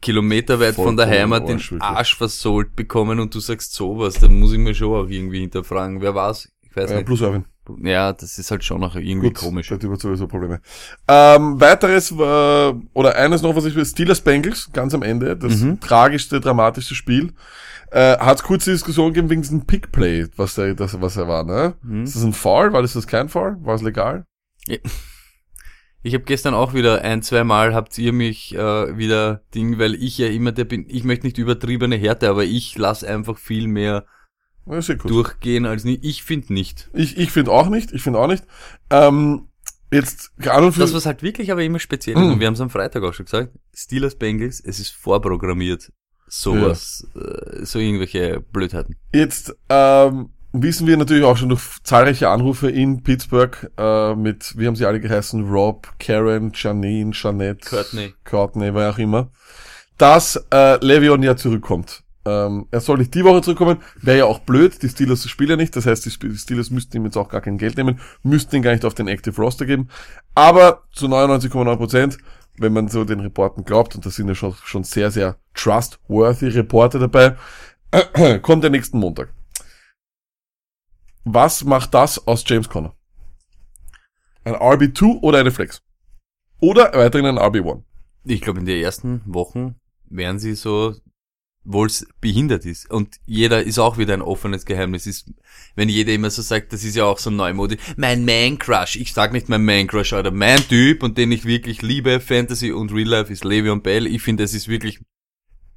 kilometerweit 0.00 0.74
von 0.74 0.96
der 0.96 1.06
Heimat 1.08 1.48
den 1.48 1.60
Arsch, 1.80 2.16
versohlt 2.16 2.74
bekommen 2.74 3.20
und 3.20 3.32
du 3.34 3.40
sagst 3.40 3.72
sowas, 3.74 4.14
dann 4.14 4.38
muss 4.40 4.52
ich 4.52 4.58
mir 4.58 4.74
schon 4.74 4.92
auch 4.92 5.08
irgendwie 5.08 5.40
hinterfragen. 5.40 6.00
Wer 6.00 6.14
war's? 6.14 6.48
Ich 6.62 6.74
weiß 6.76 6.90
Äh, 6.90 6.96
nicht. 6.96 7.06
plus 7.06 7.20
Erwin. 7.20 7.44
Ja, 7.80 8.12
das 8.12 8.38
ist 8.40 8.50
halt 8.50 8.64
schon 8.64 8.80
noch 8.80 8.96
irgendwie 8.96 9.28
Gut, 9.28 9.36
komisch. 9.38 9.68
darüber 9.68 9.96
sowieso 9.96 10.26
Probleme. 10.26 10.60
Ähm, 11.06 11.60
weiteres, 11.60 12.10
äh, 12.10 12.14
oder 12.92 13.14
eines 13.16 13.40
noch, 13.42 13.54
was 13.54 13.64
ich 13.66 13.76
will, 13.76 13.86
Steelers 13.86 14.20
Bengals, 14.20 14.68
ganz 14.72 14.92
am 14.94 15.02
Ende, 15.02 15.36
das 15.36 15.60
Mhm. 15.60 15.78
tragischste, 15.78 16.40
dramatischste 16.40 16.96
Spiel. 16.96 17.32
Äh, 17.92 18.18
hat 18.18 18.38
es 18.38 18.42
kurze 18.42 18.72
Diskussion 18.72 19.08
gegeben 19.12 19.30
wegen 19.30 19.42
diesem 19.42 19.64
Pickplay, 19.66 20.26
was 20.36 20.56
der, 20.56 20.74
das, 20.74 21.00
was 21.00 21.16
er 21.16 21.28
war, 21.28 21.44
ne? 21.44 21.74
Mhm. 21.82 22.02
Ist 22.02 22.16
das 22.16 22.24
ein 22.24 22.32
Foul? 22.32 22.72
War 22.72 22.82
das, 22.82 22.94
das 22.94 23.06
kein 23.06 23.28
Foul? 23.28 23.56
War 23.60 23.76
es 23.76 23.82
legal? 23.82 24.24
Ich 26.02 26.14
habe 26.14 26.24
gestern 26.24 26.54
auch 26.54 26.74
wieder 26.74 27.02
ein, 27.02 27.22
zwei 27.22 27.44
Mal 27.44 27.74
habt 27.74 27.96
ihr 27.96 28.12
mich 28.12 28.54
äh, 28.54 28.96
wieder 28.98 29.42
Ding, 29.54 29.78
weil 29.78 29.94
ich 29.94 30.18
ja 30.18 30.26
immer 30.28 30.50
der 30.52 30.64
bin, 30.64 30.86
ich 30.88 31.04
möchte 31.04 31.26
nicht 31.26 31.38
übertriebene 31.38 31.96
Härte, 31.96 32.28
aber 32.28 32.44
ich 32.44 32.76
lass 32.76 33.04
einfach 33.04 33.38
viel 33.38 33.68
mehr 33.68 34.04
Ja, 34.66 34.80
durchgehen 34.80 35.64
als 35.64 35.84
nicht. 35.84 36.04
Ich 36.04 36.24
finde 36.24 36.52
nicht. 36.54 36.90
Ich, 36.92 37.16
ich 37.16 37.30
finde 37.30 37.52
auch 37.52 37.68
nicht, 37.68 37.92
ich 37.92 38.02
finde 38.02 38.18
auch 38.18 38.26
nicht. 38.26 38.44
Ähm, 38.90 39.48
jetzt, 39.92 40.32
und 40.38 40.72
für 40.72 40.80
Das, 40.80 40.92
was 40.94 41.06
halt 41.06 41.22
wirklich 41.22 41.52
aber 41.52 41.62
immer 41.62 41.78
speziell 41.78 42.16
ist, 42.16 42.22
Mm. 42.22 42.32
und 42.32 42.40
wir 42.40 42.46
haben 42.48 42.54
es 42.54 42.60
am 42.60 42.70
Freitag 42.70 43.02
auch 43.04 43.14
schon 43.14 43.26
gesagt, 43.26 43.52
Steelers 43.74 44.16
Bengals, 44.16 44.60
es 44.60 44.80
ist 44.80 44.90
vorprogrammiert. 44.90 45.92
Sowas, 46.26 47.06
äh, 47.14 47.64
so 47.64 47.78
irgendwelche 47.78 48.40
Blödheiten. 48.40 48.96
Jetzt, 49.12 49.54
ähm, 49.68 50.30
wissen 50.52 50.86
wir 50.86 50.96
natürlich 50.96 51.24
auch 51.24 51.36
schon 51.36 51.48
durch 51.48 51.62
zahlreiche 51.82 52.28
Anrufe 52.28 52.70
in 52.70 53.02
Pittsburgh 53.02 53.70
äh, 53.76 54.14
mit, 54.14 54.56
wie 54.56 54.66
haben 54.66 54.76
sie 54.76 54.86
alle 54.86 55.00
geheißen, 55.00 55.48
Rob, 55.48 55.88
Karen, 55.98 56.52
Janine, 56.54 57.12
Jeanette, 57.12 57.68
Courtney. 57.68 58.14
Courtney, 58.24 58.74
wer 58.74 58.90
auch 58.90 58.98
immer, 58.98 59.30
dass 59.98 60.36
äh, 60.50 60.76
Le'Veon 60.76 61.24
ja 61.24 61.36
zurückkommt. 61.36 62.02
Ähm, 62.24 62.66
er 62.70 62.80
soll 62.80 62.98
nicht 62.98 63.14
die 63.14 63.24
Woche 63.24 63.42
zurückkommen, 63.42 63.78
wäre 64.00 64.18
ja 64.18 64.24
auch 64.26 64.38
blöd, 64.40 64.80
die 64.82 64.88
Steelers 64.88 65.28
spielen 65.28 65.50
ja 65.50 65.56
nicht, 65.56 65.74
das 65.74 65.86
heißt, 65.86 66.06
die 66.06 66.10
Steelers 66.10 66.70
müssten 66.70 66.96
ihm 66.96 67.04
jetzt 67.04 67.16
auch 67.16 67.28
gar 67.28 67.40
kein 67.40 67.58
Geld 67.58 67.76
nehmen, 67.76 67.98
müssten 68.22 68.54
ihn 68.54 68.62
gar 68.62 68.70
nicht 68.70 68.84
auf 68.84 68.94
den 68.94 69.08
Active 69.08 69.34
Roster 69.40 69.66
geben, 69.66 69.88
aber 70.36 70.84
zu 70.92 71.06
99,9 71.06 71.76
Prozent, 71.76 72.18
wenn 72.58 72.72
man 72.72 72.86
so 72.86 73.04
den 73.04 73.18
Reporten 73.18 73.64
glaubt, 73.64 73.96
und 73.96 74.06
das 74.06 74.14
sind 74.14 74.28
ja 74.28 74.36
schon, 74.36 74.54
schon 74.62 74.84
sehr, 74.84 75.10
sehr 75.10 75.36
trustworthy 75.54 76.48
Reporte 76.48 77.00
dabei, 77.00 77.34
kommt 78.42 78.62
der 78.62 78.70
nächsten 78.70 79.00
Montag. 79.00 79.30
Was 81.24 81.64
macht 81.64 81.94
das 81.94 82.26
aus 82.26 82.44
James 82.46 82.68
Conner? 82.68 82.94
Ein 84.44 84.54
RB2 84.54 85.20
oder 85.20 85.38
eine 85.38 85.52
Flex? 85.52 85.82
Oder 86.60 86.92
weiterhin 86.94 87.26
ein 87.26 87.38
RB1? 87.38 87.82
Ich 88.24 88.40
glaube, 88.40 88.60
in 88.60 88.66
den 88.66 88.82
ersten 88.82 89.22
Wochen 89.26 89.76
werden 90.08 90.40
sie 90.40 90.54
so, 90.54 90.94
wohl 91.64 91.86
es 91.86 92.06
behindert 92.20 92.66
ist. 92.66 92.90
Und 92.90 93.16
jeder 93.24 93.62
ist 93.62 93.78
auch 93.78 93.98
wieder 93.98 94.14
ein 94.14 94.22
offenes 94.22 94.64
Geheimnis. 94.64 95.06
Ist, 95.06 95.32
wenn 95.76 95.88
jeder 95.88 96.12
immer 96.12 96.30
so 96.30 96.42
sagt, 96.42 96.72
das 96.72 96.82
ist 96.82 96.96
ja 96.96 97.04
auch 97.04 97.18
so 97.18 97.30
neumodisch. 97.30 97.80
Mein 97.96 98.24
Man-Crush. 98.24 98.96
Ich 98.96 99.12
sag 99.12 99.32
nicht 99.32 99.48
mein 99.48 99.64
Man-Crush, 99.64 100.12
oder 100.12 100.32
mein 100.32 100.58
Typ 100.68 101.04
und 101.04 101.18
den 101.18 101.30
ich 101.30 101.44
wirklich 101.44 101.82
liebe, 101.82 102.18
Fantasy 102.18 102.72
und 102.72 102.92
Real 102.92 103.08
Life, 103.08 103.32
ist 103.32 103.44
Le'Veon 103.44 103.80
Bell. 103.80 104.08
Ich 104.08 104.22
finde, 104.22 104.42
es 104.42 104.54
ist 104.54 104.66
wirklich 104.66 105.00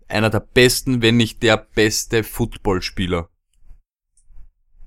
einer 0.08 0.32
der 0.32 0.40
besten, 0.40 1.02
wenn 1.04 1.18
nicht 1.18 1.44
der 1.44 1.58
beste 1.58 2.24
Footballspieler. 2.24 3.30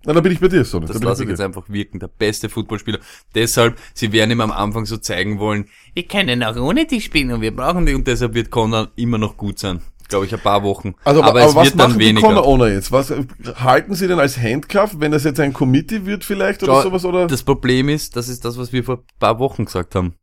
Na, 0.05 0.13
da 0.13 0.21
bin 0.21 0.33
ich 0.33 0.41
bei 0.41 0.49
dir, 0.49 0.65
Sonny. 0.65 0.87
Das 0.87 1.01
da 1.01 1.09
lasse 1.09 1.25
ich 1.25 1.29
jetzt 1.29 1.41
einfach 1.41 1.69
wirken. 1.69 1.99
Der 1.99 2.09
beste 2.09 2.49
Footballspieler. 2.49 2.99
Deshalb, 3.35 3.79
sie 3.95 4.13
werden 4.13 4.31
ihm 4.31 4.41
am 4.41 4.53
Anfang 4.53 4.87
so 4.87 4.97
zeigen 4.97 5.39
wollen, 5.39 5.67
wir 5.95 6.05
können 6.05 6.43
auch 6.43 6.57
ohne 6.57 6.87
dich 6.87 7.05
spielen 7.05 7.33
und 7.33 7.41
wir 7.41 7.55
brauchen 7.55 7.85
dich. 7.85 7.95
Und 7.95 8.07
deshalb 8.07 8.35
wird 8.35 8.51
Conor 8.51 8.89
immer 8.97 9.19
noch 9.19 9.37
gut 9.37 9.59
sein. 9.59 9.83
Glaube 10.09 10.25
ich, 10.25 10.33
ein 10.33 10.41
paar 10.41 10.63
Wochen. 10.63 10.95
Also, 11.05 11.21
aber, 11.21 11.31
aber, 11.31 11.41
aber 11.41 11.51
es 11.51 11.55
was 11.55 11.65
wird 11.67 11.81
dann 11.81 11.91
machen 11.91 11.99
die 11.99 12.07
weniger. 12.07 12.29
Conor 12.29 12.47
Owner 12.47 12.69
jetzt? 12.69 12.91
Was 12.93 13.13
halten 13.57 13.95
sie 13.95 14.09
denn 14.09 14.19
als 14.19 14.39
Handcuff, 14.39 14.97
wenn 14.99 15.13
das 15.13 15.25
jetzt 15.25 15.41
ein 15.41 15.53
Committee 15.53 16.07
wird 16.07 16.25
vielleicht 16.25 16.63
oder 16.63 16.75
Schau, 16.75 16.83
sowas 16.83 17.05
oder? 17.05 17.27
Das 17.27 17.43
Problem 17.43 17.91
ist, 17.91 18.17
das 18.17 18.29
ist 18.29 18.45
das, 18.45 18.57
was 18.57 18.73
wir 18.73 18.85
vor 18.85 18.99
ein 18.99 19.19
paar 19.19 19.39
Wochen 19.39 19.67
gesagt 19.67 19.95
haben. 19.95 20.15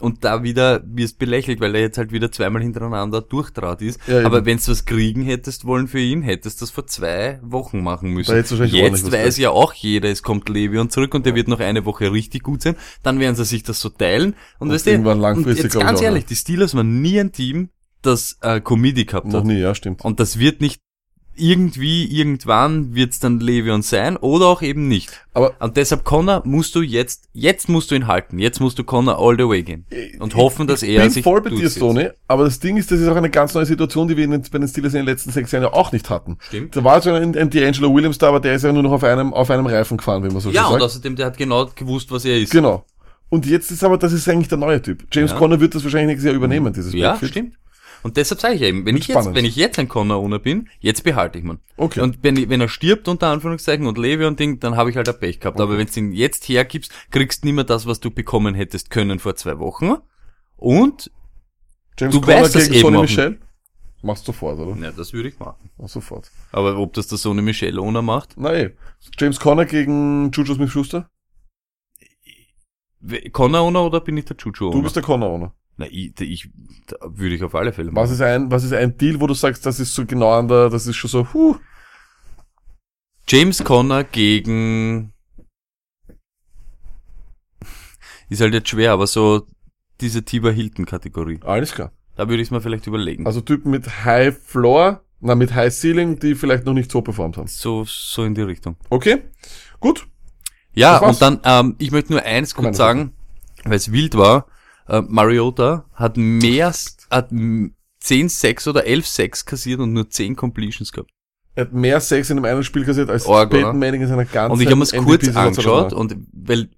Und 0.00 0.24
da 0.24 0.42
wieder 0.42 0.82
wirst 0.86 1.18
belächelt, 1.18 1.60
weil 1.60 1.74
er 1.74 1.82
jetzt 1.82 1.98
halt 1.98 2.12
wieder 2.12 2.32
zweimal 2.32 2.62
hintereinander 2.62 3.20
durchdraht 3.20 3.82
ist. 3.82 4.00
Ja. 4.06 4.24
Aber 4.24 4.44
wenn 4.44 4.58
du 4.58 4.68
was 4.68 4.84
kriegen 4.84 5.22
hättest 5.22 5.64
wollen 5.64 5.88
für 5.88 6.00
ihn, 6.00 6.22
hättest 6.22 6.60
du 6.60 6.64
das 6.64 6.70
vor 6.70 6.86
zwei 6.86 7.38
Wochen 7.42 7.82
machen 7.82 8.10
müssen. 8.10 8.34
Jetzt 8.34 8.58
was 8.58 9.12
weiß 9.12 9.36
ja 9.38 9.50
auch 9.50 9.72
jeder, 9.72 10.08
es 10.08 10.22
kommt 10.22 10.48
Levion 10.48 10.90
zurück 10.90 11.14
und 11.14 11.26
der 11.26 11.34
wird 11.34 11.48
noch 11.48 11.60
eine 11.60 11.84
Woche 11.84 12.12
richtig 12.12 12.42
gut 12.42 12.62
sein. 12.62 12.76
Dann 13.02 13.18
werden 13.20 13.36
sie 13.36 13.44
sich 13.44 13.62
das 13.62 13.80
so 13.80 13.88
teilen. 13.88 14.34
Und, 14.58 14.68
Und 14.68 14.74
weißt 14.74 14.86
du, 14.86 14.90
jetzt 15.50 15.78
ganz 15.78 16.00
auch, 16.00 16.02
ehrlich, 16.02 16.26
die 16.26 16.36
Steelers 16.36 16.74
waren 16.74 17.00
nie 17.00 17.18
ein 17.18 17.32
Team, 17.32 17.70
das 18.02 18.38
äh, 18.40 18.60
Comedy 18.60 19.04
gehabt 19.04 19.26
Noch 19.26 19.40
hat. 19.40 19.44
nie, 19.44 19.58
ja, 19.58 19.74
stimmt. 19.74 20.04
Und 20.04 20.20
das 20.20 20.38
wird 20.38 20.60
nicht 20.60 20.80
irgendwie, 21.40 22.04
irgendwann 22.18 22.94
wird's 22.94 23.18
dann 23.18 23.40
Levion 23.40 23.82
sein 23.82 24.16
oder 24.16 24.46
auch 24.46 24.62
eben 24.62 24.88
nicht. 24.88 25.10
Aber 25.32 25.52
Und 25.60 25.76
deshalb 25.76 26.04
Connor 26.04 26.42
musst 26.44 26.74
du 26.74 26.82
jetzt, 26.82 27.28
jetzt 27.32 27.68
musst 27.68 27.90
du 27.90 27.94
ihn 27.94 28.06
halten. 28.06 28.38
Jetzt 28.38 28.60
musst 28.60 28.78
du 28.78 28.84
Connor 28.84 29.18
all 29.18 29.36
the 29.36 29.48
way 29.48 29.62
gehen. 29.62 29.86
Und 30.18 30.34
hoffen, 30.34 30.66
dass 30.66 30.82
ich 30.82 30.90
er 30.90 31.02
bin 31.02 31.10
sich 31.10 31.24
voll 31.24 31.40
bei 31.40 31.50
dir. 31.50 31.68
Sony, 31.70 32.08
aber 32.28 32.44
das 32.44 32.60
Ding 32.60 32.76
ist, 32.76 32.90
das 32.90 33.00
ist 33.00 33.08
auch 33.08 33.16
eine 33.16 33.30
ganz 33.30 33.54
neue 33.54 33.66
Situation, 33.66 34.08
die 34.08 34.16
wir 34.16 34.24
in 34.24 34.32
den, 34.32 34.42
bei 34.50 34.58
den 34.58 34.68
Steelers 34.68 34.92
in 34.94 35.00
den 35.00 35.06
letzten 35.06 35.30
sechs 35.30 35.50
Jahren 35.52 35.62
ja 35.64 35.72
auch 35.72 35.92
nicht 35.92 36.10
hatten. 36.10 36.36
Stimmt. 36.40 36.76
Da 36.76 36.84
war 36.84 37.00
so 37.00 37.10
ein, 37.12 37.36
ein 37.36 37.50
D'Angelo 37.50 37.94
Williams 37.94 38.18
da, 38.18 38.28
aber 38.28 38.40
der 38.40 38.54
ist 38.54 38.62
ja 38.64 38.72
nur 38.72 38.82
noch 38.82 38.92
auf 38.92 39.04
einem, 39.04 39.32
auf 39.32 39.50
einem 39.50 39.66
Reifen 39.66 39.96
gefahren, 39.96 40.22
wenn 40.22 40.32
man 40.32 40.40
so 40.42 40.50
Ja, 40.50 40.62
schön 40.64 40.66
und 40.66 40.80
sagt. 40.80 40.82
außerdem, 40.84 41.16
der 41.16 41.26
hat 41.26 41.36
genau 41.38 41.66
gewusst, 41.74 42.10
was 42.10 42.24
er 42.24 42.38
ist. 42.38 42.50
Genau. 42.52 42.84
Und 43.28 43.46
jetzt 43.46 43.70
ist 43.70 43.84
aber, 43.84 43.96
das 43.96 44.12
ist 44.12 44.28
eigentlich 44.28 44.48
der 44.48 44.58
neue 44.58 44.82
Typ. 44.82 45.04
James 45.12 45.30
Ja. 45.30 45.36
Conner 45.38 45.60
wird 45.60 45.74
das 45.74 45.84
wahrscheinlich 45.84 46.08
nächstes 46.08 46.26
Jahr 46.26 46.34
übernehmen, 46.34 46.72
dieses 46.72 46.92
Ja, 46.92 47.10
Backfield. 47.12 47.30
stimmt. 47.30 47.54
Und 48.02 48.16
deshalb 48.16 48.40
sage 48.40 48.54
ich 48.54 48.62
eben, 48.62 48.86
wenn 48.86 48.96
ich 48.96 49.08
jetzt, 49.08 49.34
wenn 49.34 49.44
ich 49.44 49.56
jetzt 49.56 49.78
ein 49.78 49.88
Connor 49.88 50.18
Owner 50.18 50.38
bin, 50.38 50.68
jetzt 50.80 51.04
behalte 51.04 51.38
ich 51.38 51.44
man. 51.44 51.58
Okay. 51.76 52.00
Und 52.00 52.22
wenn, 52.22 52.48
wenn 52.48 52.60
er 52.60 52.68
stirbt, 52.68 53.08
unter 53.08 53.28
Anführungszeichen, 53.28 53.86
und 53.86 53.98
lebe 53.98 54.26
und 54.26 54.40
Ding, 54.40 54.60
dann 54.60 54.76
habe 54.76 54.90
ich 54.90 54.96
halt 54.96 55.08
ein 55.08 55.18
Pech 55.18 55.40
gehabt. 55.40 55.60
Aber 55.60 55.76
wenn 55.76 55.86
du 55.86 56.00
ihn 56.00 56.12
jetzt 56.12 56.48
hergibst, 56.48 56.92
kriegst 57.10 57.42
du 57.42 57.48
nicht 57.48 57.54
mehr 57.54 57.64
das, 57.64 57.86
was 57.86 58.00
du 58.00 58.10
bekommen 58.10 58.54
hättest 58.54 58.90
können 58.90 59.18
vor 59.18 59.36
zwei 59.36 59.58
Wochen. 59.58 59.96
Und, 60.56 61.10
James 61.98 62.14
du 62.14 62.20
Conner 62.20 62.42
weißt 62.42 62.54
das 62.54 62.64
gegen 62.64 62.74
eben 62.74 62.82
Sonny 62.82 63.00
Michel? 63.02 63.38
Machst 64.02 64.24
sofort, 64.24 64.58
oder? 64.58 64.80
ja, 64.82 64.92
das 64.92 65.12
würde 65.12 65.28
ich 65.28 65.38
machen. 65.38 65.70
Mach 65.76 65.88
sofort. 65.88 66.30
Aber 66.52 66.78
ob 66.78 66.94
das 66.94 67.08
der 67.08 67.18
Sonny 67.18 67.42
Michel 67.42 67.78
Owner 67.78 68.00
macht, 68.00 68.34
Na 68.36 68.54
eh. 68.54 68.70
James 69.18 69.38
Conner 69.38 69.66
gegen 69.66 70.30
Juju 70.30 70.54
Smith-Schuster? 70.54 71.10
Connor 73.32 73.60
Owner 73.60 73.84
oder 73.84 74.00
bin 74.00 74.16
ich 74.16 74.26
der 74.26 74.36
Chuchu 74.36 74.66
Owner? 74.66 74.76
Du 74.76 74.82
bist 74.82 74.96
der 74.96 75.02
Conner 75.02 75.26
Owner. 75.26 75.54
Na, 75.80 75.86
ich, 75.90 76.12
ich 76.20 76.50
würde 77.00 77.34
ich 77.34 77.42
auf 77.42 77.54
alle 77.54 77.72
Fälle 77.72 77.88
Was 77.94 78.10
machen. 78.10 78.12
ist 78.12 78.20
ein, 78.20 78.50
was 78.50 78.64
ist 78.64 78.74
ein 78.74 78.98
Deal, 78.98 79.18
wo 79.18 79.26
du 79.26 79.32
sagst, 79.32 79.64
das 79.64 79.80
ist 79.80 79.94
so 79.94 80.04
genau 80.04 80.30
an 80.30 80.46
der, 80.46 80.68
das 80.68 80.86
ist 80.86 80.96
schon 80.96 81.08
so, 81.08 81.32
huh, 81.32 81.56
James 83.26 83.64
Conner 83.64 84.04
gegen 84.04 85.14
ist 88.28 88.42
halt 88.42 88.52
jetzt 88.52 88.68
schwer, 88.68 88.92
aber 88.92 89.06
so 89.06 89.46
diese 90.02 90.22
Tiber 90.22 90.52
Hilton 90.52 90.84
Kategorie. 90.84 91.40
alles 91.44 91.72
klar. 91.72 91.92
Da 92.14 92.28
würde 92.28 92.42
ich 92.42 92.48
es 92.48 92.50
mir 92.50 92.60
vielleicht 92.60 92.86
überlegen. 92.86 93.24
Also 93.24 93.40
Typen 93.40 93.70
mit 93.70 94.04
High 94.04 94.36
Floor, 94.36 95.02
na, 95.20 95.34
mit 95.34 95.54
High 95.54 95.72
Ceiling, 95.72 96.18
die 96.18 96.34
vielleicht 96.34 96.66
noch 96.66 96.74
nicht 96.74 96.90
so 96.92 97.00
performt 97.00 97.38
haben. 97.38 97.46
so 97.46 97.84
so 97.86 98.22
in 98.24 98.34
die 98.34 98.42
Richtung. 98.42 98.76
Okay? 98.90 99.22
Gut. 99.80 100.06
Ja, 100.74 100.98
und 100.98 101.22
dann 101.22 101.40
ähm, 101.44 101.76
ich 101.78 101.90
möchte 101.90 102.12
nur 102.12 102.22
eins 102.22 102.54
kurz 102.54 102.76
sagen, 102.76 103.14
weil 103.64 103.76
es 103.76 103.90
wild 103.92 104.18
war. 104.18 104.46
Äh, 104.90 105.02
Mariota 105.08 105.86
hat 105.94 106.16
mehr 106.16 106.72
hat 107.10 107.30
m- 107.32 107.74
10 108.00 108.28
6 108.28 108.66
oder 108.68 108.84
11 108.86 109.06
6 109.06 109.44
kassiert 109.44 109.80
und 109.80 109.92
nur 109.92 110.08
10 110.10 110.34
Completions 110.36 110.90
gehabt. 110.92 111.10
Er 111.54 111.64
hat 111.66 111.72
mehr 111.72 112.00
Sex 112.00 112.30
in 112.30 112.38
einem 112.38 112.44
einen 112.46 112.64
Spiel 112.64 112.84
kassiert 112.84 113.10
als 113.10 113.26
Org, 113.26 113.50
Peyton? 113.50 113.78
Manning 113.78 114.02
in 114.02 114.08
seiner 114.08 114.24
ganzen 114.24 114.52
Und 114.52 114.60
ich 114.60 114.66
habe 114.66 114.76
mir 114.76 114.84
es 114.84 114.92
kurz 114.92 115.28
angeschaut 115.28 115.90
2009. 115.90 115.92
und 115.94 116.26
weil 116.32 116.70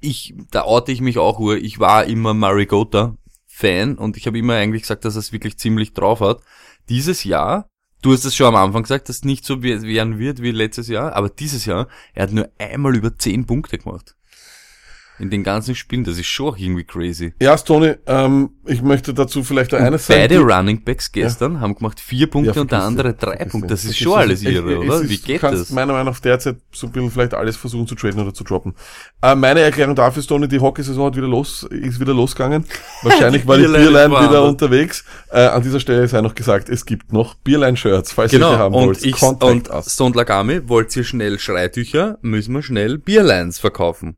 ich, 0.00 0.34
da 0.50 0.64
orte 0.64 0.92
ich 0.92 1.00
mich 1.00 1.18
auch, 1.18 1.38
ur, 1.38 1.56
ich 1.56 1.78
war 1.78 2.04
immer 2.04 2.34
Marigota 2.34 3.16
Fan 3.46 3.96
und 3.96 4.16
ich 4.16 4.26
habe 4.26 4.38
immer 4.38 4.54
eigentlich 4.54 4.82
gesagt, 4.82 5.04
dass 5.04 5.14
er 5.16 5.20
es 5.20 5.32
wirklich 5.32 5.56
ziemlich 5.58 5.94
drauf 5.94 6.20
hat. 6.20 6.40
Dieses 6.88 7.24
Jahr, 7.24 7.68
du 8.02 8.12
hast 8.12 8.24
es 8.24 8.34
schon 8.36 8.48
am 8.48 8.56
Anfang 8.56 8.82
gesagt, 8.82 9.08
dass 9.08 9.16
es 9.16 9.24
nicht 9.24 9.44
so 9.46 9.62
we- 9.62 9.82
werden 9.82 10.18
wird 10.18 10.42
wie 10.42 10.50
letztes 10.50 10.88
Jahr, 10.88 11.14
aber 11.14 11.30
dieses 11.30 11.64
Jahr, 11.64 11.88
er 12.12 12.24
hat 12.24 12.32
nur 12.32 12.50
einmal 12.58 12.94
über 12.96 13.16
10 13.16 13.46
Punkte 13.46 13.78
gemacht. 13.78 14.16
In 15.20 15.30
den 15.30 15.44
ganzen 15.44 15.76
Spielen, 15.76 16.02
das 16.02 16.18
ist 16.18 16.26
schon 16.26 16.56
irgendwie 16.56 16.82
crazy. 16.82 17.34
Ja, 17.40 17.56
Tony, 17.56 17.94
ähm, 18.06 18.50
ich 18.66 18.82
möchte 18.82 19.14
dazu 19.14 19.44
vielleicht 19.44 19.72
eines 19.72 20.06
sagen. 20.08 20.20
Beide 20.22 20.38
Running 20.40 20.82
Backs 20.82 21.12
gestern 21.12 21.60
haben 21.60 21.76
gemacht 21.76 22.00
vier 22.00 22.28
Punkte 22.28 22.52
Ja, 22.52 22.60
und 22.60 22.72
der 22.72 22.82
andere 22.82 23.14
drei 23.14 23.36
Punkte. 23.44 23.68
Das 23.68 23.84
ist 23.84 23.96
schon 23.96 24.12
es. 24.14 24.18
alles 24.18 24.40
Es- 24.42 24.46
irre, 24.50 24.78
oder? 24.80 25.00
ist- 25.02 25.08
Wie 25.10 25.16
du 25.18 25.22
geht 25.22 25.40
kannst 25.40 25.60
das? 25.62 25.70
meiner 25.70 25.92
Meinung 25.92 26.12
nach 26.12 26.18
derzeit 26.18 26.56
so 26.72 26.88
ein 26.88 26.92
bisschen 26.92 27.12
vielleicht 27.12 27.32
alles 27.34 27.56
versuchen 27.56 27.86
zu 27.86 27.94
traden 27.94 28.20
oder 28.20 28.34
zu 28.34 28.42
droppen. 28.42 28.74
Äh, 29.22 29.36
meine 29.36 29.60
Erklärung 29.60 29.94
dafür 29.94 30.18
ist, 30.20 30.26
Tony, 30.26 30.48
die 30.48 30.58
Hockeysaison 30.58 31.06
hat 31.06 31.16
wieder 31.16 31.28
los, 31.28 31.62
ist 31.70 32.00
wieder 32.00 32.12
losgegangen. 32.12 32.64
Wahrscheinlich 33.02 33.46
war 33.46 33.56
die 33.56 33.64
Bierlein 33.68 34.10
wieder 34.10 34.44
unterwegs. 34.48 35.04
Äh, 35.30 35.42
an 35.46 35.62
dieser 35.62 35.78
Stelle 35.78 36.08
sei 36.08 36.22
noch 36.22 36.34
gesagt, 36.34 36.68
es 36.68 36.84
gibt 36.86 37.12
noch 37.12 37.36
Bierlein-Shirts, 37.36 38.10
falls 38.10 38.32
ihr 38.32 38.40
Genau, 38.40 38.50
welche 38.50 38.62
haben 38.62 38.74
und 38.74 38.86
wollt. 38.86 39.04
ich 39.04 39.12
Contact 39.12 39.68
und 39.68 39.70
us. 39.70 39.92
Stone 39.94 40.16
Lagami, 40.16 40.68
wollt 40.68 40.96
ihr 40.96 41.04
schnell 41.04 41.38
Schreitücher, 41.38 42.18
müssen 42.22 42.52
wir 42.52 42.62
schnell 42.62 42.98
Bierlines 42.98 43.60
verkaufen. 43.60 44.16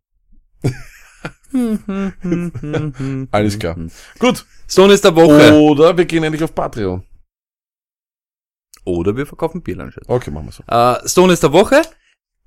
Alles 3.30 3.58
klar. 3.58 3.76
Gut. 4.18 4.44
Stone 4.68 4.92
ist 4.92 5.04
der 5.04 5.14
Woche. 5.14 5.52
Oder 5.54 5.96
wir 5.96 6.04
gehen 6.04 6.24
endlich 6.24 6.42
auf 6.42 6.54
Patreon. 6.54 7.02
Oder 8.84 9.16
wir 9.16 9.26
verkaufen 9.26 9.62
Bierlines. 9.62 9.94
Okay, 10.06 10.30
machen 10.30 10.46
wir 10.46 10.52
so. 10.52 10.62
Äh, 10.66 11.08
Stone 11.08 11.32
ist 11.32 11.42
der 11.42 11.52
Woche. 11.52 11.82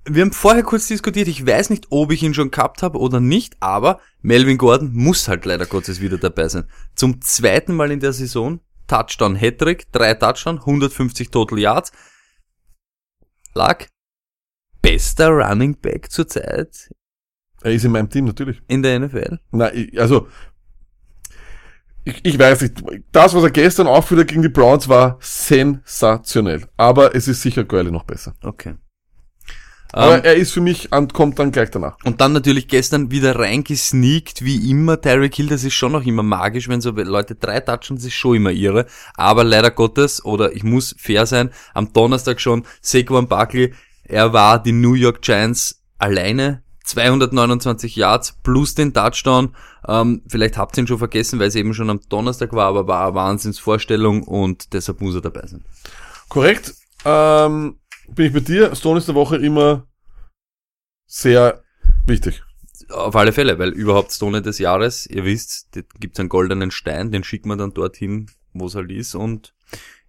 Wir 0.05 0.23
haben 0.23 0.31
vorher 0.31 0.63
kurz 0.63 0.87
diskutiert, 0.87 1.27
ich 1.27 1.45
weiß 1.45 1.69
nicht, 1.69 1.87
ob 1.89 2.11
ich 2.11 2.23
ihn 2.23 2.33
schon 2.33 2.51
gehabt 2.51 2.81
habe 2.81 2.97
oder 2.99 3.19
nicht, 3.19 3.57
aber 3.59 3.99
Melvin 4.21 4.57
Gordon 4.57 4.93
muss 4.93 5.27
halt 5.27 5.45
leider 5.45 5.65
Gottes 5.65 5.99
wieder 5.99 6.17
dabei 6.17 6.47
sein. 6.47 6.69
Zum 6.95 7.21
zweiten 7.21 7.75
Mal 7.75 7.91
in 7.91 7.99
der 7.99 8.13
Saison, 8.13 8.61
Touchdown 8.87 9.35
Hattrick, 9.35 9.91
drei 9.91 10.13
Touchdown, 10.13 10.59
150 10.59 11.29
Total 11.29 11.59
Yards. 11.59 11.91
Lag 13.53 13.85
bester 14.81 15.29
Running 15.29 15.75
Back 15.75 16.09
zurzeit 16.11 16.89
Er 17.61 17.73
ist 17.73 17.85
in 17.85 17.91
meinem 17.91 18.09
Team, 18.09 18.25
natürlich. 18.25 18.61
in 18.67 18.81
der 18.83 18.99
NFL. 18.99 19.39
Ich, 19.73 19.99
also, 19.99 20.27
ich, 22.05 22.23
ich 22.23 22.39
weiß 22.39 22.61
nicht. 22.61 22.83
Das, 23.11 23.33
was 23.33 23.43
er 23.43 23.51
gestern 23.51 23.87
aufführte 23.87 24.25
gegen 24.25 24.41
die 24.41 24.49
Browns, 24.49 24.87
war 24.87 25.17
sensationell. 25.19 26.65
Aber 26.77 27.15
es 27.15 27.27
ist 27.27 27.41
sicher 27.41 27.63
Gurley 27.65 27.91
noch 27.91 28.05
besser. 28.05 28.33
Okay. 28.41 28.75
Aber 29.91 30.17
Ähm, 30.17 30.21
er 30.23 30.35
ist 30.35 30.51
für 30.51 30.61
mich, 30.61 30.93
an, 30.93 31.07
kommt 31.07 31.39
dann 31.39 31.51
gleich 31.51 31.71
danach. 31.71 31.97
und 32.05 32.21
dann 32.21 32.31
natürlich 32.31 32.67
gestern 32.67 33.09
wieder 33.09 33.37
reingesneakt, 33.37 34.45
wie 34.45 34.69
immer. 34.69 35.01
Tyreek 35.01 35.33
Hill, 35.35 35.47
das 35.47 35.63
ist 35.63 35.73
schon 35.73 35.91
noch 35.93 36.05
immer 36.05 36.21
magisch, 36.21 36.69
wenn 36.69 36.79
so 36.79 36.91
Leute 36.91 37.33
drei 37.35 37.59
touchen, 37.59 37.95
das 37.95 38.05
ist 38.05 38.13
schon 38.13 38.35
immer 38.35 38.51
irre. 38.51 38.85
Aber 39.15 39.43
leider 39.43 39.71
Gottes, 39.71 40.23
oder 40.23 40.53
ich 40.53 40.63
muss 40.63 40.95
fair 40.99 41.25
sein, 41.25 41.49
am 41.73 41.91
Donnerstag 41.91 42.39
schon, 42.39 42.65
Saquon 42.81 43.27
Barkley, 43.27 43.73
Er 44.03 44.31
war 44.31 44.61
die 44.61 44.71
New 44.73 44.93
York 44.93 45.21
Giants 45.23 45.83
alleine 45.97 46.63
229 46.89 47.95
Yards 47.95 48.33
plus 48.43 48.75
den 48.75 48.93
Touchdown. 48.93 49.55
Ähm, 49.87 50.23
vielleicht 50.27 50.57
habt 50.57 50.77
ihr 50.77 50.83
ihn 50.83 50.87
schon 50.87 50.97
vergessen, 50.97 51.39
weil 51.39 51.47
es 51.47 51.55
eben 51.55 51.73
schon 51.73 51.89
am 51.89 52.01
Donnerstag 52.09 52.53
war, 52.53 52.67
aber 52.67 52.87
war 52.87 53.05
eine 53.07 53.15
Wahnsinnsvorstellung 53.15 54.23
und 54.23 54.73
deshalb 54.73 55.01
muss 55.01 55.15
er 55.15 55.21
dabei 55.21 55.45
sein. 55.47 55.63
Korrekt. 56.27 56.73
Ähm, 57.05 57.79
bin 58.09 58.25
ich 58.25 58.33
bei 58.33 58.39
dir. 58.39 58.75
Stone 58.75 58.97
ist 58.97 59.07
der 59.07 59.15
Woche 59.15 59.37
immer 59.37 59.87
sehr 61.07 61.63
wichtig. 62.05 62.43
Auf 62.89 63.15
alle 63.15 63.31
Fälle, 63.33 63.59
weil 63.59 63.69
überhaupt 63.69 64.11
Stone 64.11 64.41
des 64.41 64.57
Jahres, 64.57 65.05
ihr 65.05 65.23
wisst, 65.25 65.75
da 65.75 65.81
gibt's 65.99 66.19
einen 66.19 66.29
goldenen 66.29 66.71
Stein, 66.71 67.11
den 67.11 67.23
schickt 67.23 67.45
man 67.45 67.57
dann 67.59 67.73
dorthin, 67.73 68.31
wo 68.53 68.65
es 68.65 68.75
halt 68.75 68.91
ist 68.91 69.13
und 69.15 69.53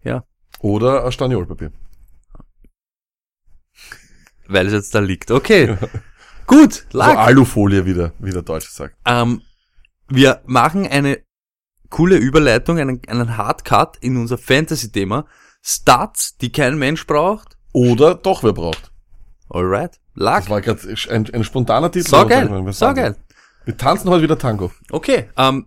ja, 0.02 0.24
Oder 0.60 1.04
ein 1.04 1.12
Staniolpapier. 1.12 1.72
weil 4.48 4.66
es 4.66 4.72
jetzt 4.72 4.94
da 4.94 4.98
liegt. 5.00 5.30
Okay, 5.30 5.76
gut, 6.50 6.86
So 6.90 6.98
lag. 6.98 7.16
Alufolie, 7.16 7.84
wie 7.86 7.94
der, 7.94 8.12
wie 8.18 8.30
der 8.30 8.42
Deutsche 8.42 8.70
sagt. 8.70 8.96
Ähm, 9.04 9.42
wir 10.08 10.42
machen 10.46 10.86
eine 10.86 11.18
coole 11.88 12.16
Überleitung, 12.16 12.78
einen, 12.78 13.00
einen 13.08 13.36
Hardcut 13.36 13.96
in 14.00 14.16
unser 14.16 14.38
Fantasy-Thema. 14.38 15.26
Stats, 15.62 16.36
die 16.38 16.50
kein 16.50 16.78
Mensch 16.78 17.06
braucht. 17.06 17.56
Oder 17.72 18.14
doch 18.14 18.42
wer 18.42 18.52
braucht. 18.52 18.90
Alright. 19.48 20.00
Lag. 20.14 20.40
Das 20.40 20.50
war 20.50 20.60
gerade 20.60 20.96
ein, 21.10 21.30
ein 21.32 21.44
spontaner 21.44 21.90
Titel. 21.90 22.08
So 22.08 22.26
geil. 22.26 22.48
wir, 22.50 22.72
So 22.72 22.92
geil. 22.92 23.16
Wir 23.64 23.76
tanzen 23.76 24.10
heute 24.10 24.22
wieder 24.22 24.38
Tango. 24.38 24.72
Okay. 24.90 25.28
Ähm, 25.36 25.66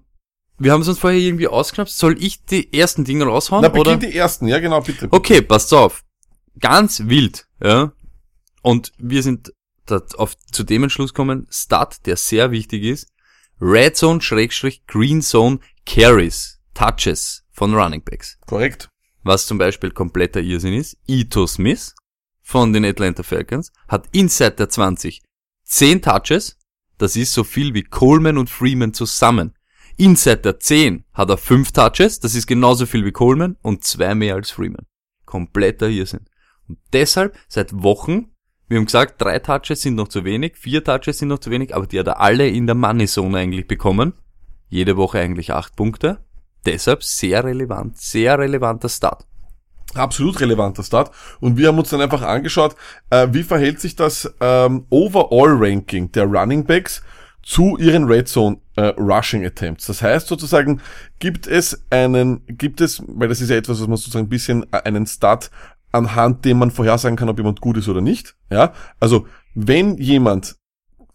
wir 0.57 0.71
haben 0.71 0.81
es 0.81 0.87
uns 0.87 0.99
vorher 0.99 1.19
irgendwie 1.19 1.47
ausgeknappt. 1.47 1.91
Soll 1.91 2.21
ich 2.21 2.45
die 2.45 2.73
ersten 2.73 3.03
Dinge 3.03 3.25
raushauen? 3.25 3.61
Na, 3.61 3.69
beginn 3.69 3.81
oder? 3.81 3.97
die 3.97 4.15
ersten. 4.15 4.47
Ja, 4.47 4.59
genau, 4.59 4.81
bitte. 4.81 5.07
Okay, 5.11 5.41
passt 5.41 5.73
auf. 5.73 6.03
Ganz 6.59 7.03
wild, 7.05 7.47
ja. 7.61 7.91
Und 8.61 8.91
wir 8.97 9.23
sind 9.23 9.51
auf, 9.91 10.37
zu 10.51 10.63
dem 10.63 10.83
Entschluss 10.83 11.13
kommen, 11.13 11.47
Stat, 11.49 12.05
der 12.05 12.17
sehr 12.17 12.51
wichtig 12.51 12.83
ist. 12.83 13.09
Red 13.61 13.95
Zone, 13.95 14.21
Schrägstrich, 14.21 14.85
Green 14.87 15.21
Zone, 15.21 15.59
Carries, 15.85 16.59
Touches 16.73 17.43
von 17.51 17.73
Running 17.73 18.03
Backs. 18.03 18.37
Korrekt. 18.45 18.89
Was 19.23 19.45
zum 19.45 19.57
Beispiel 19.57 19.91
kompletter 19.91 20.41
Irrsinn 20.41 20.73
ist. 20.73 20.97
Ito 21.07 21.47
Smith 21.47 21.95
von 22.41 22.73
den 22.73 22.83
Atlanta 22.83 23.23
Falcons 23.23 23.71
hat 23.87 24.07
inside 24.11 24.55
der 24.55 24.69
20 24.69 25.21
10 25.63 26.01
Touches. 26.01 26.57
Das 26.97 27.15
ist 27.15 27.33
so 27.33 27.43
viel 27.43 27.73
wie 27.73 27.83
Coleman 27.83 28.37
und 28.37 28.49
Freeman 28.49 28.93
zusammen. 28.93 29.53
Inside 29.97 30.37
der 30.37 30.59
10 30.59 31.05
hat 31.13 31.29
er 31.29 31.37
5 31.37 31.71
Touches. 31.71 32.19
Das 32.19 32.35
ist 32.35 32.47
genauso 32.47 32.85
viel 32.85 33.05
wie 33.05 33.11
Coleman 33.11 33.57
und 33.61 33.83
zwei 33.83 34.13
mehr 34.13 34.35
als 34.35 34.51
Freeman. 34.51 34.85
Kompletter 35.25 35.89
Irrsinn. 35.89 36.25
Und 36.67 36.79
deshalb 36.91 37.37
seit 37.47 37.73
Wochen, 37.83 38.32
wir 38.67 38.77
haben 38.77 38.85
gesagt, 38.85 39.21
drei 39.21 39.39
Touches 39.39 39.81
sind 39.81 39.95
noch 39.95 40.07
zu 40.07 40.23
wenig, 40.23 40.57
vier 40.57 40.83
Touches 40.83 41.19
sind 41.19 41.27
noch 41.27 41.39
zu 41.39 41.51
wenig, 41.51 41.75
aber 41.75 41.85
die 41.85 41.99
hat 41.99 42.07
er 42.07 42.21
alle 42.21 42.47
in 42.47 42.65
der 42.65 42.75
Money 42.75 43.05
Zone 43.05 43.37
eigentlich 43.37 43.67
bekommen. 43.67 44.13
Jede 44.69 44.97
Woche 44.97 45.19
eigentlich 45.19 45.51
acht 45.51 45.75
Punkte. 45.75 46.19
Deshalb 46.65 47.03
sehr 47.03 47.43
relevant, 47.43 47.97
sehr 47.97 48.39
relevanter 48.39 48.89
Start. 48.89 49.25
Absolut 49.93 50.39
relevanter 50.39 50.83
Start. 50.83 51.11
Und 51.39 51.57
wir 51.57 51.67
haben 51.67 51.77
uns 51.77 51.89
dann 51.89 52.01
einfach 52.01 52.21
angeschaut, 52.21 52.75
äh, 53.09 53.27
wie 53.31 53.43
verhält 53.43 53.79
sich 53.79 53.95
das 53.95 54.33
ähm, 54.39 54.85
Overall-Ranking 54.89 56.11
der 56.11 56.25
Running 56.25 56.65
Backs 56.65 57.03
zu 57.43 57.77
ihren 57.77 58.05
Red 58.05 58.27
Zone 58.29 58.57
äh, 58.77 58.93
Rushing 58.97 59.45
Attempts. 59.45 59.85
Das 59.85 60.01
heißt 60.01 60.27
sozusagen, 60.27 60.81
gibt 61.19 61.45
es 61.45 61.83
einen, 61.89 62.41
gibt 62.47 62.81
es, 62.81 63.03
weil 63.05 63.27
das 63.27 63.41
ist 63.41 63.49
ja 63.49 63.57
etwas, 63.57 63.81
was 63.81 63.87
man 63.87 63.97
sozusagen 63.97 64.25
ein 64.25 64.29
bisschen 64.29 64.65
äh, 64.71 64.77
einen 64.83 65.05
Start 65.05 65.51
anhand 65.93 66.43
dem 66.43 66.57
man 66.59 66.71
vorhersagen 66.71 67.15
kann, 67.15 67.29
ob 67.29 67.37
jemand 67.37 67.61
gut 67.61 67.77
ist 67.77 67.87
oder 67.87 68.01
nicht. 68.01 68.35
Ja, 68.51 68.73
also 68.99 69.25
wenn 69.55 69.97
jemand 69.97 70.57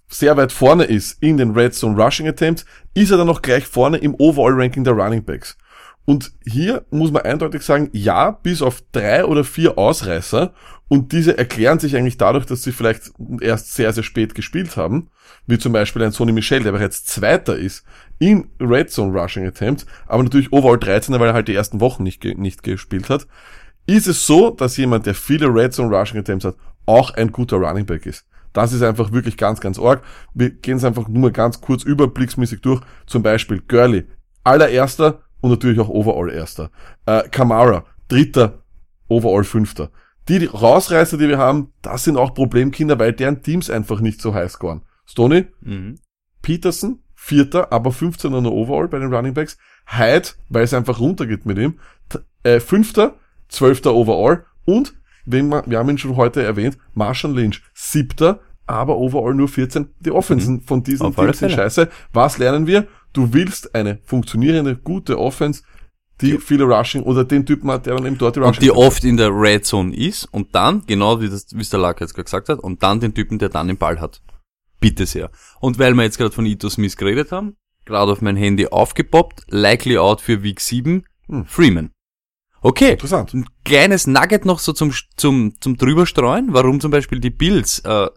sehr 0.08 0.36
weit 0.38 0.52
vorne 0.52 0.84
ist 0.84 1.22
in 1.22 1.36
den 1.36 1.50
Red 1.50 1.74
Zone 1.74 2.02
Rushing 2.02 2.26
Attempts, 2.28 2.64
ist 2.94 3.10
er 3.10 3.18
dann 3.18 3.26
noch 3.26 3.42
gleich 3.42 3.66
vorne 3.66 3.98
im 3.98 4.14
Overall 4.14 4.54
Ranking 4.54 4.84
der 4.84 4.94
Running 4.94 5.24
Backs. 5.24 5.58
Und 6.06 6.32
hier 6.46 6.86
muss 6.90 7.12
man 7.12 7.22
eindeutig 7.22 7.60
sagen, 7.60 7.90
ja, 7.92 8.30
bis 8.30 8.62
auf 8.62 8.82
drei 8.92 9.26
oder 9.26 9.44
vier 9.44 9.76
Ausreißer. 9.76 10.54
Und 10.88 11.12
diese 11.12 11.36
erklären 11.36 11.78
sich 11.78 11.94
eigentlich 11.94 12.16
dadurch, 12.16 12.46
dass 12.46 12.62
sie 12.62 12.72
vielleicht 12.72 13.12
erst 13.42 13.74
sehr, 13.74 13.92
sehr 13.92 14.02
spät 14.02 14.34
gespielt 14.34 14.78
haben. 14.78 15.10
Wie 15.46 15.58
zum 15.58 15.74
Beispiel 15.74 16.02
ein 16.02 16.12
Sonny 16.12 16.32
Michel, 16.32 16.62
der 16.62 16.72
bereits 16.72 17.04
Zweiter 17.04 17.58
ist 17.58 17.84
in 18.18 18.48
Red 18.58 18.90
Zone 18.90 19.12
Rushing 19.12 19.46
Attempt, 19.46 19.84
aber 20.06 20.22
natürlich 20.22 20.50
Overall 20.50 20.78
13, 20.78 21.20
weil 21.20 21.28
er 21.28 21.34
halt 21.34 21.48
die 21.48 21.54
ersten 21.54 21.80
Wochen 21.80 22.04
nicht, 22.04 22.24
nicht 22.24 22.62
gespielt 22.62 23.10
hat. 23.10 23.26
Ist 23.88 24.06
es 24.06 24.26
so, 24.26 24.50
dass 24.50 24.76
jemand, 24.76 25.06
der 25.06 25.14
viele 25.14 25.46
Red 25.46 25.72
Zone 25.72 25.96
Rushing 25.96 26.18
Attempts 26.20 26.44
hat, 26.44 26.56
auch 26.84 27.10
ein 27.14 27.32
guter 27.32 27.56
Running 27.56 27.86
Back 27.86 28.04
ist? 28.04 28.26
Das 28.52 28.74
ist 28.74 28.82
einfach 28.82 29.12
wirklich 29.12 29.38
ganz, 29.38 29.60
ganz 29.60 29.78
arg. 29.78 30.02
Wir 30.34 30.50
gehen 30.50 30.76
es 30.76 30.84
einfach 30.84 31.08
nur 31.08 31.22
mal 31.22 31.32
ganz 31.32 31.62
kurz 31.62 31.84
überblicksmäßig 31.84 32.60
durch. 32.60 32.82
Zum 33.06 33.22
Beispiel 33.22 33.62
Gurley, 33.66 34.04
allererster 34.44 35.22
und 35.40 35.50
natürlich 35.50 35.80
auch 35.80 35.88
Overall 35.88 36.28
erster. 36.30 36.70
Äh, 37.06 37.30
Kamara, 37.30 37.86
dritter, 38.08 38.62
Overall 39.08 39.44
fünfter. 39.44 39.90
Die, 40.28 40.44
Rausreißer, 40.44 41.16
die 41.16 41.28
wir 41.28 41.38
haben, 41.38 41.72
das 41.80 42.04
sind 42.04 42.18
auch 42.18 42.34
Problemkinder, 42.34 42.98
weil 42.98 43.14
deren 43.14 43.42
Teams 43.42 43.70
einfach 43.70 44.00
nicht 44.00 44.20
so 44.20 44.34
high 44.34 44.50
scoren. 44.52 44.82
Stoney, 45.06 45.46
Mhm. 45.62 45.98
Peterson, 46.42 47.02
vierter, 47.14 47.72
aber 47.72 47.90
15 47.90 48.34
er 48.34 48.52
Overall 48.52 48.88
bei 48.88 48.98
den 48.98 49.14
Running 49.14 49.32
Backs. 49.32 49.56
Hyde, 49.86 50.28
weil 50.50 50.64
es 50.64 50.74
einfach 50.74 51.00
runtergeht 51.00 51.46
mit 51.46 51.56
ihm, 51.56 51.78
äh, 52.42 52.60
fünfter, 52.60 53.14
zwölfter 53.48 53.94
Overall 53.94 54.44
und, 54.64 54.94
wenn 55.24 55.48
man, 55.48 55.64
wir 55.66 55.78
haben 55.78 55.90
ihn 55.90 55.98
schon 55.98 56.16
heute 56.16 56.42
erwähnt, 56.42 56.78
Marshall 56.94 57.34
Lynch, 57.34 57.62
siebter, 57.74 58.40
aber 58.66 58.98
Overall 58.98 59.34
nur 59.34 59.48
14. 59.48 59.88
Die 60.00 60.10
Offensen 60.10 60.60
von 60.62 60.82
diesen 60.82 61.14
Teams 61.14 61.38
sind 61.38 61.52
scheiße. 61.52 61.88
Was 62.12 62.38
lernen 62.38 62.66
wir? 62.66 62.86
Du 63.12 63.32
willst 63.32 63.74
eine 63.74 63.98
funktionierende, 64.04 64.76
gute 64.76 65.18
Offense, 65.18 65.62
die 66.20 66.38
viele 66.38 66.64
Rushing 66.64 67.02
oder 67.02 67.24
den 67.24 67.46
Typen 67.46 67.70
hat, 67.70 67.86
der 67.86 67.96
dann 67.96 68.06
eben 68.06 68.18
dort 68.18 68.36
die 68.36 68.40
Rushing 68.40 68.54
Und 68.54 68.62
die 68.62 68.70
oft 68.70 69.04
in 69.04 69.16
der 69.16 69.30
Red 69.30 69.64
Zone 69.64 69.94
ist 69.94 70.24
und 70.26 70.54
dann, 70.54 70.84
genau 70.86 71.20
wie 71.20 71.28
das, 71.28 71.46
wie 71.54 71.60
es 71.60 71.70
der 71.70 71.80
Lack 71.80 72.00
jetzt 72.00 72.14
gerade 72.14 72.24
gesagt 72.24 72.48
hat, 72.48 72.58
und 72.58 72.82
dann 72.82 73.00
den 73.00 73.14
Typen, 73.14 73.38
der 73.38 73.48
dann 73.48 73.68
den 73.68 73.78
Ball 73.78 74.00
hat. 74.00 74.20
Bitte 74.80 75.06
sehr. 75.06 75.30
Und 75.60 75.78
weil 75.78 75.94
wir 75.94 76.02
jetzt 76.04 76.18
gerade 76.18 76.32
von 76.34 76.44
Ito 76.46 76.68
Smith 76.68 76.96
geredet 76.96 77.32
haben, 77.32 77.56
gerade 77.84 78.12
auf 78.12 78.20
mein 78.20 78.36
Handy 78.36 78.66
aufgepoppt, 78.66 79.44
likely 79.48 79.96
out 79.96 80.20
für 80.20 80.42
Week 80.42 80.60
7, 80.60 81.04
Hm. 81.28 81.44
Freeman. 81.46 81.90
Okay, 82.60 82.92
Interessant. 82.92 83.32
ein 83.34 83.46
kleines 83.64 84.06
Nugget 84.06 84.44
noch 84.44 84.58
so 84.58 84.72
zum, 84.72 84.92
zum, 85.16 85.54
zum 85.60 85.76
drüberstreuen, 85.76 86.48
warum 86.52 86.80
zum 86.80 86.90
Beispiel 86.90 87.20
die 87.20 87.30
Bills 87.30 87.78
äh, 87.80 88.08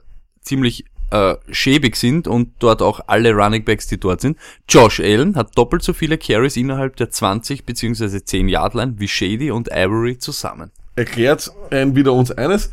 ziemlich 0.41 0.85
äh, 1.11 1.35
schäbig 1.51 1.95
sind 1.97 2.27
und 2.27 2.53
dort 2.59 2.81
auch 2.81 3.01
alle 3.07 3.33
Running 3.33 3.63
Backs, 3.65 3.87
die 3.87 3.99
dort 3.99 4.21
sind. 4.21 4.37
Josh 4.67 4.99
Allen 4.99 5.35
hat 5.35 5.57
doppelt 5.57 5.83
so 5.83 5.93
viele 5.93 6.17
Carries 6.17 6.57
innerhalb 6.57 6.95
der 6.95 7.09
20 7.11 7.65
bzw. 7.65 8.23
10 8.23 8.47
Yard 8.49 8.73
Line 8.73 8.95
wie 8.97 9.07
Shady 9.07 9.51
und 9.51 9.69
Ivory 9.71 10.17
zusammen. 10.17 10.71
erklärt 10.95 11.51
ein, 11.69 11.95
wieder 11.95 12.13
uns 12.13 12.31
eines, 12.31 12.71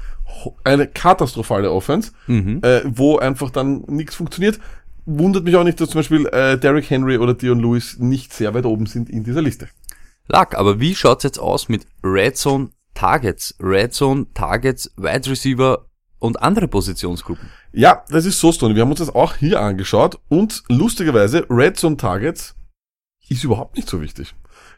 eine 0.65 0.87
katastrophale 0.87 1.71
Offense, 1.71 2.13
Mhm. 2.27 2.61
äh, 2.63 2.81
wo 2.85 3.19
einfach 3.19 3.51
dann 3.51 3.83
nichts 3.89 4.15
funktioniert. 4.15 4.59
Wundert 5.07 5.45
mich 5.45 5.57
auch 5.57 5.65
nicht, 5.65 5.81
dass 5.81 5.91
zum 5.91 6.01
Beispiel 6.01 6.27
äh, 6.27 6.59
Derrick 6.59 6.89
Henry 6.91 7.17
oder 7.19 7.35
Dion 7.35 7.59
Lewis 7.61 7.99
nicht 7.99 8.33
sehr 8.33 8.53
weit 8.55 8.67
oben 8.67 8.87
sind 8.87 9.09
in 9.11 9.25
dieser 9.25 9.41
Liste. 9.43 9.69
Lag, 10.31 10.55
aber 10.55 10.79
wie 10.79 10.95
schaut's 10.95 11.25
jetzt 11.25 11.39
aus 11.39 11.71
mit 11.71 11.87
Red 12.05 12.37
Zone 12.37 12.69
Targets, 12.93 13.55
Red 13.61 13.95
Zone 13.95 14.27
Targets, 14.35 14.93
Wide 14.99 15.31
Receiver 15.31 15.87
und 16.19 16.43
andere 16.43 16.69
Positionsgruppen? 16.69 17.49
Ja, 17.73 18.05
das 18.11 18.27
ist 18.27 18.39
so, 18.39 18.53
Stoney. 18.53 18.75
Wir 18.75 18.83
haben 18.83 18.91
uns 18.91 18.99
das 18.99 19.15
auch 19.15 19.37
hier 19.37 19.61
angeschaut 19.61 20.21
und 20.29 20.65
lustigerweise 20.69 21.47
Red 21.49 21.79
Zone 21.79 21.97
Targets 21.97 22.55
ist 23.31 23.43
überhaupt 23.43 23.77
nicht 23.77 23.89
so 23.89 24.03
wichtig. 24.03 24.35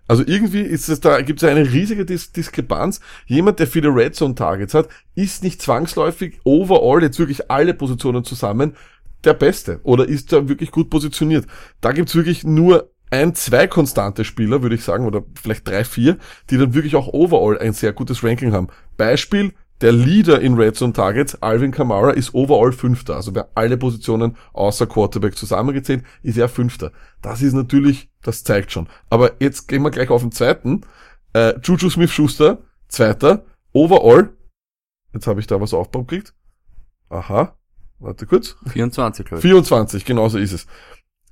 Also 0.06 0.22
irgendwie 0.24 0.60
ist 0.62 0.88
es 0.88 1.00
da, 1.00 1.20
gibt 1.20 1.42
es 1.42 1.48
eine 1.48 1.72
riesige 1.72 2.04
Dis 2.04 2.30
Diskrepanz. 2.30 3.00
Jemand, 3.26 3.58
der 3.58 3.66
viele 3.66 3.88
Red 3.88 4.14
Zone 4.14 4.36
Targets 4.36 4.74
hat, 4.74 4.88
ist 5.16 5.42
nicht 5.42 5.60
zwangsläufig 5.60 6.38
overall 6.44 7.02
jetzt 7.02 7.18
wirklich 7.18 7.50
alle 7.50 7.74
Positionen 7.74 8.22
zusammen 8.22 8.76
der 9.24 9.34
Beste 9.34 9.80
oder 9.82 10.06
ist 10.06 10.32
da 10.32 10.48
wirklich 10.48 10.70
gut 10.70 10.90
positioniert. 10.90 11.46
Da 11.80 11.90
gibt's 11.90 12.14
wirklich 12.14 12.44
nur 12.44 12.92
ein, 13.10 13.34
zwei 13.34 13.66
konstante 13.66 14.24
Spieler, 14.24 14.62
würde 14.62 14.76
ich 14.76 14.84
sagen, 14.84 15.06
oder 15.06 15.22
vielleicht 15.40 15.66
drei, 15.68 15.84
vier, 15.84 16.16
die 16.48 16.58
dann 16.58 16.74
wirklich 16.74 16.96
auch 16.96 17.08
overall 17.08 17.58
ein 17.58 17.72
sehr 17.72 17.92
gutes 17.92 18.22
Ranking 18.22 18.52
haben. 18.52 18.68
Beispiel, 18.96 19.52
der 19.80 19.92
Leader 19.92 20.40
in 20.40 20.54
Red 20.54 20.76
Zone 20.76 20.92
Targets, 20.92 21.40
Alvin 21.42 21.72
Kamara, 21.72 22.10
ist 22.10 22.34
overall 22.34 22.72
Fünfter. 22.72 23.16
Also 23.16 23.32
bei 23.32 23.44
alle 23.54 23.78
Positionen 23.78 24.36
außer 24.52 24.86
Quarterback 24.86 25.36
zusammengezählt, 25.36 26.04
ist 26.22 26.36
er 26.36 26.48
Fünfter. 26.48 26.92
Das 27.22 27.40
ist 27.40 27.54
natürlich, 27.54 28.10
das 28.22 28.44
zeigt 28.44 28.72
schon. 28.72 28.88
Aber 29.08 29.32
jetzt 29.40 29.68
gehen 29.68 29.82
wir 29.82 29.90
gleich 29.90 30.10
auf 30.10 30.20
den 30.20 30.32
zweiten. 30.32 30.82
Äh, 31.32 31.58
Juju 31.62 31.88
Smith-Schuster, 31.88 32.58
Zweiter. 32.88 33.44
Overall, 33.72 34.30
jetzt 35.14 35.26
habe 35.26 35.40
ich 35.40 35.46
da 35.46 35.60
was 35.60 35.72
aufgekriegt. 35.72 36.34
Aha, 37.08 37.56
warte 38.00 38.26
kurz. 38.26 38.56
24, 38.66 39.24
glaube 39.24 39.38
ich. 39.38 39.42
24, 39.42 40.04
genauso 40.04 40.38
ist 40.38 40.52
es. 40.52 40.66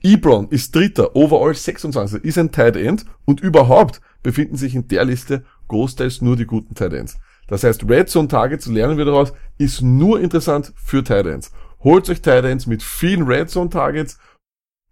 Ebron 0.02 0.48
ist 0.50 0.74
Dritter, 0.74 1.16
overall 1.16 1.54
26, 1.54 2.22
ist 2.22 2.38
ein 2.38 2.52
Tight 2.52 2.76
End 2.76 3.04
und 3.24 3.40
überhaupt 3.40 4.00
befinden 4.22 4.56
sich 4.56 4.74
in 4.74 4.86
der 4.88 5.04
Liste 5.04 5.44
großteils 5.68 6.22
nur 6.22 6.36
die 6.36 6.46
guten 6.46 6.74
Tight 6.74 6.92
Ends. 6.92 7.18
Das 7.48 7.64
heißt, 7.64 7.88
Red 7.88 8.08
Zone 8.08 8.28
Targets, 8.28 8.66
lernen 8.66 8.98
wir 8.98 9.04
daraus, 9.04 9.32
ist 9.56 9.82
nur 9.82 10.20
interessant 10.20 10.72
für 10.76 11.02
Tight 11.02 11.26
Ends. 11.26 11.50
Holt 11.80 12.08
euch 12.10 12.22
Tight 12.22 12.44
Ends 12.44 12.66
mit 12.66 12.82
vielen 12.82 13.26
Red 13.26 13.50
Zone 13.50 13.70
Targets, 13.70 14.18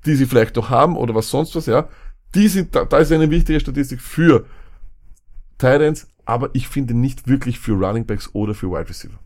die 0.06 0.14
sie 0.14 0.26
vielleicht 0.26 0.56
noch 0.56 0.70
haben 0.70 0.96
oder 0.96 1.14
was 1.14 1.30
sonst 1.30 1.54
was, 1.54 1.66
ja. 1.66 1.88
Die 2.34 2.48
sind, 2.48 2.74
da, 2.74 2.84
da 2.84 2.98
ist 2.98 3.12
eine 3.12 3.30
wichtige 3.30 3.60
Statistik 3.60 4.00
für 4.00 4.46
Tight 5.58 5.82
Ends, 5.82 6.08
aber 6.24 6.50
ich 6.54 6.68
finde 6.68 6.94
nicht 6.94 7.28
wirklich 7.28 7.60
für 7.60 7.72
Running 7.72 8.06
Backs 8.06 8.30
oder 8.32 8.54
für 8.54 8.70
Wide 8.70 8.88
Receiver. 8.88 9.18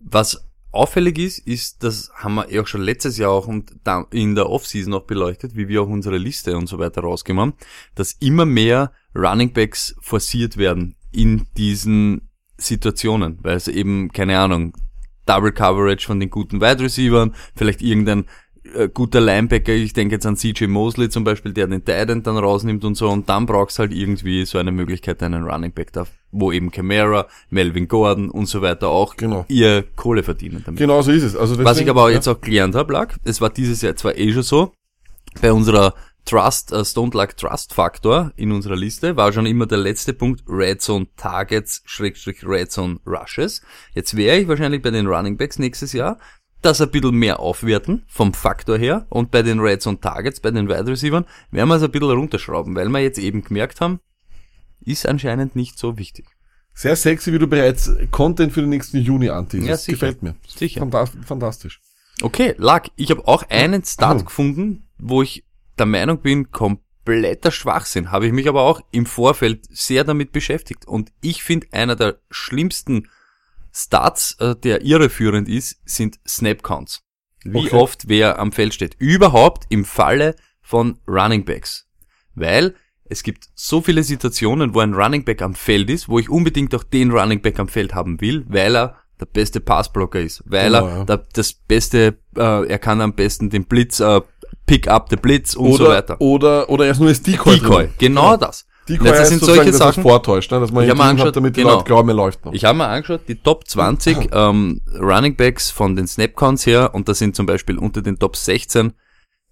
Was 0.00 0.44
auffällig 0.72 1.18
ist, 1.18 1.38
ist, 1.46 1.84
das 1.84 2.10
haben 2.14 2.34
wir 2.34 2.50
ja 2.50 2.62
auch 2.62 2.66
schon 2.66 2.82
letztes 2.82 3.18
Jahr 3.18 3.30
auch 3.30 3.46
und 3.46 3.72
in 4.10 4.34
der 4.34 4.50
Offseason 4.50 4.90
noch 4.90 5.04
beleuchtet, 5.04 5.54
wie 5.54 5.68
wir 5.68 5.82
auch 5.82 5.88
unsere 5.88 6.18
Liste 6.18 6.56
und 6.56 6.66
so 6.66 6.78
weiter 6.78 7.02
rausgemacht, 7.02 7.54
dass 7.94 8.12
immer 8.14 8.46
mehr 8.46 8.92
Running 9.14 9.52
Backs 9.52 9.94
forciert 10.00 10.56
werden 10.56 10.96
in 11.12 11.46
diesen 11.56 12.28
Situationen, 12.56 13.38
weil 13.42 13.56
es 13.56 13.68
eben, 13.68 14.10
keine 14.12 14.38
Ahnung, 14.38 14.74
Double 15.26 15.52
Coverage 15.52 16.06
von 16.06 16.18
den 16.18 16.30
guten 16.30 16.60
Wide 16.60 16.82
Receivern, 16.82 17.34
vielleicht 17.54 17.82
irgendein 17.82 18.24
äh, 18.74 18.88
guter 18.92 19.20
Linebacker, 19.20 19.72
ich 19.72 19.92
denke 19.92 20.14
jetzt 20.14 20.26
an 20.26 20.36
CJ 20.36 20.66
Mosley 20.66 21.08
zum 21.08 21.24
Beispiel, 21.24 21.52
der 21.52 21.66
den 21.66 21.84
Titan 21.84 22.22
dann 22.22 22.36
rausnimmt 22.36 22.84
und 22.84 22.94
so, 22.94 23.08
und 23.08 23.28
dann 23.28 23.46
brauchst 23.46 23.78
halt 23.78 23.92
irgendwie 23.92 24.44
so 24.44 24.58
eine 24.58 24.72
Möglichkeit, 24.72 25.22
einen 25.22 25.44
Running 25.44 25.72
Back 25.72 25.92
da, 25.92 26.06
wo 26.30 26.52
eben 26.52 26.70
Camara, 26.70 27.26
Melvin 27.50 27.88
Gordon 27.88 28.30
und 28.30 28.46
so 28.46 28.62
weiter 28.62 28.88
auch 28.88 29.16
Genau. 29.16 29.44
ihr 29.48 29.84
Kohle 29.96 30.22
verdienen 30.22 30.62
damit. 30.64 30.78
Genau 30.78 31.02
so 31.02 31.10
ist 31.12 31.22
es. 31.22 31.36
Also 31.36 31.58
Was 31.58 31.64
deswegen- 31.64 31.86
ich 31.86 31.90
aber 31.90 32.02
auch 32.04 32.08
ja. 32.08 32.14
jetzt 32.16 32.28
auch 32.28 32.40
gelernt 32.40 32.74
habe, 32.74 32.92
lag, 32.92 33.16
es 33.24 33.40
war 33.40 33.50
dieses 33.50 33.82
Jahr 33.82 33.96
zwar 33.96 34.16
eh 34.16 34.32
schon 34.32 34.42
so, 34.42 34.72
bei 35.40 35.52
unserer 35.52 35.94
Trust, 36.24 36.70
äh, 36.72 36.84
Stone 36.84 37.10
Luck 37.14 37.36
Trust 37.36 37.74
Factor 37.74 38.32
in 38.36 38.52
unserer 38.52 38.76
Liste 38.76 39.16
war 39.16 39.32
schon 39.32 39.44
immer 39.44 39.66
der 39.66 39.78
letzte 39.78 40.12
Punkt 40.14 40.44
Red 40.48 40.80
Zone 40.80 41.08
Targets, 41.16 41.82
Schrägstrich 41.84 42.46
Red 42.46 42.70
Zone 42.70 43.00
Rushes. 43.04 43.60
Jetzt 43.94 44.16
wäre 44.16 44.38
ich 44.38 44.46
wahrscheinlich 44.46 44.82
bei 44.82 44.90
den 44.90 45.08
Running 45.08 45.36
Backs 45.36 45.58
nächstes 45.58 45.92
Jahr 45.92 46.18
das 46.62 46.80
ein 46.80 46.90
bisschen 46.90 47.14
mehr 47.16 47.40
aufwerten 47.40 48.04
vom 48.08 48.32
Faktor 48.34 48.78
her 48.78 49.06
und 49.10 49.30
bei 49.30 49.42
den 49.42 49.60
Red 49.60 49.82
Zone 49.82 50.00
Targets, 50.00 50.40
bei 50.40 50.50
den 50.50 50.68
Wide 50.68 50.86
Receivers, 50.86 51.24
werden 51.50 51.68
wir 51.68 51.76
es 51.76 51.82
ein 51.82 51.90
bisschen 51.90 52.10
runterschrauben, 52.10 52.74
weil 52.74 52.88
wir 52.88 53.00
jetzt 53.00 53.18
eben 53.18 53.42
gemerkt 53.44 53.80
haben, 53.80 54.00
ist 54.80 55.06
anscheinend 55.06 55.54
nicht 55.56 55.78
so 55.78 55.98
wichtig. 55.98 56.26
Sehr 56.74 56.96
sexy, 56.96 57.32
wie 57.32 57.38
du 57.38 57.46
bereits 57.46 57.90
Content 58.10 58.52
für 58.52 58.62
den 58.62 58.70
nächsten 58.70 58.98
Juni 58.98 59.28
anteasest. 59.28 59.68
Ja, 59.68 59.76
sicher. 59.76 59.92
Gefällt 59.92 60.22
mir. 60.22 60.34
Sicher. 60.46 60.80
Fantas- 60.80 61.12
Fantastisch. 61.24 61.80
Okay, 62.22 62.54
Lack, 62.56 62.90
ich 62.96 63.10
habe 63.10 63.26
auch 63.28 63.42
einen 63.50 63.84
Start 63.84 64.22
Oh. 64.22 64.24
gefunden, 64.24 64.88
wo 64.98 65.22
ich 65.22 65.44
der 65.78 65.86
Meinung 65.86 66.20
bin, 66.20 66.50
kompletter 66.50 67.50
Schwachsinn. 67.50 68.10
Habe 68.10 68.26
ich 68.26 68.32
mich 68.32 68.48
aber 68.48 68.62
auch 68.62 68.80
im 68.90 69.04
Vorfeld 69.06 69.66
sehr 69.70 70.04
damit 70.04 70.32
beschäftigt. 70.32 70.86
Und 70.86 71.12
ich 71.20 71.42
finde, 71.42 71.66
einer 71.72 71.96
der 71.96 72.20
schlimmsten 72.30 73.08
Starts, 73.72 74.36
äh, 74.38 74.54
der 74.56 74.82
irreführend 74.82 75.48
ist, 75.48 75.80
sind 75.84 76.18
Snap 76.28 76.62
Counts. 76.62 77.02
Wie 77.44 77.66
Okay. 77.66 77.76
oft 77.76 78.08
wer 78.08 78.38
am 78.38 78.52
Feld 78.52 78.74
steht. 78.74 78.94
Überhaupt 78.98 79.64
im 79.70 79.84
Falle 79.84 80.36
von 80.60 80.98
Running 81.08 81.44
Backs. 81.44 81.86
Weil 82.34 82.74
es 83.04 83.22
gibt 83.22 83.48
so 83.54 83.80
viele 83.80 84.02
Situationen, 84.04 84.74
wo 84.74 84.80
ein 84.80 84.94
Running 84.94 85.24
Back 85.24 85.42
am 85.42 85.54
Feld 85.54 85.90
ist, 85.90 86.08
wo 86.08 86.18
ich 86.18 86.30
unbedingt 86.30 86.74
auch 86.74 86.84
den 86.84 87.10
Running 87.10 87.40
Back 87.42 87.58
am 87.58 87.68
Feld 87.68 87.94
haben 87.94 88.20
will, 88.20 88.44
weil 88.48 88.76
er 88.76 88.96
der 89.20 89.26
beste 89.26 89.60
Passblocker 89.60 90.20
ist, 90.20 90.42
weil 90.46 90.72
Genau, 90.72 90.86
er 90.86 90.96
ja. 90.98 91.04
der, 91.04 91.26
das 91.32 91.52
beste, 91.52 92.18
äh, 92.36 92.66
er 92.68 92.78
kann 92.78 93.00
am 93.00 93.14
besten 93.14 93.50
den 93.50 93.64
Blitz, 93.64 94.00
äh, 94.00 94.20
pick 94.66 94.88
up 94.88 95.08
the 95.10 95.16
Blitz 95.16 95.54
und 95.54 95.66
oder, 95.72 95.84
so 95.84 95.90
weiter. 95.90 96.20
Oder, 96.20 96.68
oder 96.70 96.86
erst 96.86 97.00
nur 97.00 97.08
als 97.08 97.22
Decoy. 97.22 97.58
Decoy, 97.58 97.84
drin. 97.84 97.94
genau 97.98 98.36
das. 98.36 98.66
Decoy 98.88 99.08
das 99.08 99.28
sind 99.28 99.40
solche 99.40 99.72
Sachen. 99.72 100.02
vortäuscht, 100.02 100.50
ne? 100.50 100.58
dass 100.58 100.72
man 100.72 100.84
Ich 100.84 100.90
hab 100.90 100.98
angeschaut, 100.98 101.36
damit 101.36 101.56
die 101.56 101.62
genau. 101.62 101.74
Leute 101.74 101.84
glauben, 101.84 102.08
er 102.08 102.14
läuft 102.14 102.44
noch. 102.44 102.52
Ich 102.52 102.64
habe 102.64 102.78
mir 102.78 102.86
angeschaut, 102.86 103.22
die 103.28 103.36
Top 103.36 103.68
20 103.68 104.30
ähm, 104.32 104.80
Running 104.98 105.36
Backs 105.36 105.70
von 105.70 105.94
den 105.94 106.06
Snapcounts 106.06 106.66
her 106.66 106.94
und 106.94 107.08
da 107.08 107.14
sind 107.14 107.36
zum 107.36 107.46
Beispiel 107.46 107.78
unter 107.78 108.02
den 108.02 108.18
Top 108.18 108.36
16 108.36 108.92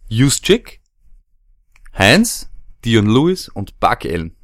Juszczyk, 0.09 0.81
Heinz, 1.97 2.51
Dion 2.85 3.07
Lewis 3.07 3.49
und 3.49 3.79
Buck 3.79 4.05
Allen. 4.05 4.35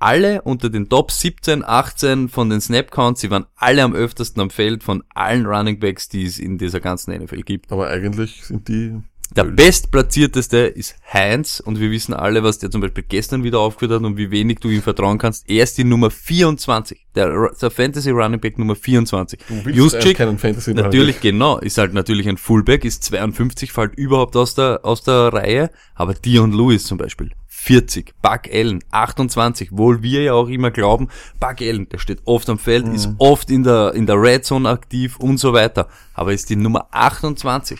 Alle 0.00 0.42
unter 0.42 0.70
den 0.70 0.88
Top 0.88 1.12
17, 1.12 1.62
18 1.62 2.30
von 2.30 2.48
den 2.48 2.60
Snapcounts, 2.60 3.20
sie 3.20 3.30
waren 3.30 3.44
alle 3.54 3.82
am 3.82 3.92
öftersten 3.92 4.40
am 4.40 4.50
Feld 4.50 4.82
von 4.82 5.04
allen 5.14 5.44
Running 5.46 5.78
Backs, 5.78 6.08
die 6.08 6.24
es 6.24 6.38
in 6.38 6.56
dieser 6.56 6.80
ganzen 6.80 7.14
NFL 7.14 7.42
gibt. 7.42 7.70
Aber 7.70 7.88
eigentlich 7.88 8.42
sind 8.44 8.66
die, 8.68 8.96
Der 9.36 9.44
bestplatzierteste 9.44 10.58
ist 10.58 10.96
Heinz 11.12 11.60
und 11.60 11.78
wir 11.78 11.92
wissen 11.92 12.14
alle, 12.14 12.42
was 12.42 12.58
der 12.58 12.70
zum 12.70 12.80
Beispiel 12.80 13.04
gestern 13.08 13.44
wieder 13.44 13.60
aufgeführt 13.60 13.92
hat 13.92 14.02
und 14.02 14.16
wie 14.16 14.32
wenig 14.32 14.58
du 14.58 14.68
ihm 14.68 14.82
vertrauen 14.82 15.18
kannst. 15.18 15.48
Er 15.48 15.62
ist 15.62 15.78
die 15.78 15.84
Nummer 15.84 16.10
24, 16.10 17.06
der, 17.14 17.50
der 17.60 17.70
Fantasy 17.70 18.10
Running 18.10 18.40
Back 18.40 18.58
Nummer 18.58 18.74
24. 18.74 19.38
du 19.48 19.64
willst 19.64 19.78
Juszczyk, 19.78 20.16
keinen 20.16 20.36
Fantasy 20.36 20.74
natürlich 20.74 21.20
genau, 21.20 21.58
ist 21.58 21.78
halt 21.78 21.94
natürlich 21.94 22.28
ein 22.28 22.38
Fullback, 22.38 22.84
ist 22.84 23.04
52, 23.04 23.70
fällt 23.70 23.94
überhaupt 23.94 24.34
aus 24.34 24.56
der, 24.56 24.80
aus 24.82 25.02
der 25.04 25.32
Reihe, 25.32 25.70
aber 25.94 26.14
Dion 26.14 26.52
Lewis 26.52 26.84
zum 26.84 26.98
Beispiel. 26.98 27.30
40, 27.46 28.14
Buck 28.22 28.48
Allen, 28.52 28.82
28, 28.90 29.68
wohl 29.72 30.02
wir 30.02 30.22
ja 30.22 30.32
auch 30.32 30.48
immer 30.48 30.70
glauben, 30.72 31.08
Buck 31.38 31.60
Allen, 31.60 31.88
der 31.88 31.98
steht 31.98 32.20
oft 32.24 32.48
am 32.48 32.58
Feld, 32.58 32.88
ist 32.88 33.06
Mhm. 33.06 33.14
oft 33.18 33.50
in 33.50 33.62
der, 33.62 33.94
in 33.94 34.06
der 34.06 34.20
Red 34.20 34.44
Zone 34.44 34.68
aktiv 34.68 35.18
und 35.18 35.38
so 35.38 35.52
weiter, 35.52 35.86
aber 36.14 36.32
ist 36.32 36.50
die 36.50 36.56
Nummer 36.56 36.88
28. 36.90 37.78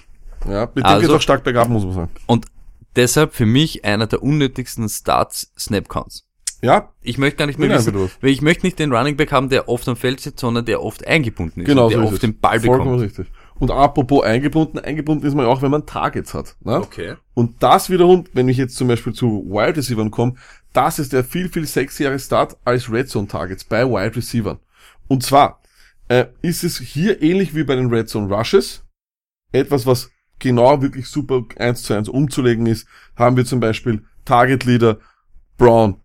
Ja, 0.49 0.67
mit 0.67 0.79
dem 0.79 0.85
Also- 0.85 1.07
geht 1.07 1.17
auch 1.17 1.21
stark 1.21 1.45
bergab, 1.45 1.69
muss 1.69 1.85
man 1.85 1.93
sagen. 1.95 2.11
Und 2.27 2.47
deshalb 2.97 3.35
für 3.35 3.47
mich 3.47 3.85
einer 3.85 4.07
der 4.07 4.23
unnötigsten 4.23 4.89
Starts 4.89 5.53
Snapcounts. 5.59 6.27
Ja, 6.63 6.93
Ich 7.01 7.17
möchte 7.17 7.39
gar 7.39 7.47
nicht 7.47 7.59
mehr 7.59 7.71
wissen, 7.71 7.95
weil 7.95 8.31
ich 8.31 8.43
möchte 8.43 8.67
nicht 8.67 8.79
den 8.79 8.93
Running 8.93 9.17
Back 9.17 9.33
haben, 9.33 9.49
der 9.49 9.69
oft 9.71 9.89
am 9.89 9.97
Feld 9.97 10.21
sitzt, 10.21 10.41
sondern 10.41 10.67
der 10.67 10.83
oft 10.83 11.07
eingebunden 11.07 11.61
ist 11.63 11.67
genau 11.67 11.85
und 11.87 11.91
der 11.93 11.99
so 12.01 12.05
oft 12.05 12.13
ist 12.13 12.17
es. 12.19 12.21
den 12.21 12.39
Ball 12.39 12.61
Vollkommen 12.61 12.99
bekommt. 12.99 13.03
richtig. 13.19 13.27
Und 13.59 13.71
apropos 13.71 14.25
eingebunden, 14.25 14.79
eingebunden 14.79 15.27
ist 15.27 15.35
man 15.35 15.47
ja 15.47 15.51
auch, 15.53 15.63
wenn 15.63 15.71
man 15.71 15.87
Targets 15.87 16.35
hat. 16.35 16.57
Ne? 16.61 16.77
Okay. 16.77 17.15
Und 17.33 17.63
das 17.63 17.89
wiederum, 17.89 18.25
wenn 18.35 18.49
ich 18.51 18.59
jetzt 18.59 18.77
zum 18.77 18.89
Beispiel 18.89 19.15
zu 19.15 19.45
Wide 19.49 19.77
Receivern 19.77 20.11
komme, 20.11 20.35
das 20.75 20.99
ist 20.99 21.15
der 21.15 21.25
viel, 21.25 21.49
viel 21.49 21.67
sexyere 21.67 22.19
Start 22.19 22.57
als 22.65 22.91
Red 22.93 23.09
Zone 23.09 23.27
Targets 23.29 23.65
bei 23.65 23.87
Wide 23.87 24.17
Receivern. 24.17 24.59
Und 25.09 25.23
zwar 25.23 25.63
äh, 26.09 26.27
ist 26.43 26.63
es 26.63 26.79
hier 26.79 27.23
ähnlich 27.23 27.55
wie 27.55 27.65
bei 27.65 27.75
den 27.77 27.89
Red 27.89 28.09
Zone 28.11 28.35
Rushes. 28.35 28.85
Etwas, 29.53 29.87
was 29.87 30.11
genau 30.41 30.83
wirklich 30.83 31.07
super 31.07 31.43
eins 31.59 31.83
zu 31.83 31.95
eins 31.95 32.09
umzulegen 32.09 32.67
ist, 32.67 32.87
haben 33.17 33.37
wir 33.37 33.45
zum 33.45 33.61
Beispiel 33.61 34.03
Target 34.25 34.65
Leader 34.65 34.99
Brown. 35.57 35.97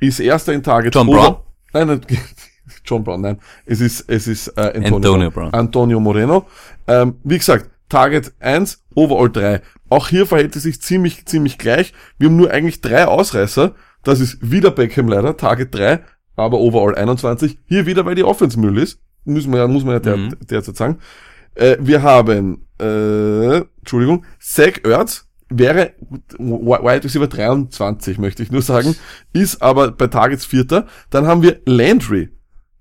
Ist 0.00 0.20
erster 0.20 0.52
in 0.52 0.62
Target. 0.62 0.94
John 0.94 1.06
Brown? 1.06 1.36
Nein, 1.72 1.86
nein, 1.86 2.00
John 2.84 3.04
Brown, 3.04 3.20
nein. 3.20 3.38
Es 3.66 3.80
ist, 3.80 4.04
es 4.08 4.26
ist 4.26 4.48
äh, 4.48 4.60
Antonio, 4.76 4.96
Antonio 4.96 5.30
Brown. 5.30 5.54
Antonio 5.54 6.00
Moreno. 6.00 6.46
Ähm, 6.86 7.16
wie 7.24 7.38
gesagt, 7.38 7.70
Target 7.88 8.34
1, 8.40 8.84
Overall 8.94 9.30
3. 9.30 9.62
Auch 9.88 10.08
hier 10.08 10.26
verhält 10.26 10.56
es 10.56 10.64
sich 10.64 10.80
ziemlich, 10.82 11.26
ziemlich 11.26 11.58
gleich. 11.58 11.92
Wir 12.18 12.28
haben 12.28 12.36
nur 12.36 12.50
eigentlich 12.50 12.80
drei 12.80 13.06
Ausreißer. 13.06 13.74
Das 14.02 14.20
ist 14.20 14.38
wieder 14.50 14.70
Beckham 14.70 15.08
leider, 15.08 15.36
Target 15.36 15.74
3, 15.74 16.00
aber 16.36 16.58
Overall 16.58 16.94
21. 16.94 17.58
Hier 17.66 17.86
wieder, 17.86 18.04
weil 18.04 18.14
die 18.16 18.24
Offense 18.24 18.58
Müll 18.58 18.78
ist. 18.78 19.00
Muss 19.24 19.46
man 19.46 19.58
ja, 19.60 19.68
muss 19.68 19.84
man 19.84 19.94
ja 19.94 20.00
der, 20.00 20.16
Mhm. 20.16 20.34
derzeit 20.50 20.76
sagen. 20.76 20.98
Äh, 21.54 21.76
wir 21.80 22.02
haben, 22.02 22.63
äh, 22.80 23.58
Entschuldigung, 23.78 24.24
Zach 24.40 24.80
Ertz 24.84 25.28
wäre 25.50 25.92
Wide 26.38 27.04
Receiver 27.04 27.26
23, 27.28 28.18
möchte 28.18 28.42
ich 28.42 28.50
nur 28.50 28.62
sagen, 28.62 28.96
ist 29.32 29.62
aber 29.62 29.92
bei 29.92 30.06
Targets 30.08 30.44
Vierter. 30.44 30.86
Dann 31.10 31.26
haben 31.26 31.42
wir 31.42 31.60
Landry, 31.66 32.30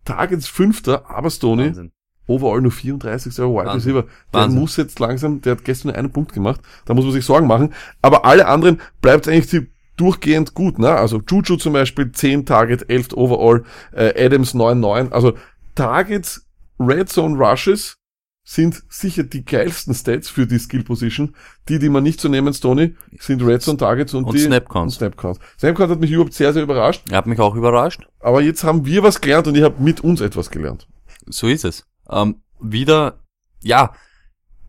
Targets 0.06 0.48
Fünfter, 0.48 1.10
aber 1.10 1.30
Stoney, 1.30 1.68
Wahnsinn. 1.68 1.92
overall 2.28 2.62
nur 2.62 2.72
34. 2.72 3.38
Wide 3.38 3.48
Wahnsinn. 3.54 3.74
Receiver. 3.96 4.04
Der 4.34 4.42
Wahnsinn. 4.42 4.60
muss 4.60 4.78
jetzt 4.78 5.00
langsam, 5.00 5.42
der 5.42 5.54
hat 5.58 5.66
gestern 5.66 5.90
nur 5.90 5.98
einen 5.98 6.12
Punkt 6.12 6.34
gemacht, 6.34 6.62
da 6.86 6.94
muss 6.94 7.04
man 7.04 7.14
sich 7.14 7.26
Sorgen 7.26 7.48
machen. 7.48 7.74
Aber 8.02 8.26
alle 8.26 8.48
anderen 8.48 8.82
bleibt 9.02 9.28
eigentlich 9.28 9.48
die- 9.48 9.68
durchgehend 9.96 10.56
gut, 10.56 10.80
ne? 10.80 10.90
Also 10.90 11.22
Juju 11.30 11.56
zum 11.58 11.74
Beispiel 11.74 12.12
10 12.12 12.48
Target, 12.48 12.90
11 12.90 13.14
overall, 13.14 13.64
äh, 13.92 14.26
Adams 14.26 14.56
9-9. 14.56 15.12
Also 15.12 15.34
Targets, 15.76 16.48
Red 16.80 17.10
Zone 17.10 17.38
Rushes 17.38 17.98
sind 18.44 18.84
sicher 18.90 19.24
die 19.24 19.46
geilsten 19.46 19.94
Stats 19.94 20.30
für 20.30 20.46
die 20.46 20.60
Skill 20.60 20.84
Position. 20.84 21.36
Die, 21.70 21.80
die 21.80 21.90
man 21.90 22.04
nicht 22.04 22.20
zu 22.20 22.28
nehmen, 22.28 22.54
Stoney, 22.54 22.96
sind 23.20 23.42
Red 23.42 23.62
Zone 23.62 23.78
Targets 23.78 24.14
und, 24.14 24.26
Und 24.26 24.34
die 24.36 24.40
Snap 24.40 24.68
Counts. 24.70 24.96
und 24.96 24.98
Snap 25.00 25.18
Counts. 25.18 25.40
Snap 25.58 25.76
Count 25.76 25.92
hat 25.92 26.00
mich 26.00 26.12
überhaupt 26.12 26.34
sehr, 26.34 26.52
sehr 26.52 26.64
überrascht. 26.64 27.04
Er 27.10 27.18
hat 27.18 27.28
mich 27.28 27.40
auch 27.40 27.56
überrascht. 27.56 28.06
Aber 28.20 28.42
jetzt 28.42 28.64
haben 28.64 28.86
wir 28.86 29.02
was 29.02 29.22
gelernt 29.22 29.48
und 29.48 29.56
ich 29.56 29.64
habe 29.64 29.82
mit 29.82 30.02
uns 30.02 30.20
etwas 30.20 30.50
gelernt. 30.52 30.88
So 31.26 31.48
ist 31.48 31.64
es. 31.64 31.86
Ähm, 32.10 32.42
wieder, 32.60 33.20
ja, 33.62 33.94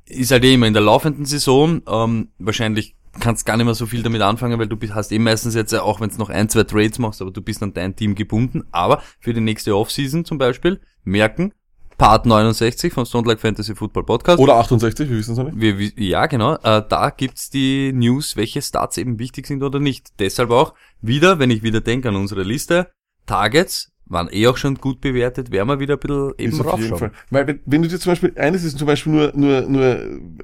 ist 0.07 0.31
halt 0.31 0.45
eh 0.45 0.55
immer 0.55 0.67
in 0.67 0.75
der 0.75 0.83
laufenden 0.83 1.25
Saison, 1.25 1.83
ähm, 1.89 2.29
wahrscheinlich 2.39 2.95
kannst 3.21 3.47
gar 3.47 3.57
nicht 3.57 3.67
mehr 3.67 3.75
so 3.75 3.87
viel 3.87 4.03
damit 4.03 4.23
anfangen, 4.23 4.59
weil 4.59 4.67
du 4.67 4.77
bist, 4.77 4.95
hast 4.95 5.13
eh 5.13 5.19
meistens 5.19 5.55
jetzt, 5.55 5.75
auch 5.75 6.01
wenn 6.01 6.11
es 6.11 6.19
noch 6.19 6.31
ein, 6.31 6.49
zwei 6.49 6.65
Trades 6.65 6.99
machst, 6.99 7.23
aber 7.23 7.31
du 7.31 7.43
bist 7.43 7.63
an 7.63 7.73
dein 7.73 7.95
Team 7.97 8.15
gebunden. 8.15 8.65
Aber 8.73 9.03
für 9.21 9.33
die 9.33 9.41
nächste 9.41 9.77
Offseason 9.77 10.25
zum 10.25 10.39
Beispiel 10.39 10.81
merken, 11.05 11.53
Part 11.99 12.27
69 12.27 12.93
vom 12.93 13.05
Stone 13.05 13.27
Like 13.29 13.41
Fantasy 13.41 13.75
Football 13.75 14.05
Podcast. 14.05 14.39
Oder 14.39 14.57
68, 14.57 15.09
wir 15.09 15.17
wissen 15.17 15.33
es 15.33 15.39
noch 15.39 15.45
nicht. 15.47 15.61
Wir, 15.61 15.79
wi- 15.79 15.93
ja, 15.97 16.27
genau. 16.27 16.55
Äh, 16.57 16.83
da 16.89 17.11
gibt's 17.17 17.51
die 17.51 17.93
News, 17.93 18.37
welche 18.37 18.61
Starts 18.63 18.99
eben 18.99 19.19
wichtig 19.19 19.47
sind 19.47 19.63
oder 19.63 19.79
nicht. 19.81 20.09
Deshalb 20.19 20.51
auch 20.51 20.75
wieder, 21.01 21.39
wenn 21.39 21.51
ich 21.51 21.63
wieder 21.63 21.81
denke 21.81 22.09
an 22.09 22.17
unsere 22.17 22.43
Liste, 22.43 22.89
Targets, 23.27 23.91
waren 24.07 24.29
eh 24.31 24.47
auch 24.49 24.59
schon 24.59 24.75
gut 24.75 25.01
bewertet, 25.01 25.51
werden 25.51 25.67
wir 25.69 25.81
wieder 25.81 25.95
ein 25.95 26.01
bisschen 26.01 26.33
eben 26.37 26.53
Ist 26.53 26.61
auf 26.61 26.79
jeden 26.79 26.91
raufschauen. 26.93 26.99
Fall. 26.99 27.11
Weil 27.31 27.47
wenn, 27.47 27.61
wenn 27.65 27.83
du 27.83 27.89
dir 27.89 27.99
zum 27.99 28.13
Beispiel, 28.13 28.33
eines 28.37 28.63
ist 28.63 28.77
zum 28.79 28.87
Beispiel 28.87 29.13
nur, 29.13 29.33
nur, 29.35 29.63
nur 29.63 29.99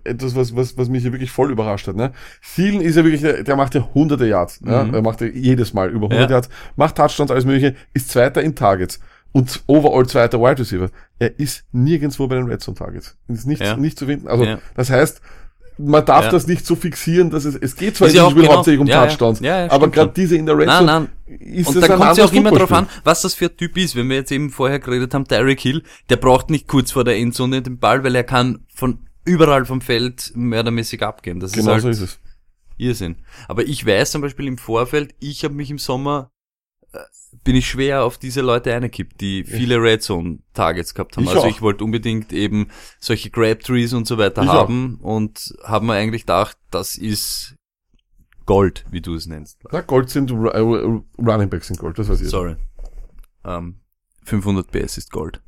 etwas, 0.05 0.35
was, 0.35 0.57
was, 0.57 0.79
was 0.79 0.89
mich 0.89 1.03
hier 1.03 1.13
wirklich 1.13 1.31
voll 1.31 1.51
überrascht 1.51 1.87
hat. 1.87 1.95
Ne? 1.95 2.13
Thielen 2.55 2.81
ist 2.81 2.97
ja 2.97 3.05
wirklich, 3.05 3.21
der, 3.21 3.43
der 3.43 3.57
macht 3.57 3.75
ja 3.75 3.87
hunderte 3.93 4.27
Yards. 4.27 4.61
Ja? 4.65 4.89
Er 4.91 5.03
macht 5.03 5.21
ja 5.21 5.27
jedes 5.27 5.75
Mal 5.75 5.91
über 5.91 6.07
100 6.07 6.31
Ja. 6.31 6.37
Yards, 6.37 6.49
macht 6.77 6.97
Touchdowns, 6.97 7.31
alles 7.31 7.45
mögliche, 7.45 7.77
ist 7.93 8.09
Zweiter 8.09 8.41
in 8.43 8.55
Targets 8.55 8.99
und 9.33 9.62
overall 9.66 10.07
zweiter 10.07 10.41
Wide 10.41 10.59
Receiver. 10.61 10.91
Er 11.18 11.39
ist 11.39 11.64
nirgendwo 11.72 12.26
bei 12.26 12.37
den 12.37 12.47
Red 12.47 12.61
Zone 12.62 12.76
Targets. 12.76 13.16
Ist 13.28 13.47
nicht, 13.47 13.62
Ja. 13.62 13.76
nicht 13.76 13.99
zu 13.99 14.07
finden. 14.07 14.26
Also, 14.28 14.45
Ja. 14.45 14.59
das 14.74 14.91
heißt, 14.91 15.20
man 15.78 16.05
darf 16.05 16.26
Ja. 16.26 16.31
das 16.31 16.47
nicht 16.47 16.66
so 16.66 16.76
fixieren, 16.76 17.31
dass 17.31 17.45
es, 17.45 17.55
es 17.55 17.74
geht 17.76 17.97
zwar 17.97 18.09
Ist 18.09 18.14
in 18.14 18.18
diesem 18.20 18.31
Spiel 18.33 18.43
genau- 18.43 18.55
hauptsächlich 18.57 18.81
um 18.81 18.87
ja. 18.87 19.07
Touchdowns, 19.07 19.41
Ja, 19.41 19.70
aber 19.70 19.89
gerade 19.89 20.12
diese 20.14 20.37
in 20.37 20.45
der 20.47 20.59
Red 20.59 20.66
Nein, 20.66 20.78
Zone 20.87 21.09
nein. 21.26 21.39
ist 21.41 21.68
Und 21.68 21.81
dann 21.81 21.99
kommt 21.99 22.11
es 22.12 22.18
ja 22.18 22.24
auch 22.24 22.33
immer 22.33 22.51
darauf 22.51 22.72
an, 22.72 22.87
was 23.05 23.22
das 23.22 23.35
für 23.35 23.47
ein 23.47 23.57
Typ 23.57 23.76
ist. 23.78 23.97
Wenn 23.97 24.09
wir 24.09 24.16
jetzt 24.16 24.31
eben 24.33 24.51
vorher 24.51 24.78
geredet 24.78 25.14
haben, 25.14 25.26
Tyreek 25.26 25.61
Hill, 25.61 25.83
der 26.11 26.16
braucht 26.16 26.51
nicht 26.51 26.66
kurz 26.68 26.91
vor 26.93 27.05
der 27.05 27.16
Endzone 27.16 27.62
den 27.62 27.78
Ball, 27.78 28.05
weil 28.05 28.14
er 28.14 28.24
kann 28.24 28.66
von 28.74 29.07
überall 29.24 29.64
vom 29.64 29.81
Feld 29.81 30.33
mördermäßig 30.35 31.03
abgehen. 31.03 31.41
Das 31.41 31.53
Genau 31.53 31.74
ist 31.76 31.83
so 31.83 31.89
halt 31.89 31.95
ist 31.97 32.03
es. 32.03 32.18
Irrsinn. 32.76 33.16
Aber 33.49 33.62
ich 33.66 33.87
weiß 33.87 34.11
zum 34.11 34.22
Beispiel 34.22 34.47
im 34.49 34.59
Vorfeld, 34.59 35.14
ich 35.20 35.45
habe 35.45 35.55
mich 35.55 35.70
im 35.70 35.78
Sommer, 35.78 36.31
bin 37.45 37.57
ich 37.57 37.68
schwer 37.68 38.05
auf 38.05 38.18
diese 38.18 38.41
Leute 38.41 38.74
eingekippt, 38.74 39.20
die 39.20 39.45
viele 39.45 39.80
Red 39.80 40.03
Zone 40.03 40.41
Targets 40.53 40.95
gehabt 40.95 41.16
haben. 41.16 41.24
Ich 41.24 41.30
also 41.30 41.43
auch. 41.43 41.47
ich 41.47 41.62
wollte 41.62 41.84
unbedingt 41.84 42.32
eben 42.32 42.68
solche 42.99 43.30
Grab 43.30 43.61
Trees 43.61 43.93
und 43.93 44.07
so 44.07 44.18
weiter 44.18 44.43
Ich 44.43 44.49
haben 44.49 44.99
und 45.01 45.55
haben 45.64 45.86
mir 45.86 45.95
eigentlich 45.95 46.22
gedacht, 46.22 46.59
das 46.70 46.97
ist 46.97 47.55
Gold, 48.47 48.84
wie 48.91 49.01
du 49.01 49.14
es 49.14 49.26
nennst. 49.26 49.59
Na, 49.70 49.80
Gold 49.80 50.11
sind, 50.11 50.30
äh, 50.30 50.34
Running 50.34 51.49
Backs 51.49 51.68
sind 51.68 51.78
Gold, 51.78 51.99
das 51.99 52.09
weiß 52.09 52.20
ich. 52.20 52.28
Sorry. 52.28 52.57
Ähm, 53.45 53.80
500 54.24 54.70
PS 54.70 54.99
ist 54.99 55.12
Gold. 55.12 55.41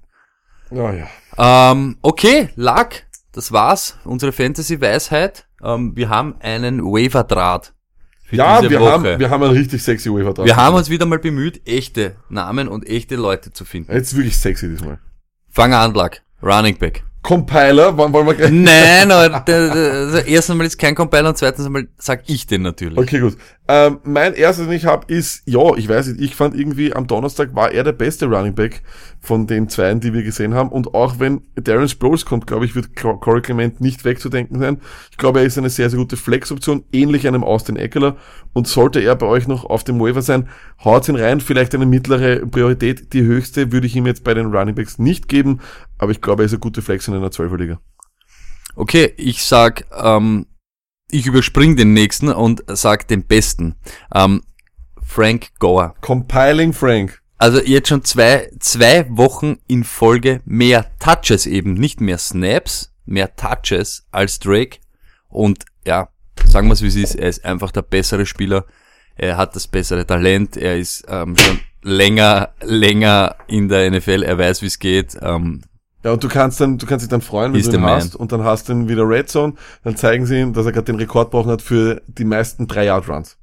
Ja, 0.70 0.93
ja. 0.93 1.09
Ähm, 1.36 1.99
okay, 2.01 2.49
Lack, 2.55 3.07
das 3.32 3.53
war's. 3.53 3.99
Unsere 4.05 4.32
Fantasy-Weisheit. 4.32 5.47
Ähm, 5.62 5.97
wir 5.97 6.09
haben 6.09 6.36
einen 6.40 6.82
Waiver-Draht 6.82 7.74
Ja, 8.33 8.62
wir 8.68 8.80
Woche. 8.80 8.91
haben, 8.91 9.18
wir 9.18 9.30
haben 9.30 9.43
einen 9.43 9.57
richtig 9.57 9.83
sexy 9.83 10.11
Waiver 10.11 10.33
drauf. 10.33 10.47
Wir 10.47 10.57
haben 10.57 10.74
uns 10.74 10.91
wieder 10.91 11.07
mal 11.07 11.18
bemüht, 11.18 11.61
echte 11.66 12.16
Namen 12.28 12.68
und 12.68 12.89
echte 12.89 13.16
Leute 13.16 13.53
zu 13.53 13.64
finden. 13.64 13.93
Jetzt 13.93 14.16
wirklich 14.16 14.37
sexy 14.37 14.68
diesmal. 14.68 14.99
Fang 15.51 15.74
an, 15.74 15.95
Lack. 15.95 16.22
Running 16.43 16.76
Back. 16.78 17.05
Compiler, 17.22 17.97
wollen, 17.97 18.12
wollen 18.12 18.26
wir 18.26 18.35
gleich. 18.35 18.51
Nein, 18.51 19.12
also 19.12 20.18
erstens 20.18 20.51
einmal 20.51 20.66
ist 20.66 20.76
kein 20.76 20.97
Compiler 20.97 21.28
und 21.28 21.39
zweitens 21.39 21.64
einmal 21.64 21.87
sag 21.97 22.24
ich 22.26 22.49
den 22.49 22.62
natürlich. 22.62 22.99
Okay, 22.99 23.20
gut. 23.20 23.37
Ähm, 23.68 24.01
mein 24.03 24.35
erstes, 24.35 24.66
den 24.66 24.74
ich 24.74 24.87
habe, 24.87 25.12
ist, 25.12 25.43
ja, 25.47 25.76
ich 25.76 25.89
weiß 25.89 26.09
nicht, 26.09 26.20
ich 26.20 26.35
fand 26.35 26.57
irgendwie 26.57 26.93
am 26.93 27.07
Donnerstag 27.07 27.55
war 27.55 27.70
er 27.70 27.85
der 27.85 27.93
beste 27.93 28.26
Running 28.26 28.57
Back 28.57 28.83
von 29.25 29.47
den 29.47 29.68
zweien, 29.68 30.01
die 30.01 30.12
wir 30.12 30.25
gesehen 30.25 30.53
haben. 30.53 30.68
Und 30.70 30.95
auch 30.95 31.20
wenn 31.20 31.43
Darren 31.55 31.89
Sproles 31.89 32.27
kommt, 32.27 32.49
glaube 32.49 32.64
ich, 32.64 32.75
wird 32.75 32.97
Co- 32.97 33.16
Corey 33.18 33.41
Clement 33.41 33.81
nicht 33.81 34.05
wegzudenken 34.05 34.59
sein. 34.59 34.81
Ich 35.12 35.16
glaube, 35.16 35.39
er 35.39 35.47
ist 35.47 35.57
eine 35.57 35.70
sehr, 35.70 35.89
sehr 35.89 35.99
gute 35.99 36.16
Flex-Option, 36.16 36.85
ähnlich 36.93 37.29
einem 37.29 37.45
Austin 37.45 37.77
Eckler. 37.77 38.16
Und 38.53 38.66
sollte 38.66 38.99
er 38.99 39.14
bei 39.14 39.27
euch 39.27 39.47
noch 39.47 39.64
auf 39.64 39.85
dem 39.85 40.01
Waiver 40.01 40.23
sein, 40.23 40.49
haut 40.85 41.09
ihn 41.09 41.14
rein, 41.14 41.41
vielleicht 41.41 41.73
eine 41.75 41.87
mittlere 41.87 42.45
Priorität. 42.47 43.12
Die 43.12 43.23
höchste 43.23 43.70
würde 43.70 43.87
ich 43.87 43.95
ihm 43.95 44.07
jetzt 44.07 44.25
bei 44.25 44.35
den 44.35 44.47
Running 44.55 44.75
Backs 44.75 44.99
nicht 44.99 45.29
geben, 45.29 45.61
aber 45.99 46.11
ich 46.11 46.20
glaube, 46.20 46.43
er 46.43 46.47
ist 46.47 46.53
eine 46.53 46.59
gute 46.59 46.83
Flex 46.83 47.07
in 47.07 47.14
einer 47.14 47.29
12er-Liga. 47.29 47.81
Okay, 48.75 49.12
ich 49.16 49.45
sag, 49.45 49.85
ähm, 49.97 50.47
ich 51.11 51.27
überspring 51.27 51.77
den 51.77 51.93
nächsten 51.93 52.29
und 52.29 52.64
sag 52.66 53.07
den 53.07 53.25
besten. 53.25 53.77
Ähm, 54.14 54.43
Frank 55.01 55.51
Gore. 55.61 55.95
Compiling 56.01 56.73
Frank. 56.73 57.22
Also 57.43 57.61
jetzt 57.61 57.88
schon 57.88 58.05
zwei, 58.05 58.53
zwei 58.61 59.05
Wochen 59.11 59.57
in 59.66 59.82
Folge 59.82 60.43
mehr 60.45 60.86
Touches 61.01 61.45
eben, 61.47 61.74
nicht 61.74 62.01
mehr 62.01 62.18
Snaps, 62.18 62.93
mehr 63.05 63.34
Touches 63.34 64.07
als 64.12 64.38
Drake. 64.38 64.78
Und 65.28 65.64
ja, 65.84 66.09
sagen 66.47 66.68
wir 66.68 66.74
es 66.74 66.82
wie 66.82 66.86
es 66.86 66.95
ist, 66.95 67.16
er 67.16 67.28
ist 67.28 67.45
einfach 67.45 67.72
der 67.72 67.82
bessere 67.82 68.26
Spieler. 68.26 68.64
Er 69.16 69.36
hat 69.38 69.57
das 69.57 69.66
bessere 69.66 70.07
Talent, 70.07 70.57
er 70.57 70.78
ist 70.78 71.05
ähm, 71.09 71.36
schon 71.36 71.59
länger, 71.82 72.51
länger 72.61 73.34
in 73.49 73.68
der 73.68 73.90
NFL, 73.90 74.22
er 74.22 74.38
weiß 74.38 74.62
wie 74.62 74.66
es 74.66 74.78
geht. 74.78 75.18
Ähm, 75.20 75.62
Ja, 76.05 76.12
und 76.12 76.22
du 76.22 76.28
kannst 76.28 76.61
dann, 76.61 76.78
du 76.78 76.86
kannst 76.86 77.03
dich 77.03 77.11
dann 77.11 77.22
freuen, 77.22 77.55
wenn 77.55 77.61
du 77.61 77.72
ihn 77.72 77.80
man. 77.80 77.97
hast 77.97 78.14
und 78.14 78.30
dann 78.30 78.45
hast 78.45 78.68
du 78.68 78.72
ihn 78.72 78.88
wieder 78.88 79.03
Red 79.03 79.28
Zone, 79.28 79.55
dann 79.82 79.97
zeigen 79.97 80.26
sie 80.26 80.38
ihm, 80.38 80.53
dass 80.53 80.64
er 80.64 80.70
gerade 80.70 80.84
den 80.84 80.95
Rekord 80.95 81.32
gebrochen 81.32 81.51
hat 81.51 81.62
für 81.62 82.03
die 82.07 82.24
meisten 82.24 82.68
3-Yard-Runs. 82.68 83.36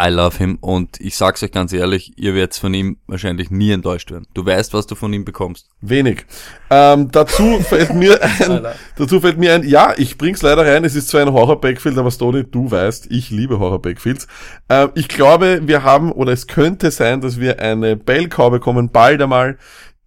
I 0.00 0.08
love 0.08 0.38
him 0.38 0.56
und 0.60 0.98
ich 0.98 1.16
sag's 1.16 1.42
euch 1.42 1.52
ganz 1.52 1.72
ehrlich, 1.74 2.12
ihr 2.16 2.34
werdet 2.34 2.54
von 2.54 2.72
ihm 2.72 2.96
wahrscheinlich 3.06 3.50
nie 3.50 3.70
enttäuscht 3.70 4.10
werden. 4.10 4.26
Du 4.32 4.46
weißt, 4.46 4.72
was 4.72 4.86
du 4.86 4.94
von 4.94 5.12
ihm 5.12 5.26
bekommst. 5.26 5.68
Wenig. 5.82 6.24
Ähm, 6.70 7.10
dazu 7.10 7.60
fällt 7.68 7.92
mir 7.92 8.18
ein, 8.22 8.66
dazu 8.96 9.20
fällt 9.20 9.36
mir 9.36 9.54
ein, 9.54 9.68
ja, 9.68 9.92
ich 9.96 10.16
bring's 10.16 10.40
leider 10.40 10.64
rein, 10.64 10.84
es 10.84 10.94
ist 10.94 11.08
zwar 11.08 11.20
ein 11.20 11.32
Horror-Backfield, 11.32 11.98
aber 11.98 12.10
Stoney, 12.10 12.44
du 12.44 12.70
weißt, 12.70 13.10
ich 13.10 13.30
liebe 13.30 13.58
Horror-Backfields. 13.58 14.26
Ähm, 14.70 14.90
ich 14.94 15.08
glaube, 15.08 15.60
wir 15.64 15.82
haben, 15.82 16.12
oder 16.12 16.32
es 16.32 16.46
könnte 16.46 16.90
sein, 16.90 17.20
dass 17.20 17.38
wir 17.38 17.60
eine 17.60 17.96
Bell-Cow 17.96 18.50
bekommen, 18.50 18.90
bald 18.90 19.20
einmal 19.20 19.58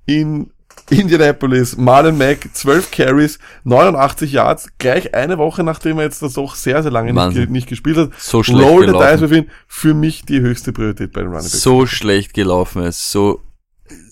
in 0.06 0.52
Indianapolis, 0.90 1.78
Marlon 1.78 2.18
Mack, 2.18 2.50
12 2.54 2.92
Carries, 2.92 3.40
89 3.64 4.32
Yards, 4.32 4.70
gleich 4.78 5.14
eine 5.14 5.38
Woche, 5.38 5.64
nachdem 5.64 5.98
er 5.98 6.06
jetzt 6.06 6.22
das 6.22 6.34
doch 6.34 6.56
sehr, 6.56 6.84
sehr 6.84 6.92
lange 6.92 7.14
nicht, 7.14 7.50
nicht 7.50 7.68
gespielt 7.68 7.98
hat. 7.98 8.12
So 8.18 8.44
schlecht 8.44 8.70
Roll 8.70 8.82
the 8.82 8.88
gelaufen. 8.88 9.08
dice 9.12 9.22
with 9.22 9.38
ihn. 9.38 9.50
Für 9.68 9.94
mich 9.94 10.26
die 10.26 10.42
höchste 10.42 10.74
Priorität 10.74 11.14
bei 11.14 11.22
den 11.22 11.30
Running 11.30 11.44
Backs. 11.44 11.62
So 11.62 11.86
schlecht 11.86 12.34
gelaufen 12.34 12.84
ist, 12.84 13.12
so, 13.12 13.42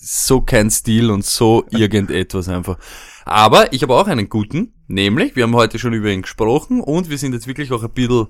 so 0.00 0.40
kein 0.40 0.70
Stil 0.70 1.10
und 1.10 1.24
so 1.24 1.64
irgendetwas 1.70 2.48
einfach. 2.48 2.78
Aber 3.24 3.72
ich 3.72 3.82
habe 3.82 3.94
auch 3.94 4.08
einen 4.08 4.28
guten, 4.28 4.74
nämlich, 4.88 5.36
wir 5.36 5.44
haben 5.44 5.54
heute 5.54 5.78
schon 5.78 5.92
über 5.92 6.08
ihn 6.08 6.22
gesprochen 6.22 6.80
und 6.80 7.10
wir 7.10 7.18
sind 7.18 7.34
jetzt 7.34 7.46
wirklich 7.46 7.70
auch 7.72 7.82
ein 7.82 7.90
bisschen, 7.90 8.26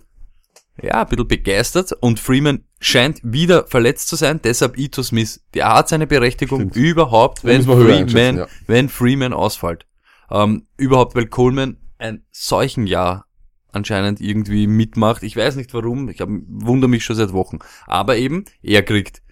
ja, 0.80 1.02
ein 1.02 1.08
bisschen 1.08 1.28
begeistert 1.28 1.92
und 2.00 2.18
Freeman 2.18 2.64
scheint 2.80 3.20
wieder 3.22 3.66
verletzt 3.66 4.08
zu 4.08 4.16
sein, 4.16 4.40
deshalb 4.42 4.78
Ito 4.78 5.02
Smith, 5.02 5.44
der 5.54 5.72
hat 5.72 5.88
seine 5.88 6.06
Berechtigung 6.06 6.70
Stimmt. 6.70 6.76
überhaupt, 6.76 7.44
wenn 7.44 7.62
Freeman, 7.62 8.36
ja. 8.38 8.46
wenn 8.66 8.88
Freeman 8.88 9.32
ausfällt. 9.32 9.86
Ähm, 10.30 10.66
überhaupt, 10.76 11.14
weil 11.14 11.26
Coleman 11.26 11.76
ein 11.98 12.24
solchen 12.30 12.86
Jahr 12.86 13.26
anscheinend 13.70 14.20
irgendwie 14.20 14.66
mitmacht. 14.66 15.22
Ich 15.22 15.36
weiß 15.36 15.56
nicht 15.56 15.74
warum, 15.74 16.08
ich 16.08 16.20
hab, 16.20 16.28
wundere 16.28 16.88
mich 16.88 17.04
schon 17.04 17.16
seit 17.16 17.32
Wochen. 17.32 17.58
Aber 17.86 18.16
eben, 18.16 18.44
er 18.62 18.82
kriegt 18.82 19.22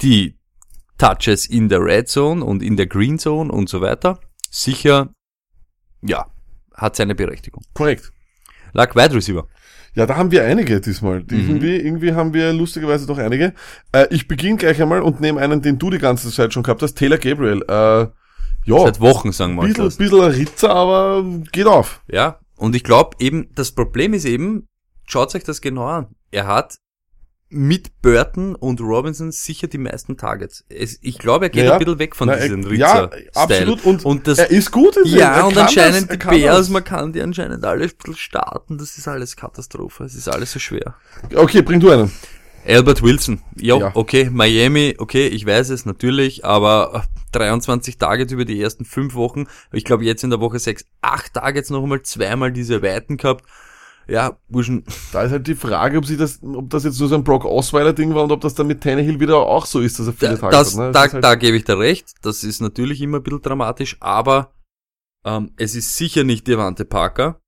die 0.00 0.38
Touches 0.98 1.46
in 1.46 1.68
der 1.68 1.80
Red 1.80 2.08
Zone 2.08 2.44
und 2.44 2.62
in 2.62 2.76
der 2.76 2.86
Green 2.86 3.18
Zone 3.18 3.50
und 3.50 3.68
so 3.68 3.80
weiter. 3.80 4.20
Sicher, 4.50 5.12
ja, 6.02 6.26
hat 6.74 6.96
seine 6.96 7.14
Berechtigung. 7.14 7.64
Korrekt. 7.74 8.12
Lag 8.72 8.94
Wide 8.94 9.14
Receiver. 9.14 9.46
Ja, 9.94 10.06
da 10.06 10.16
haben 10.16 10.30
wir 10.30 10.44
einige 10.44 10.80
diesmal. 10.80 11.20
Mhm. 11.20 11.26
Irgendwie, 11.30 11.76
irgendwie 11.76 12.12
haben 12.14 12.32
wir 12.32 12.52
lustigerweise 12.52 13.06
doch 13.06 13.18
einige. 13.18 13.52
Äh, 13.92 14.06
ich 14.10 14.26
beginne 14.26 14.56
gleich 14.56 14.80
einmal 14.80 15.02
und 15.02 15.20
nehme 15.20 15.40
einen, 15.40 15.60
den 15.60 15.78
du 15.78 15.90
die 15.90 15.98
ganze 15.98 16.30
Zeit 16.30 16.52
schon 16.54 16.62
gehabt 16.62 16.82
hast, 16.82 16.94
Taylor 16.94 17.18
Gabriel. 17.18 17.62
Äh, 17.68 18.06
ja, 18.64 18.78
Seit 18.78 19.00
Wochen, 19.00 19.32
sagen 19.32 19.56
wir 19.56 19.62
bisschen, 19.62 19.84
das. 19.84 19.96
bisschen 19.96 20.20
ein 20.20 20.30
Ritzer, 20.30 20.70
aber 20.70 21.24
geht 21.50 21.66
auf. 21.66 22.02
Ja, 22.08 22.38
und 22.56 22.76
ich 22.76 22.84
glaube 22.84 23.16
eben, 23.18 23.50
das 23.54 23.72
Problem 23.72 24.14
ist 24.14 24.24
eben, 24.24 24.68
schaut 25.04 25.34
euch 25.34 25.44
das 25.44 25.60
genau 25.60 25.86
an. 25.86 26.06
Er 26.30 26.46
hat 26.46 26.76
mit 27.52 28.00
Burton 28.02 28.54
und 28.54 28.80
Robinson 28.80 29.30
sicher 29.30 29.66
die 29.68 29.78
meisten 29.78 30.16
Targets. 30.16 30.64
Es, 30.68 30.98
ich 31.02 31.18
glaube, 31.18 31.46
er 31.46 31.50
geht 31.50 31.60
Ja, 31.64 31.70
ja. 31.70 31.72
ein 31.74 31.78
bisschen 31.78 31.98
weg 31.98 32.16
von 32.16 32.28
Na, 32.28 32.36
diesem 32.36 32.62
ja, 32.74 33.00
Ritzer-Style. 33.04 33.30
absolut. 33.34 33.84
Und, 33.84 34.04
Und 34.04 34.26
das, 34.26 34.38
er 34.38 34.50
ist 34.50 34.70
gut 34.70 34.96
in 34.96 35.04
ja, 35.06 35.44
und 35.44 35.56
anscheinend 35.56 36.10
das, 36.10 36.18
die 36.18 36.26
Bears, 36.26 36.56
das. 36.58 36.68
man 36.70 36.82
kann 36.84 37.12
die 37.12 37.20
anscheinend 37.20 37.64
alle 37.64 37.84
ein 37.84 37.90
bisschen 37.96 38.16
starten. 38.16 38.78
Das 38.78 38.96
ist 38.96 39.06
alles 39.06 39.36
Katastrophe. 39.36 40.04
Es 40.04 40.14
ist 40.14 40.28
alles 40.28 40.52
so 40.52 40.58
schwer. 40.58 40.94
Okay, 41.34 41.62
bring 41.62 41.80
du 41.80 41.90
einen. 41.90 42.10
Albert 42.66 43.02
Wilson. 43.02 43.42
Jo, 43.56 43.80
Ja. 43.80 43.90
okay. 43.94 44.30
Miami, 44.30 44.94
okay, 44.98 45.26
ich 45.26 45.44
weiß 45.44 45.70
es 45.70 45.84
natürlich, 45.84 46.44
aber 46.44 47.04
23 47.32 47.98
Targets 47.98 48.32
über 48.32 48.44
die 48.44 48.60
ersten 48.60 48.84
fünf 48.84 49.14
Wochen. 49.14 49.46
Ich 49.72 49.84
glaube 49.84 50.04
jetzt 50.04 50.22
in 50.24 50.30
der 50.30 50.40
Woche 50.40 50.58
6, 50.58 50.84
8 51.02 51.34
Targets 51.34 51.70
noch 51.70 51.82
einmal, 51.82 52.02
zweimal 52.02 52.52
diese 52.52 52.82
Weiten 52.82 53.16
gehabt. 53.16 53.44
Ja, 54.08 54.36
Burschen, 54.48 54.84
Da 55.12 55.22
ist 55.22 55.30
halt 55.32 55.46
die 55.46 55.54
Frage, 55.54 55.96
ob 55.98 56.06
sie 56.06 56.16
das, 56.16 56.40
ob 56.42 56.68
das 56.70 56.84
jetzt 56.84 56.98
nur 56.98 57.08
so 57.08 57.14
ein 57.14 57.24
Brock 57.24 57.44
Osweiler 57.44 57.92
Ding 57.92 58.14
war 58.14 58.24
und 58.24 58.32
ob 58.32 58.40
das 58.40 58.54
dann 58.54 58.66
mit 58.66 58.82
Tannehill 58.82 59.20
wieder 59.20 59.36
auch 59.36 59.64
so 59.66 59.80
ist, 59.80 59.98
dass 59.98 60.06
er 60.08 60.12
viele 60.12 60.32
da, 60.32 60.38
Tage 60.38 60.52
das, 60.56 60.72
hat. 60.76 60.78
Ne? 60.86 60.92
da, 60.92 61.04
ist 61.04 61.12
halt, 61.14 61.24
da 61.24 61.34
gebe 61.36 61.56
ich 61.56 61.64
dir 61.64 61.78
recht. 61.78 62.12
Das 62.22 62.42
ist 62.44 62.60
natürlich 62.60 63.00
immer 63.00 63.18
ein 63.18 63.22
bisschen 63.22 63.42
dramatisch, 63.42 63.96
aber 64.00 64.52
ähm, 65.24 65.52
es 65.56 65.74
ist 65.76 65.96
sicher 65.96 66.24
nicht 66.24 66.46
Devante 66.48 66.84
Parker. 66.84 67.40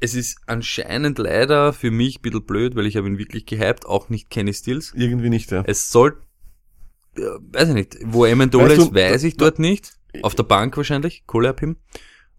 Es 0.00 0.14
ist 0.14 0.38
anscheinend 0.46 1.18
leider 1.18 1.72
für 1.72 1.90
mich 1.90 2.18
ein 2.18 2.22
bisschen 2.22 2.44
blöd, 2.44 2.74
weil 2.74 2.86
ich 2.86 2.96
habe 2.96 3.06
ihn 3.06 3.18
wirklich 3.18 3.46
gehypt, 3.46 3.86
auch 3.86 4.08
nicht 4.08 4.30
Kenny 4.30 4.52
Stills. 4.54 4.92
irgendwie 4.96 5.28
nicht, 5.30 5.52
ja. 5.52 5.62
Es 5.66 5.90
soll, 5.90 6.20
äh, 7.16 7.20
weiß 7.20 7.68
ich 7.68 7.74
nicht, 7.74 7.98
wo 8.06 8.24
Amendola 8.24 8.64
Weißt 8.70 8.78
du, 8.78 8.82
ist, 8.84 8.94
weiß 8.94 9.22
ich 9.24 9.36
da- 9.36 9.44
dort 9.44 9.58
nicht. 9.58 9.92
Auf 10.22 10.34
der 10.34 10.42
Bank 10.42 10.76
wahrscheinlich, 10.76 11.24
Kohle 11.26 11.50
ab 11.50 11.62
ihm. 11.62 11.76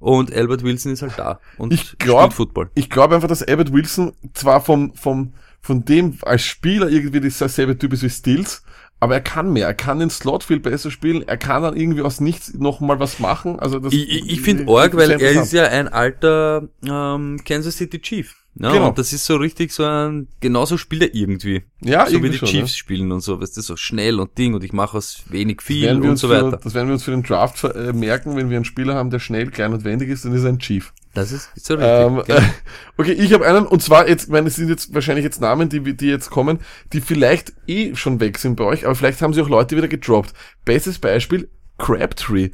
Und 0.04 0.34
Albert 0.34 0.64
Wilson 0.64 0.92
ist 0.92 1.02
halt 1.02 1.14
da 1.18 1.40
und 1.58 1.72
Ich 1.72 1.98
glaub- 1.98 2.24
spielt 2.24 2.34
Football. 2.34 2.70
Ich 2.76 2.90
glaube 2.90 3.16
einfach, 3.16 3.30
dass 3.30 3.42
Abbott 3.42 3.72
Wilson 3.72 4.12
zwar 4.34 4.60
vom, 4.60 4.94
vom, 4.96 5.32
von 5.62 5.86
dem 5.86 6.18
als 6.24 6.42
Spieler 6.42 6.90
irgendwie 6.90 7.22
dasselbe 7.22 7.78
Typ 7.78 7.94
ist 7.94 8.04
wie 8.04 8.10
Stills, 8.10 8.64
aber 9.04 9.16
er 9.16 9.22
kann 9.22 9.52
mehr. 9.52 9.68
Er 9.68 9.74
kann 9.74 10.00
den 10.00 10.10
Slot 10.10 10.46
viel 10.46 10.62
besser 10.62 10.90
spielen. 10.90 11.28
Er 11.28 11.36
kann 11.36 11.62
dann 11.62 11.76
irgendwie 11.76 12.04
aus 12.04 12.22
nichts 12.22 12.54
nochmal 12.54 13.02
was 13.02 13.20
machen. 13.20 13.60
Also 13.60 13.80
das 13.80 13.92
Ich, 13.92 14.10
ich, 14.10 14.32
ich 14.32 14.42
finde 14.42 14.66
arg, 14.74 14.96
weil 14.96 15.12
er 15.12 15.20
ist 15.20 15.52
ja 15.52 15.66
ein 15.66 15.90
alter 15.90 16.70
ähm, 16.88 17.38
Kansas 17.44 17.76
City 17.76 18.00
Chief. 18.00 18.34
Ne? 18.56 18.72
Genau. 18.72 18.88
Und 18.88 18.98
das 18.98 19.12
ist 19.12 19.26
so 19.26 19.36
richtig 19.36 19.74
so 19.74 19.84
ein, 19.84 20.30
genauso 20.40 20.78
spielt 20.78 21.02
er 21.02 21.14
irgendwie. 21.14 21.64
Ja, 21.82 22.06
so 22.06 22.12
wie 22.12 22.16
irgendwie 22.16 22.30
die 22.30 22.38
schon, 22.38 22.48
Chiefs 22.48 22.78
spielen 22.78 23.12
und 23.12 23.20
so, 23.20 23.42
weißt 23.42 23.58
du, 23.58 23.62
so 23.62 23.76
schnell 23.76 24.22
und 24.22 24.38
Ding 24.38 24.54
und 24.54 24.64
ich 24.64 24.72
mache 24.72 24.96
aus 24.96 25.24
wenig 25.28 25.62
viel 25.62 26.00
und 26.00 26.16
so 26.16 26.30
für, 26.30 26.46
weiter. 26.46 26.62
das 26.64 26.74
werden 26.74 26.88
wir 26.88 26.94
uns 26.94 27.04
für 27.04 27.12
den 27.12 27.24
Draft 27.24 27.62
äh, 27.66 27.92
merken, 27.92 28.38
wenn 28.38 28.50
wir 28.50 28.56
einen 28.56 28.66
Spieler 28.66 28.96
haben, 28.96 29.10
der 29.10 29.20
schnell, 29.20 29.52
klein 29.52 29.74
und 29.74 29.84
wendig 29.84 30.08
ist, 30.08 30.24
dann 30.24 30.34
ist 30.34 30.44
er 30.44 30.50
ein 30.50 30.60
Chief. 30.60 30.94
Das 31.14 31.32
ist 31.32 31.52
so 31.56 31.76
richtig. 31.76 31.90
Ähm, 31.90 32.24
genau. 32.26 32.40
okay, 32.98 33.12
ich 33.12 33.34
habe 33.34 33.46
einen, 33.46 33.68
und 33.68 33.84
zwar 33.84 34.08
jetzt, 34.08 34.26
ich 34.26 34.30
meine, 34.30 34.48
es 34.48 34.56
sind 34.56 34.70
jetzt 34.70 34.94
wahrscheinlich 34.94 35.24
jetzt 35.24 35.42
Namen, 35.42 35.70
die, 35.70 35.96
die 35.96 36.08
jetzt 36.08 36.32
kommen, 36.32 36.60
die 36.92 37.02
vielleicht 37.02 37.54
eh 37.68 37.96
schon 37.96 38.20
weg 38.20 38.40
sind 38.40 38.56
bei 38.56 38.64
euch, 38.64 38.86
aber 38.86 38.96
vielleicht 38.96 39.22
haben 39.22 39.34
sie 39.34 39.42
auch 39.42 39.50
Leute 39.50 39.78
wieder 39.78 39.88
gedroppt. 39.88 40.34
Bestes 40.66 40.98
Beispiel, 40.98 41.50
Crabtree. 41.78 42.50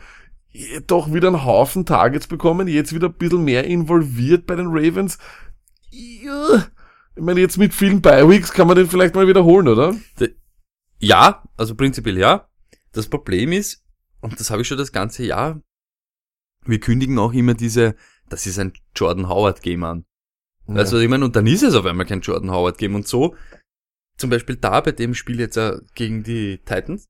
Doch 0.88 1.14
wieder 1.14 1.30
einen 1.30 1.46
Haufen 1.46 1.86
Targets 1.86 2.28
bekommen, 2.28 2.68
jetzt 2.68 2.94
wieder 2.94 3.08
ein 3.08 3.14
bisschen 3.14 3.46
mehr 3.46 3.64
involviert 3.64 4.46
bei 4.46 4.56
den 4.56 4.68
Ravens. 4.68 5.20
Ja. 5.92 6.66
Ich 7.16 7.24
meine, 7.24 7.40
jetzt 7.40 7.58
mit 7.58 7.74
vielen 7.74 8.02
Bi-Weeks 8.02 8.52
kann 8.52 8.68
man 8.68 8.76
den 8.76 8.90
vielleicht 8.90 9.16
mal 9.16 9.28
wiederholen, 9.28 9.68
oder? 9.68 9.96
Ja, 11.00 11.44
also 11.56 11.76
prinzipiell 11.76 12.18
ja. 12.18 12.48
Das 12.92 13.08
Problem 13.08 13.52
ist, 13.54 13.86
und 14.22 14.38
das 14.40 14.50
habe 14.50 14.64
ich 14.64 14.68
schon 14.68 14.78
das 14.78 14.92
ganze 14.92 15.24
Jahr, 15.24 15.62
wir 16.66 16.80
kündigen 16.80 17.18
auch 17.20 17.34
immer 17.34 17.54
diese, 17.54 17.96
das 18.30 18.46
ist 18.46 18.60
ein 18.60 18.74
Jordan 18.96 19.30
Howard 19.30 19.62
Game 19.62 19.84
an. 19.84 20.06
Weißt 20.68 20.92
du, 20.92 20.98
was 20.98 21.04
ich 21.04 21.10
meine? 21.10 21.26
Und 21.26 21.36
dann 21.36 21.48
ist 21.48 21.64
es 21.64 21.74
auf 21.74 21.86
einmal 21.86 22.06
kein 22.06 22.22
Jordan 22.22 22.52
Howard 22.52 22.78
Game. 22.78 22.94
Und 22.94 23.08
so, 23.08 23.36
zum 24.18 24.30
Beispiel 24.30 24.56
da 24.56 24.82
bei 24.82 24.92
dem 24.92 25.16
Spiel 25.16 25.40
jetzt 25.40 25.58
äh, 25.58 25.80
gegen 25.96 26.24
die 26.24 26.60
Titans, 26.60 27.08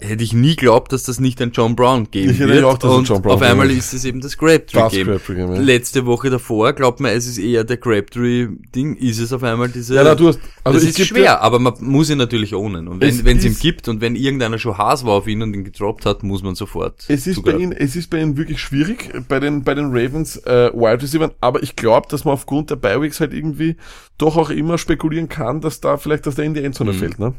hätte 0.00 0.22
ich 0.24 0.32
nie 0.32 0.56
glaubt, 0.56 0.92
dass 0.92 1.04
das 1.04 1.20
nicht 1.20 1.40
ein 1.42 1.52
John 1.52 1.76
Brown 1.76 2.10
Game 2.10 2.30
Ich 2.30 2.38
hätte 2.38 2.52
wird. 2.52 2.64
auch, 2.64 2.78
dass 2.78 2.90
und 2.90 3.08
John 3.08 3.22
Brown 3.22 3.34
auf 3.34 3.42
einmal 3.42 3.70
ist 3.70 3.92
es 3.94 4.04
eben 4.04 4.20
das 4.20 4.36
Crabtree 4.36 4.78
Das 4.78 4.92
Game. 4.92 5.06
Crabtree-Game, 5.06 5.54
ja. 5.54 5.60
Letzte 5.60 6.06
Woche 6.06 6.30
davor 6.30 6.72
glaubt 6.72 7.00
man, 7.00 7.12
es 7.12 7.26
ist 7.26 7.38
eher 7.38 7.64
der 7.64 7.76
Crabtree-Ding, 7.78 8.96
ist 8.96 9.18
es 9.18 9.32
auf 9.32 9.42
einmal 9.42 9.68
diese... 9.68 9.94
Ja, 9.94 10.04
na, 10.04 10.14
du 10.14 10.28
hast, 10.28 10.40
also 10.64 10.78
das 10.78 10.88
ist 10.88 11.06
schwer, 11.06 11.40
aber 11.42 11.58
man 11.58 11.74
muss 11.80 12.10
ihn 12.10 12.18
natürlich 12.18 12.54
ownen. 12.54 12.88
Und 12.88 13.00
wenn 13.00 13.36
es 13.38 13.44
ihm 13.44 13.56
gibt 13.58 13.88
und 13.88 14.00
wenn 14.00 14.16
irgendeiner 14.16 14.58
schon 14.58 14.78
Haas 14.78 15.04
war 15.04 15.12
auf 15.14 15.26
ihn 15.26 15.42
und 15.42 15.54
ihn 15.54 15.64
gedroppt 15.64 16.06
hat, 16.06 16.22
muss 16.22 16.42
man 16.42 16.54
sofort. 16.54 17.04
Es 17.08 17.26
ist 17.26 17.36
bei 17.36 17.52
zugreifen. 17.52 17.60
ihnen, 17.60 17.72
es 17.72 17.96
ist 17.96 18.10
bei 18.10 18.20
ihnen 18.20 18.36
wirklich 18.36 18.60
schwierig, 18.60 19.10
bei 19.28 19.40
den, 19.40 19.62
bei 19.64 19.74
den 19.74 19.86
Ravens, 19.86 20.36
äh, 20.38 20.70
Wide 20.72 21.02
Receivers, 21.02 21.30
aber 21.40 21.62
ich 21.62 21.76
glaube, 21.76 22.08
dass 22.10 22.24
man 22.24 22.34
aufgrund 22.34 22.70
der 22.70 22.76
Bi-Weeks 22.76 23.20
halt 23.20 23.32
irgendwie 23.32 23.76
doch 24.18 24.36
auch 24.36 24.50
immer 24.50 24.78
spekulieren 24.78 25.28
kann, 25.28 25.60
dass 25.60 25.80
da 25.80 25.96
vielleicht, 25.96 26.26
dass 26.26 26.34
der 26.36 26.44
in 26.44 26.54
die 26.54 26.62
Endzone 26.62 26.92
Mhm. 26.92 26.96
fällt, 26.98 27.18
ne? 27.18 27.34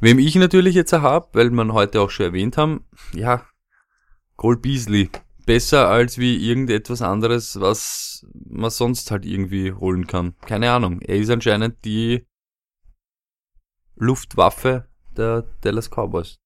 Wem 0.00 0.18
ich 0.18 0.34
natürlich 0.36 0.74
jetzt 0.74 0.92
hab, 0.92 1.34
weil 1.34 1.50
man 1.50 1.72
heute 1.72 2.00
auch 2.00 2.10
schon 2.10 2.26
erwähnt 2.26 2.56
haben, 2.56 2.84
ja, 3.12 3.44
Cole 4.36 4.56
Beasley. 4.56 5.10
Besser 5.44 5.88
als 5.88 6.16
wie 6.16 6.36
irgendetwas 6.48 7.02
anderes, 7.02 7.60
was 7.60 8.26
man 8.32 8.70
sonst 8.70 9.10
halt 9.10 9.26
irgendwie 9.26 9.72
holen 9.72 10.06
kann. 10.06 10.34
Keine 10.46 10.70
Ahnung. 10.70 11.00
Er 11.00 11.16
ist 11.16 11.30
anscheinend 11.30 11.84
die 11.84 12.24
Luftwaffe 13.96 14.86
der 15.16 15.44
Dallas 15.60 15.90
Cowboys. 15.90 16.38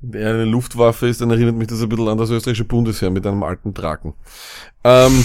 Der 0.00 0.30
eine 0.30 0.44
Luftwaffe 0.44 1.08
ist, 1.08 1.20
dann 1.20 1.30
erinnert 1.30 1.56
mich 1.56 1.68
das 1.68 1.82
ein 1.82 1.88
bisschen 1.88 2.08
an 2.08 2.18
das 2.18 2.30
österreichische 2.30 2.64
Bundesheer 2.64 3.10
mit 3.10 3.26
einem 3.26 3.42
alten 3.42 3.74
Draken. 3.74 4.14
Ähm, 4.84 5.24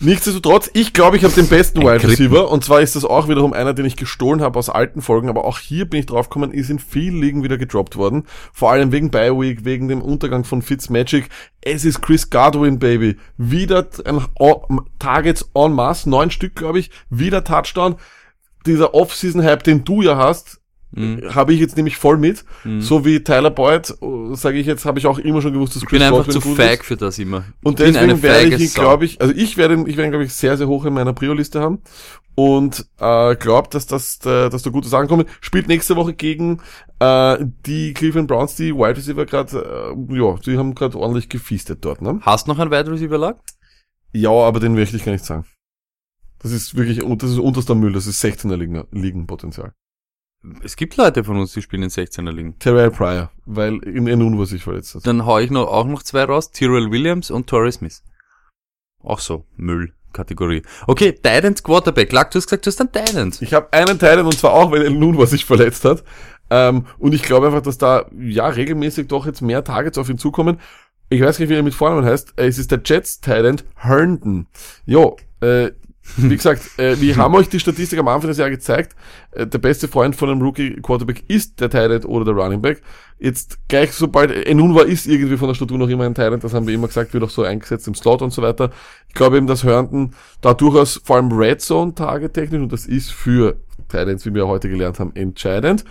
nichtsdestotrotz, 0.00 0.70
ich 0.74 0.92
glaube, 0.92 1.16
ich 1.16 1.24
habe 1.24 1.34
den 1.34 1.48
besten 1.48 1.80
Wide. 1.80 2.06
Receiver 2.08 2.50
und 2.50 2.64
zwar 2.64 2.80
ist 2.80 2.96
das 2.96 3.04
auch 3.04 3.28
wiederum 3.28 3.52
einer, 3.52 3.74
den 3.74 3.86
ich 3.86 3.96
gestohlen 3.96 4.42
habe 4.42 4.58
aus 4.58 4.68
alten 4.68 5.02
Folgen, 5.02 5.28
aber 5.28 5.44
auch 5.44 5.58
hier 5.58 5.84
bin 5.84 6.00
ich 6.00 6.06
drauf 6.06 6.28
gekommen, 6.28 6.52
ist 6.52 6.70
in 6.70 6.78
vielen 6.78 7.20
Ligen 7.20 7.42
wieder 7.42 7.58
gedroppt 7.58 7.96
worden. 7.96 8.24
Vor 8.52 8.70
allem 8.70 8.92
wegen 8.92 9.10
Bye 9.10 9.38
Week, 9.38 9.64
wegen 9.64 9.88
dem 9.88 10.02
Untergang 10.02 10.44
von 10.44 10.62
Fitzmagic. 10.62 11.28
Es 11.60 11.84
ist 11.84 12.02
Chris 12.02 12.30
Godwin, 12.30 12.78
Baby. 12.78 13.16
Wieder 13.36 13.86
ein 14.04 14.20
Targets 14.98 15.50
en 15.54 15.72
masse, 15.72 16.08
neun 16.08 16.30
Stück, 16.30 16.54
glaube 16.54 16.78
ich, 16.78 16.90
wieder 17.10 17.44
Touchdown. 17.44 17.96
Dieser 18.66 18.94
Off-Season-Hype, 18.94 19.62
den 19.62 19.84
du 19.84 20.02
ja 20.02 20.16
hast, 20.16 20.60
Mhm. 20.92 21.34
habe 21.34 21.52
ich 21.52 21.60
jetzt 21.60 21.76
nämlich 21.76 21.96
voll 21.96 22.16
mit. 22.16 22.44
Mhm. 22.64 22.80
So 22.80 23.04
wie 23.04 23.22
Tyler 23.22 23.50
Boyd, 23.50 23.94
sage 24.32 24.58
ich 24.58 24.66
jetzt, 24.66 24.84
habe 24.84 24.98
ich 24.98 25.06
auch 25.06 25.18
immer 25.18 25.42
schon 25.42 25.52
gewusst, 25.52 25.76
dass 25.76 25.82
Ich 25.82 25.88
bin 25.88 25.98
Chris 25.98 26.08
einfach 26.08 26.26
Godwin 26.26 26.42
zu 26.42 26.62
ist. 26.62 26.84
für 26.84 26.96
das 26.96 27.18
immer. 27.18 27.44
Und 27.62 27.80
ich 27.80 27.92
deswegen 27.92 28.22
werde 28.22 28.54
ich 28.54 28.60
ihn, 28.60 28.72
glaube 28.72 29.04
ich, 29.04 29.20
also 29.20 29.34
ich 29.34 29.56
werde 29.56 29.74
ihn, 29.74 29.86
ich 29.86 29.96
werde 29.96 30.08
ihn, 30.08 30.12
glaube 30.12 30.24
ich, 30.24 30.32
sehr, 30.32 30.56
sehr 30.56 30.68
hoch 30.68 30.84
in 30.84 30.94
meiner 30.94 31.12
Prio-Liste 31.12 31.60
haben. 31.60 31.82
Und 32.34 32.86
äh, 33.00 33.34
glaube, 33.34 33.68
dass 33.70 33.86
das, 33.86 34.18
äh, 34.26 34.50
dass 34.50 34.62
da 34.62 34.70
gute 34.70 34.88
Sachen 34.88 35.08
kommen. 35.08 35.24
Spielt 35.40 35.68
nächste 35.68 35.96
Woche 35.96 36.12
gegen 36.12 36.60
äh, 36.98 37.38
die 37.64 37.94
Cleveland 37.94 38.28
Browns, 38.28 38.56
die 38.56 38.74
Wide 38.74 38.96
Receiver 38.96 39.24
gerade, 39.24 39.94
äh, 39.96 40.16
ja, 40.16 40.36
die 40.44 40.58
haben 40.58 40.74
gerade 40.74 40.98
ordentlich 40.98 41.30
gefeastet 41.30 41.78
dort, 41.82 42.02
ne? 42.02 42.20
Hast 42.22 42.46
noch 42.46 42.58
ein 42.58 42.70
Wide 42.70 42.90
Receiver 42.90 43.16
Lag? 43.16 43.36
Ja, 44.12 44.30
aber 44.30 44.60
den 44.60 44.74
möchte 44.74 44.96
ich 44.96 45.04
gar 45.04 45.12
nicht 45.12 45.24
sagen. 45.24 45.46
Das 46.38 46.52
ist 46.52 46.76
wirklich, 46.76 47.02
das 47.18 47.30
ist 47.30 47.38
unterster 47.38 47.74
Müll, 47.74 47.92
das 47.92 48.06
ist 48.06 48.22
16er 48.22 48.56
Ligen, 48.56 48.84
Ligenpotenzial. 48.92 49.72
Es 50.62 50.76
gibt 50.76 50.96
Leute 50.96 51.24
von 51.24 51.38
uns, 51.38 51.52
die 51.52 51.62
spielen 51.62 51.82
in 51.82 51.90
16er 51.90 52.30
Ligen. 52.30 52.58
Terrell 52.58 52.90
Pryor, 52.90 53.30
weil 53.46 53.78
in 53.78 54.06
Enun 54.06 54.38
was 54.38 54.52
ich 54.52 54.62
verletzt 54.62 54.94
hat. 54.94 55.06
Dann 55.06 55.26
hau 55.26 55.38
ich 55.38 55.50
noch, 55.50 55.66
auch 55.66 55.86
noch 55.86 56.02
zwei 56.02 56.24
raus. 56.24 56.50
Tyrell 56.50 56.90
Williams 56.90 57.30
und 57.30 57.48
Torrey 57.48 57.72
Smith. 57.72 58.02
Auch 59.02 59.18
so. 59.18 59.44
Müll-Kategorie. 59.56 60.62
Okay, 60.86 61.12
Titans 61.12 61.62
Quarterback. 61.62 62.12
Lack, 62.12 62.30
du 62.30 62.38
hast 62.38 62.46
gesagt, 62.46 62.66
du 62.66 62.70
hast 62.70 62.80
einen 62.80 62.92
Titans. 62.92 63.42
Ich 63.42 63.54
habe 63.54 63.72
einen 63.72 63.98
Teil 63.98 64.20
und 64.20 64.38
zwar 64.38 64.52
auch, 64.52 64.70
weil 64.70 64.82
El 64.82 64.90
Nun 64.90 65.18
was 65.18 65.30
sich 65.30 65.44
verletzt 65.44 65.84
hat. 65.84 66.04
Ähm, 66.50 66.86
und 66.98 67.12
ich 67.12 67.22
glaube 67.22 67.46
einfach, 67.46 67.62
dass 67.62 67.78
da 67.78 68.06
ja 68.16 68.46
regelmäßig 68.46 69.08
doch 69.08 69.26
jetzt 69.26 69.42
mehr 69.42 69.64
Targets 69.64 69.98
auf 69.98 70.08
ihn 70.08 70.18
zukommen. 70.18 70.60
Ich 71.08 71.20
weiß 71.20 71.38
nicht, 71.38 71.48
wie 71.48 71.54
er 71.54 71.62
mit 71.62 71.74
Vornamen 71.74 72.04
heißt. 72.04 72.34
Es 72.36 72.58
ist 72.58 72.70
der 72.70 72.80
Jets 72.84 73.20
Talent 73.20 73.64
Herndon. 73.76 74.46
Jo, 74.86 75.16
äh, 75.40 75.70
wie 76.16 76.36
gesagt, 76.36 76.78
äh, 76.78 77.00
wir 77.00 77.16
haben 77.16 77.34
euch 77.34 77.48
die 77.48 77.60
Statistik 77.60 77.98
am 77.98 78.08
Anfang 78.08 78.28
des 78.28 78.38
Jahres 78.38 78.54
gezeigt. 78.54 78.96
Äh, 79.32 79.46
der 79.46 79.58
beste 79.58 79.88
Freund 79.88 80.14
von 80.14 80.30
einem 80.30 80.40
Rookie 80.40 80.76
Quarterback 80.80 81.24
ist 81.28 81.60
der 81.60 81.70
Talent 81.70 82.04
oder 82.04 82.24
der 82.24 82.34
Running 82.34 82.62
Back. 82.62 82.82
Jetzt 83.18 83.58
gleich 83.68 83.92
sobald 83.92 84.30
Enunwa 84.30 84.82
ist 84.82 85.06
irgendwie 85.06 85.36
von 85.36 85.48
der 85.48 85.54
Statur 85.54 85.78
noch 85.78 85.88
immer 85.88 86.04
ein 86.04 86.14
Talent, 86.14 86.44
das 86.44 86.54
haben 86.54 86.66
wir 86.66 86.74
immer 86.74 86.86
gesagt, 86.86 87.14
wird 87.14 87.24
auch 87.24 87.30
so 87.30 87.42
eingesetzt 87.42 87.88
im 87.88 87.94
Slot 87.94 88.22
und 88.22 88.32
so 88.32 88.42
weiter. 88.42 88.70
Ich 89.08 89.14
glaube 89.14 89.38
eben, 89.38 89.46
dass 89.46 89.64
Herndon 89.64 90.14
da 90.40 90.54
durchaus 90.54 91.00
vor 91.02 91.16
allem 91.16 91.32
Red 91.32 91.60
Zone 91.60 91.94
Target 91.94 92.34
technisch 92.34 92.62
und 92.62 92.72
das 92.72 92.86
ist 92.86 93.10
für 93.12 93.56
Titans, 93.88 94.26
wie 94.26 94.34
wir 94.34 94.46
heute 94.46 94.68
gelernt 94.68 95.00
haben, 95.00 95.14
entscheidend, 95.14 95.84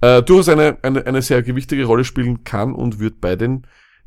äh, 0.00 0.22
durchaus 0.22 0.48
eine, 0.48 0.78
eine, 0.82 1.06
eine 1.06 1.22
sehr 1.22 1.42
gewichtige 1.42 1.84
Rolle 1.84 2.04
spielen 2.04 2.44
kann 2.44 2.74
und 2.74 2.98
wird 2.98 3.20
bei 3.20 3.36
den 3.36 3.66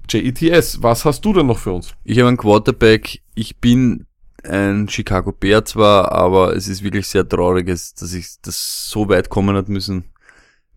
JETS. 0.10 0.84
Was 0.84 1.06
hast 1.06 1.24
du 1.26 1.34
denn 1.34 1.48
noch 1.48 1.58
für 1.58 1.72
uns? 1.72 1.94
Ich 2.04 2.20
habe 2.20 2.28
einen 2.28 2.38
Quarterback. 2.38 3.22
Ich 3.34 3.58
bin 3.58 4.06
ein 4.50 4.88
Chicago 4.90 5.32
Bear 5.32 5.66
zwar, 5.66 6.12
aber 6.12 6.56
es 6.56 6.68
ist 6.68 6.84
wirklich 6.84 7.08
sehr 7.08 7.28
traurig, 7.28 7.68
dass 7.68 8.14
ich 8.14 8.40
das 8.42 8.90
so 8.90 9.10
weit 9.10 9.30
kommen 9.30 9.56
hat 9.56 9.70
müssen. 9.70 10.06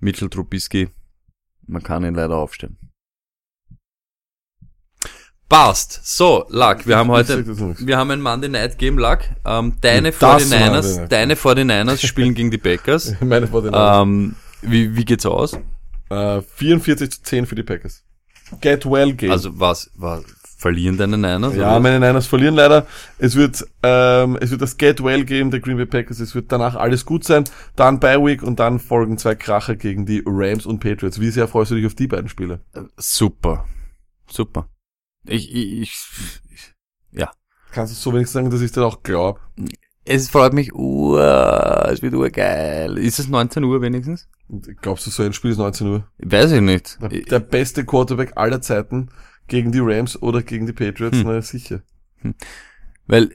Mitchell 0.00 0.28
Trubisky. 0.28 0.88
Man 1.66 1.82
kann 1.82 2.04
ihn 2.04 2.14
leider 2.14 2.36
aufstellen. 2.36 2.76
Passt. 5.48 6.00
So, 6.04 6.44
Luck, 6.50 6.86
wir 6.86 6.98
haben 6.98 7.10
heute, 7.10 7.46
wir 7.86 7.96
haben 7.96 8.10
ein 8.10 8.20
Monday 8.20 8.50
Night 8.50 8.76
Game, 8.78 8.98
Luck. 8.98 9.20
Ähm, 9.46 9.76
deine 9.80 10.12
Das 10.12 10.20
Monday 10.20 10.58
49ers, 10.58 10.96
Night. 11.00 11.12
deine 11.12 11.34
49ers 11.36 12.06
spielen 12.06 12.34
gegen 12.34 12.50
die 12.50 12.58
Packers. 12.58 13.14
Meine 13.20 13.46
vor 13.46 13.62
den 13.62 13.72
Ähm, 13.74 14.36
wie, 14.60 14.94
wie 14.94 15.04
geht's 15.06 15.24
aus? 15.24 15.58
äh, 16.10 16.42
44 16.42 17.10
zu 17.10 17.22
10 17.22 17.46
für 17.46 17.54
die 17.54 17.62
Packers. 17.62 18.04
Get 18.60 18.84
well 18.84 19.12
game. 19.14 19.30
Also 19.30 19.58
was, 19.58 19.90
was 19.94 20.22
verlieren 20.59 20.98
deine 20.98 21.16
Niners? 21.16 21.54
ja, 21.54 21.70
oder? 21.70 21.80
meine 21.80 22.00
Niners 22.00 22.26
verlieren 22.26 22.56
leider. 22.56 22.86
Es 23.18 23.36
wird, 23.36 23.64
ähm, 23.82 24.36
es 24.40 24.50
wird 24.50 24.61
das 24.61 24.76
Get 24.76 25.02
well 25.02 25.24
game 25.24 25.50
der 25.50 25.61
Green 25.61 25.76
Bay 25.76 25.86
Packers. 25.86 26.18
Es 26.18 26.34
wird 26.34 26.50
danach 26.52 26.74
alles 26.74 27.06
gut 27.06 27.24
sein. 27.24 27.44
Dann 27.76 28.00
Bye 28.00 28.22
Week 28.22 28.42
und 28.42 28.59
dann 28.59 28.80
folgen 28.80 29.16
zwei 29.18 29.36
Kracher 29.36 29.76
gegen 29.76 30.04
die 30.04 30.22
Rams 30.26 30.66
und 30.66 30.80
Patriots. 30.80 31.20
Wie 31.20 31.30
sehr 31.30 31.46
freust 31.46 31.70
du 31.70 31.76
dich 31.76 31.86
auf 31.86 31.94
die 31.94 32.09
beiden 32.09 32.28
Spiele? 32.28 32.61
Super. 32.96 33.66
Super. 34.28 34.68
Ich, 35.24 35.54
ich, 35.54 35.82
ich, 35.82 36.40
ich 36.50 36.74
ja. 37.12 37.30
Kannst 37.70 37.92
du 37.92 37.96
so 37.96 38.12
wenig 38.12 38.28
sagen, 38.28 38.50
dass 38.50 38.61
ich 38.61 38.72
dir 38.72 38.84
auch 38.84 39.02
glaub? 39.02 39.40
Es 40.04 40.28
freut 40.30 40.54
mich, 40.54 40.74
ur, 40.74 41.20
es 41.90 42.02
wird 42.02 42.14
urgeil. 42.14 42.96
Ist 42.98 43.18
es 43.18 43.28
19 43.28 43.62
Uhr 43.62 43.80
wenigstens? 43.82 44.26
Glaubst 44.80 45.06
du, 45.06 45.11
so 45.11 45.22
ein 45.22 45.34
Spiel 45.34 45.50
ist 45.50 45.59
19 45.59 45.86
Uhr? 45.86 46.09
Weiß 46.18 46.50
ich 46.50 46.62
nicht. 46.62 46.98
Der, 47.02 47.09
der 47.11 47.40
beste 47.40 47.84
Quarterback 47.84 48.32
aller 48.36 48.62
Zeiten 48.62 49.11
gegen 49.49 49.72
die 49.72 49.80
Rams 49.80 50.20
oder 50.20 50.42
gegen 50.42 50.66
die 50.66 50.72
Patriots? 50.72 51.18
Hm. 51.18 51.26
Na 51.26 51.42
sicher. 51.42 51.82
Weil, 53.07 53.30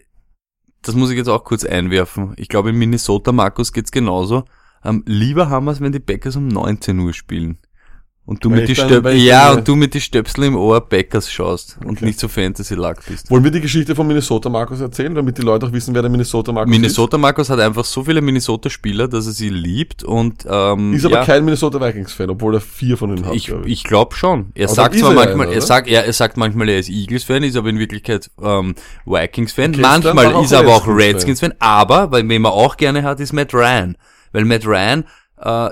das 0.82 0.95
muss 0.95 1.09
ich 1.11 1.18
jetzt 1.18 1.30
auch 1.30 1.43
kurz 1.43 1.66
einwerfen. 1.66 2.34
Ich 2.38 2.49
glaube, 2.49 2.70
in 2.70 2.78
Minnesota, 2.78 3.32
Markus, 3.32 3.74
geht's 3.74 3.91
genauso. 3.91 4.45
Ähm, 4.84 5.03
lieber 5.05 5.49
haben 5.49 5.66
wir 5.66 5.72
es, 5.72 5.82
wenn 5.82 5.91
die 5.91 5.99
Packers 5.99 6.36
um 6.36 6.47
19 6.47 6.99
Uhr 6.99 7.14
spielen. 7.14 7.57
Und 8.26 8.43
du 8.43 8.49
Weil 8.49 8.61
mit 8.61 8.69
die 8.69 9.26
ja, 9.26 9.51
und 9.51 9.67
du 9.67 9.76
mit 9.76 9.93
die 9.93 9.99
Stöpsel 9.99 10.45
im 10.45 10.55
Ohr 10.55 10.80
Backers 10.80 11.30
schaust 11.30 11.78
und 11.84 11.97
Okay. 11.97 12.05
nicht 12.05 12.19
so 12.19 12.30
Fantasy-Lack 12.30 13.05
bist. 13.05 13.30
Wollen 13.30 13.43
wir 13.43 13.51
die 13.51 13.59
Geschichte 13.59 13.95
von 13.95 14.07
Minnesota 14.07 14.47
Markus 14.49 14.80
erzählen, 14.80 15.13
damit 15.13 15.38
die 15.38 15.41
Leute 15.41 15.65
auch 15.65 15.74
wissen, 15.74 15.93
wer 15.93 16.01
der 16.01 16.09
Minnesota 16.09 16.53
Markus 16.53 16.71
Minnesota 16.71 17.17
Markus 17.17 17.49
hat 17.49 17.59
einfach 17.59 17.84
so 17.84 18.01
viele 18.05 18.21
Minnesota-Spieler, 18.21 19.09
dass 19.09 19.26
er 19.26 19.34
sie 19.34 19.49
liebt 19.49 20.05
und 20.05 20.45
ähm, 20.49 20.93
ist? 20.93 20.99
Ist 20.99 21.05
aber 21.05 21.15
ja, 21.15 21.26
kein 21.26 21.43
Minnesota 21.43 21.82
Vikings-Fan, 21.82 22.30
obwohl 22.30 22.55
er 22.55 22.61
vier 22.61 22.95
von 22.95 23.09
ihnen 23.09 23.26
hat. 23.26 23.36
ich, 23.36 23.47
glaub 23.47 23.65
ich 23.65 23.84
glaube 23.84 24.15
schon. 24.15 24.51
Er 24.55 24.67
Aber 24.67 24.76
sagt 24.76 24.95
zwar 24.95 25.11
ist 25.11 25.17
er 25.17 25.26
manchmal, 25.26 25.47
einer, 25.47 25.55
er 25.55 25.61
sagt, 25.61 25.88
er, 25.89 26.05
er 26.05 26.13
sagt 26.13 26.38
manchmal, 26.38 26.69
er 26.69 26.80
ist 26.80 26.89
Eagles-Fan, 26.89 27.43
ist 27.43 27.57
aber 27.57 27.69
in 27.69 27.80
Wirklichkeit 27.80 28.32
ähm, 28.41 28.76
Vikings-Fan. 29.05 29.71
Okay, 29.71 29.82
manchmal 29.82 30.41
ist 30.41 30.53
er 30.53 30.59
aber 30.59 30.76
auch. 30.76 30.88
Redskins-Fan. 30.88 31.55
Aber, 31.59 32.09
weil 32.11 32.28
wen 32.30 32.41
man 32.41 32.53
auch 32.53 32.78
gerne 32.78 33.03
hat, 33.03 33.19
ist 33.19 33.34
Matt 33.34 33.53
Ryan. 33.53 33.97
Weil 34.32 34.45
Matt 34.45 34.65
Ryan 34.65 35.03
äh, 35.41 35.69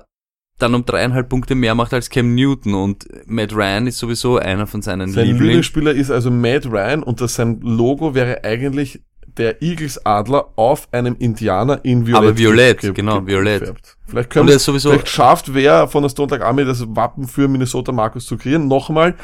dann 0.62 0.76
um 0.76 0.86
dreieinhalb 0.86 1.30
Punkte 1.30 1.56
mehr 1.56 1.76
macht 1.76 1.94
als 1.94 2.10
Cam 2.10 2.36
Newton 2.36 2.74
und 2.74 3.08
Matt 3.26 3.54
Ryan 3.54 3.88
ist 3.88 3.98
sowieso 3.98 4.38
einer 4.38 4.68
von 4.68 4.82
seinen 4.82 5.10
Sein 5.12 5.26
Lieblingen. 5.26 5.44
Lieblingsspieler 5.48 5.92
ist 5.94 6.12
also 6.12 6.30
Matt 6.32 6.66
Ryan 6.66 7.04
und 7.04 7.22
das 7.22 7.36
sein 7.36 7.60
Logo 7.62 8.14
wäre 8.16 8.44
eigentlich 8.44 9.02
der 9.38 9.62
Eagles-Adler 9.62 10.50
auf 10.58 10.90
einem 10.92 11.16
Indianer 11.18 11.80
in 11.84 12.06
Violett. 12.06 12.22
Aber 12.30 12.38
Violett, 12.38 12.80
ge- 12.82 12.92
genau, 12.94 13.22
ge- 13.22 13.28
Violett. 13.34 13.74
Vielleicht 14.06 14.30
können 14.30 14.50
Und 14.50 14.60
sowieso- 14.60 14.90
vielleicht 14.92 15.08
schafft 15.08 15.54
wer 15.54 15.88
von 15.88 16.04
der 16.04 16.10
Stone 16.10 16.28
Tag 16.30 16.42
Army 16.42 16.66
das 16.66 16.84
Wappen 16.96 17.28
für 17.28 17.48
Minnesota 17.48 17.94
Markus 17.94 18.26
zu 18.26 18.38
kreieren. 18.38 18.68
Nochmal, 18.68 19.16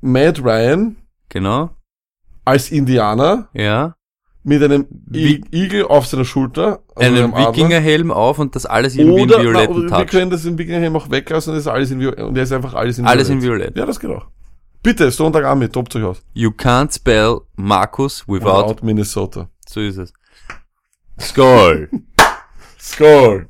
Matt 0.00 0.42
Ryan 0.42 0.96
Genau, 1.28 1.70
als 2.46 2.70
Indianer 2.70 3.48
ja. 3.52 3.94
Mit 4.44 4.62
einem 4.62 4.86
I 5.14 5.42
Igel 5.52 5.84
auf 5.84 6.06
seiner 6.06 6.24
Schulter, 6.24 6.80
also 6.94 7.14
einem. 7.22 7.34
Wikingerhelm 7.34 8.10
auf 8.10 8.38
und 8.38 8.54
das 8.54 8.66
alles 8.66 8.96
irgendwie 8.96 9.22
Oder, 9.22 9.38
in 9.40 9.52
na, 9.52 9.58
violetten 9.60 9.82
wir 9.82 9.88
Touch. 9.88 10.06
können 10.06 10.30
das 10.30 10.44
im 10.44 10.56
Wikingerhelm 10.56 10.96
auch 10.96 11.10
weglassen, 11.10 11.52
das 11.54 11.62
ist 11.62 11.66
alles 11.66 11.90
in 11.90 12.00
Violett. 12.00 12.20
Und 12.20 12.34
der 12.34 12.44
ist 12.44 12.52
einfach 12.52 12.74
alles 12.74 12.98
in 12.98 13.06
Alles 13.06 13.28
in 13.28 13.42
Violett. 13.42 13.58
Violett. 13.74 13.76
Ja, 13.76 13.86
das 13.86 13.98
geht 14.00 14.10
auch. 14.10 14.26
Bitte, 14.82 15.10
Stone 15.10 15.32
Tag 15.32 15.44
Army, 15.44 15.68
tobt 15.68 15.94
euch 15.96 16.04
aus. 16.04 16.22
You 16.34 16.50
can't 16.50 16.94
spell 16.94 17.40
Markus 17.56 18.24
without, 18.28 18.68
Without 18.70 18.86
Minnesota. 18.86 19.48
so 19.68 19.80
ist 19.80 19.98
es. 19.98 20.12
Skull. 21.20 21.90
Score! 22.80 23.46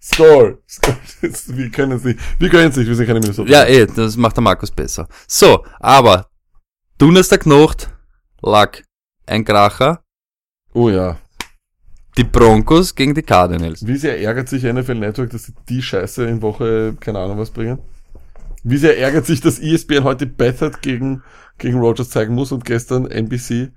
Score! 0.00 0.58
Score. 0.68 0.98
Wir 1.48 1.70
können 1.70 1.92
es 1.92 2.04
nicht. 2.04 2.18
Wir 2.38 2.48
können 2.48 2.70
es 2.70 2.76
nicht, 2.76 2.86
wir 2.88 2.94
sind 2.94 3.06
keine 3.06 3.20
Minnesota. 3.20 3.50
Ja, 3.50 3.64
eh, 3.64 3.86
das 3.86 4.16
macht 4.16 4.36
der 4.36 4.42
Markus 4.42 4.70
besser. 4.70 5.08
So, 5.26 5.64
aber 5.80 6.26
Donnerstagnacht 6.98 7.90
lag 8.44 8.80
ein 9.26 9.44
Kracher, 9.44 10.02
Oh 10.72 10.88
ja. 10.90 11.18
die 12.16 12.24
Broncos 12.24 12.94
gegen 12.94 13.14
die 13.14 13.22
Cardinals. 13.22 13.86
Wie 13.86 13.96
sehr 13.96 14.20
ärgert 14.20 14.48
sich 14.48 14.62
NFL 14.64 14.96
Network, 14.96 15.30
dass 15.30 15.44
sie 15.44 15.54
die 15.68 15.82
Scheiße 15.82 16.24
in 16.26 16.42
Woche, 16.42 16.94
keine 17.00 17.18
Ahnung 17.20 17.38
was 17.38 17.50
bringen? 17.50 17.78
Wie 18.62 18.76
sehr 18.78 18.98
ärgert 18.98 19.26
sich, 19.26 19.40
dass 19.40 19.58
ESPN 19.58 20.04
heute 20.04 20.26
Bethard 20.26 20.80
gegen, 20.82 21.22
gegen 21.58 21.78
Rogers 21.78 22.10
zeigen 22.10 22.34
muss 22.34 22.50
und 22.52 22.64
gestern 22.64 23.06
NBC 23.10 23.72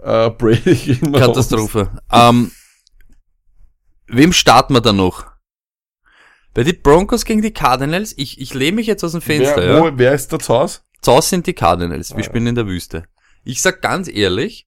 äh, 0.00 0.30
Brady 0.30 0.74
gegen 0.84 1.10
Mahomes. 1.10 1.28
Katastrophe. 1.28 1.90
Ähm, 2.10 2.50
wem 4.08 4.32
starten 4.32 4.74
wir 4.74 4.80
da 4.80 4.92
noch? 4.92 5.26
Bei 6.54 6.64
die 6.64 6.72
Broncos 6.74 7.24
gegen 7.24 7.40
die 7.40 7.52
Cardinals, 7.52 8.12
ich, 8.18 8.38
ich 8.40 8.52
lehne 8.52 8.76
mich 8.76 8.86
jetzt 8.86 9.02
aus 9.04 9.12
dem 9.12 9.22
Fenster, 9.22 9.56
Wer, 9.56 9.64
ja. 9.64 9.80
wo, 9.80 9.90
wer 9.96 10.12
ist 10.12 10.32
da 10.32 10.38
zu 10.38 10.52
Hause? 10.54 10.80
Zaus 11.00 11.28
sind 11.30 11.46
die 11.46 11.54
Cardinals. 11.54 12.10
Wir 12.10 12.16
Ah, 12.16 12.20
ja. 12.20 12.24
spielen 12.24 12.46
in 12.48 12.54
der 12.54 12.66
Wüste. 12.66 13.04
Ich 13.44 13.60
sag 13.62 13.82
ganz 13.82 14.08
ehrlich, 14.08 14.66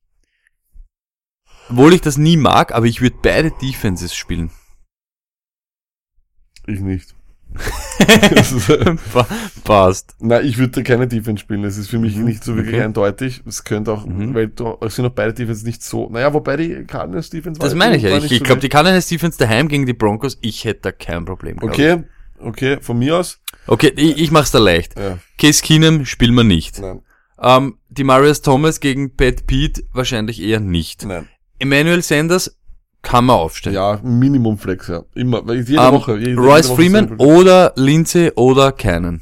obwohl 1.70 1.94
ich 1.94 2.02
das 2.02 2.18
nie 2.18 2.38
mag, 2.38 2.74
aber 2.74 2.86
ich 2.86 3.02
würde 3.02 3.18
beide 3.22 3.52
Defenses 3.52 4.14
spielen. 4.16 4.52
Ich 6.68 6.80
nicht. 6.80 7.16
Das 8.34 8.52
ist, 8.52 8.68
Pa- 9.14 9.28
Passt. 9.64 10.16
Na, 10.20 10.42
ich 10.42 10.58
würde 10.58 10.84
keine 10.84 11.08
Defense 11.08 11.40
spielen. 11.42 11.62
Das 11.64 11.78
ist 11.78 11.88
für 11.90 12.00
mich 12.00 12.16
Mhm, 12.18 12.26
nicht 12.26 12.44
so 12.44 12.56
wirklich 12.56 12.76
okay. 12.76 12.84
eindeutig. 12.84 13.42
Es 13.46 13.64
könnte 13.64 13.94
auch, 13.94 14.06
Mhm. 14.06 14.34
weil 14.34 14.48
du, 14.50 14.78
es 14.82 14.96
sind 14.96 15.06
auch 15.06 15.12
beide 15.12 15.34
Defense 15.34 15.66
nicht 15.66 15.82
so. 15.82 16.10
Naja, 16.10 16.34
wobei 16.34 16.58
die 16.58 16.84
Cardinals 16.84 17.30
Defense 17.30 17.62
Das 17.62 17.74
meine 17.74 17.96
ich 17.96 18.04
ja. 18.04 18.18
Ich, 18.18 18.26
ich 18.30 18.40
so 18.40 18.44
glaube, 18.44 18.60
die. 18.62 18.68
Cardinals 18.70 19.08
Defense 19.08 19.38
daheim 19.38 19.70
gegen 19.70 19.86
die 19.86 19.94
Broncos, 19.94 20.38
ich 20.42 20.66
hätte 20.66 20.82
da 20.82 20.92
kein 20.92 21.24
Problem. 21.24 21.58
Okay, 21.62 22.04
okay, 22.40 22.80
von 22.82 23.00
mir 23.00 23.18
aus. 23.18 23.40
Ich. 23.64 23.70
Okay, 23.70 23.94
ich, 23.96 24.18
ich 24.18 24.32
mach's 24.32 24.52
da 24.52 24.60
leicht. 24.60 25.00
Ja, 25.00 25.18
Case 25.40 25.64
Keenum 25.64 26.06
spielen 26.06 26.36
wir 26.36 26.44
nicht. 26.44 26.80
nein, 26.80 27.02
Ähm, 27.40 27.78
die 27.90 28.04
Marius 28.04 28.42
Thomas 28.42 28.80
gegen 28.80 29.16
Pat 29.16 29.46
Pete 29.48 29.84
wahrscheinlich 29.94 30.42
eher 30.42 30.60
nicht. 30.60 31.06
nein. 31.06 31.28
Emmanuel 31.60 32.02
Sanders 32.02 32.58
kann 33.02 33.26
man 33.26 33.38
aufstellen. 33.38 33.76
Ja, 33.76 34.00
Minimum 34.04 34.58
Flex, 34.58 34.88
ja. 34.88 35.04
Immer, 35.16 35.42
jede 35.54 35.76
Ähm, 35.82 35.94
Woche. 35.94 36.18
Jede, 36.18 36.36
Royce 36.36 36.68
jede 36.68 36.70
Woche 36.70 36.76
Freeman 36.76 37.16
oder 37.18 37.72
Lindsay 37.76 38.32
oder 38.36 38.72
Cannon. 38.72 39.22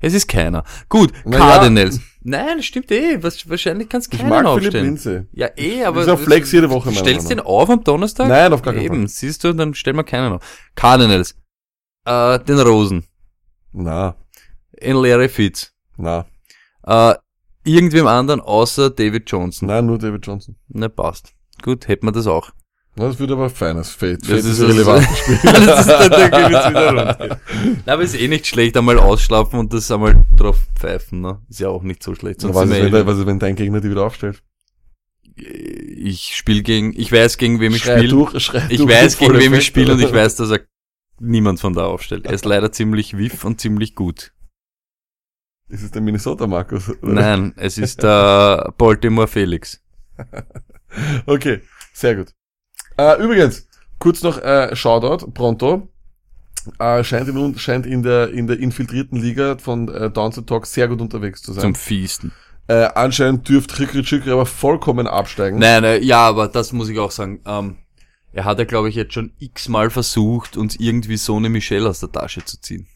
Es 0.00 0.14
ist 0.14 0.26
keiner. 0.28 0.64
Gut, 0.88 1.12
Na 1.24 1.38
Cardinals. 1.38 2.00
Nein, 2.22 2.62
stimmt 2.62 2.90
eh. 2.90 3.22
Was, 3.22 3.48
wahrscheinlich 3.48 3.88
kannst 3.88 4.12
du 4.12 4.16
keinen 4.16 4.28
mag 4.30 4.38
Philipp 4.44 4.66
aufstellen. 4.66 4.84
Lindsay. 4.86 5.22
Ja, 5.32 5.48
eh, 5.56 5.84
aber. 5.84 6.02
Ist 6.02 6.08
auf 6.08 6.22
Flex 6.22 6.50
jede 6.52 6.70
Woche, 6.70 6.88
meiner 6.90 7.00
Stellst 7.00 7.30
den 7.30 7.40
auf 7.40 7.70
am 7.70 7.84
Donnerstag? 7.84 8.28
Nein, 8.28 8.52
auf 8.52 8.62
gar 8.62 8.74
keinen 8.74 8.84
Eben, 8.84 8.96
Fall. 8.96 9.08
siehst 9.08 9.44
du, 9.44 9.52
dann 9.52 9.74
stellen 9.74 9.96
wir 9.96 10.04
keinen 10.04 10.32
auf. 10.32 10.70
Cardinals. 10.74 11.36
Äh, 12.04 12.38
den 12.40 12.58
Rosen. 12.58 13.04
Na, 13.72 14.16
In 14.78 14.96
Larry 14.96 15.28
Fitz. 15.28 15.72
na, 15.96 16.26
Äh, 16.86 17.14
irgendwem 17.64 18.06
anderen 18.06 18.40
außer 18.40 18.90
David 18.90 19.30
Johnson. 19.30 19.68
nein, 19.68 19.86
nur 19.86 19.98
David 19.98 20.26
Johnson. 20.26 20.56
Ne, 20.68 20.88
passt. 20.88 21.32
Gut, 21.62 21.86
hätten 21.88 22.06
wir 22.06 22.12
das 22.12 22.26
auch. 22.26 22.50
Na, 22.96 23.06
das 23.06 23.18
wird 23.18 23.30
aber 23.30 23.48
feines 23.48 23.90
Fate. 23.90 24.20
Das 24.22 24.28
Fate 24.28 24.38
ist 24.40 24.46
ist 24.46 24.60
das- 24.60 24.68
relevant. 24.68 25.06
das 25.44 25.80
ist 25.80 25.88
dann 25.88 26.30
Gewitz 26.30 26.68
wieder. 26.68 27.40
Na, 27.86 27.92
aber 27.94 28.02
ist 28.02 28.14
eh 28.20 28.28
nicht 28.28 28.46
schlecht, 28.46 28.76
einmal 28.76 28.98
ausschlafen 28.98 29.58
und 29.60 29.72
das 29.72 29.90
einmal 29.90 30.24
drauf 30.36 30.58
pfeifen, 30.78 31.20
ne? 31.22 31.40
Ist 31.48 31.60
ja 31.60 31.68
auch 31.68 31.82
nicht 31.82 32.02
so 32.02 32.14
schlecht. 32.14 32.42
Was 32.42 32.64
ist, 32.68 32.70
wenn, 32.70 32.92
eh- 32.94 33.06
was 33.06 33.16
ist, 33.18 33.26
wenn 33.26 33.38
dein 33.38 33.54
Gegner 33.56 33.80
die 33.80 33.90
wieder 33.90 34.04
aufstellt? 34.04 34.42
ich 35.34 36.34
spiele 36.36 36.62
gegen, 36.62 36.92
ich 36.98 37.10
weiß 37.10 37.38
gegen 37.38 37.58
wem 37.60 37.72
ich 37.74 37.82
spiele. 37.82 38.04
Ich 38.04 38.10
durch 38.10 38.34
weiß 38.34 39.16
gegen 39.16 39.38
wem 39.38 39.54
ich 39.54 39.64
spiele 39.64 39.92
und 39.94 40.00
ich 40.02 40.12
weiß, 40.12 40.36
dass 40.36 40.50
er 40.50 40.60
niemand 41.22 41.60
von 41.60 41.72
da 41.72 41.86
aufstellt. 41.86 42.26
Er 42.26 42.32
ist 42.32 42.44
leider 42.44 42.72
ziemlich 42.72 43.16
wiff 43.16 43.44
und 43.44 43.60
ziemlich 43.60 43.94
gut. 43.94 44.32
Ist 45.68 45.82
es 45.82 45.90
der 45.90 46.02
Minnesota 46.02 46.46
Markus? 46.46 46.90
oder? 47.02 47.12
Nein, 47.12 47.54
es 47.56 47.78
ist 47.78 48.02
der 48.02 48.74
Baltimore 48.76 49.28
Felix. 49.28 49.80
Okay, 51.24 51.62
sehr 51.94 52.16
gut. 52.16 52.34
Äh, 52.98 53.18
übrigens, 53.22 53.66
kurz 53.98 54.22
noch 54.22 54.36
äh, 54.36 54.76
Shoutout, 54.76 55.30
pronto. 55.32 55.88
Äh, 56.78 57.02
scheint, 57.02 57.28
in, 57.28 57.58
scheint 57.58 57.86
in 57.86 58.02
der 58.02 58.28
in 58.28 58.46
der 58.46 58.58
infiltrierten 58.58 59.18
Liga 59.18 59.56
von 59.56 59.88
äh, 59.88 60.10
Downside 60.10 60.44
Talk 60.44 60.66
sehr 60.66 60.88
gut 60.88 61.00
unterwegs 61.00 61.40
zu 61.40 61.54
sein. 61.54 61.62
Zum 61.62 61.74
Fiesten. 61.74 62.32
Äh, 62.68 62.90
anscheinend 62.94 63.48
dürfte 63.48 63.78
Rikri 63.80 64.02
Chikri 64.02 64.30
aber 64.30 64.44
vollkommen 64.44 65.06
absteigen. 65.06 65.58
Nein, 65.58 65.82
nein, 65.82 66.02
ja, 66.02 66.28
aber 66.28 66.46
das 66.46 66.72
muss 66.72 66.88
ich 66.88 66.98
auch 66.98 67.10
sagen. 67.10 67.40
Ähm, 67.46 67.78
er 68.32 68.44
hat 68.44 68.58
ja, 68.58 68.64
glaube 68.64 68.88
ich, 68.88 68.94
jetzt 68.94 69.12
schon 69.12 69.32
x-mal 69.38 69.90
versucht, 69.90 70.56
uns 70.56 70.76
irgendwie 70.76 71.16
so 71.16 71.36
eine 71.36 71.48
Michelle 71.48 71.88
aus 71.88 72.00
der 72.00 72.12
Tasche 72.12 72.44
zu 72.44 72.60
ziehen. 72.60 72.88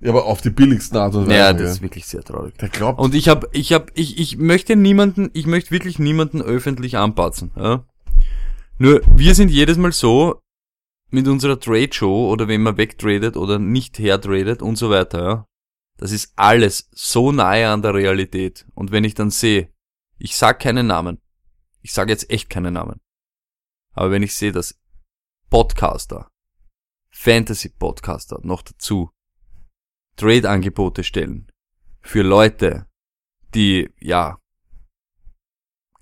Ja, 0.00 0.10
aber 0.10 0.26
auf 0.26 0.40
die 0.40 0.50
billigsten 0.50 0.96
Art 0.96 1.14
und 1.14 1.26
Weise. 1.26 1.36
Ja, 1.36 1.52
das 1.52 1.72
ist 1.72 1.82
wirklich 1.82 2.06
sehr 2.06 2.22
traurig. 2.22 2.56
Der 2.58 2.68
glaubt. 2.68 3.00
Und 3.00 3.14
ich 3.14 3.28
habe, 3.28 3.48
ich 3.52 3.72
habe, 3.72 3.86
ich, 3.94 4.18
ich 4.18 4.36
möchte 4.36 4.76
niemanden, 4.76 5.30
ich 5.32 5.46
möchte 5.46 5.72
wirklich 5.72 5.98
niemanden 5.98 6.40
öffentlich 6.40 6.96
anpatzen. 6.96 7.50
Ja? 7.56 7.84
Nur, 8.78 9.00
wir 9.16 9.34
sind 9.34 9.50
jedes 9.50 9.76
Mal 9.76 9.92
so 9.92 10.40
mit 11.10 11.26
unserer 11.26 11.58
Trade 11.58 11.92
Show 11.92 12.30
oder 12.30 12.46
wenn 12.46 12.62
man 12.62 12.76
wegtradet 12.76 13.36
oder 13.36 13.58
nicht 13.58 13.98
hertradet 13.98 14.62
und 14.62 14.76
so 14.76 14.90
weiter. 14.90 15.22
Ja? 15.22 15.46
Das 15.96 16.12
ist 16.12 16.32
alles 16.36 16.88
so 16.92 17.32
nahe 17.32 17.68
an 17.68 17.82
der 17.82 17.94
Realität. 17.94 18.66
Und 18.74 18.92
wenn 18.92 19.02
ich 19.02 19.14
dann 19.14 19.30
sehe, 19.30 19.72
ich 20.18 20.36
sag 20.36 20.60
keinen 20.60 20.86
Namen, 20.86 21.18
ich 21.82 21.92
sage 21.92 22.12
jetzt 22.12 22.30
echt 22.30 22.50
keinen 22.50 22.74
Namen, 22.74 23.00
aber 23.98 24.12
wenn 24.12 24.22
ich 24.22 24.36
sehe, 24.36 24.52
dass 24.52 24.78
Podcaster, 25.50 26.30
Fantasy-Podcaster 27.10 28.38
noch 28.44 28.62
dazu 28.62 29.10
Trade-Angebote 30.14 31.02
stellen 31.02 31.50
für 32.00 32.22
Leute, 32.22 32.86
die, 33.56 33.90
ja, 33.98 34.38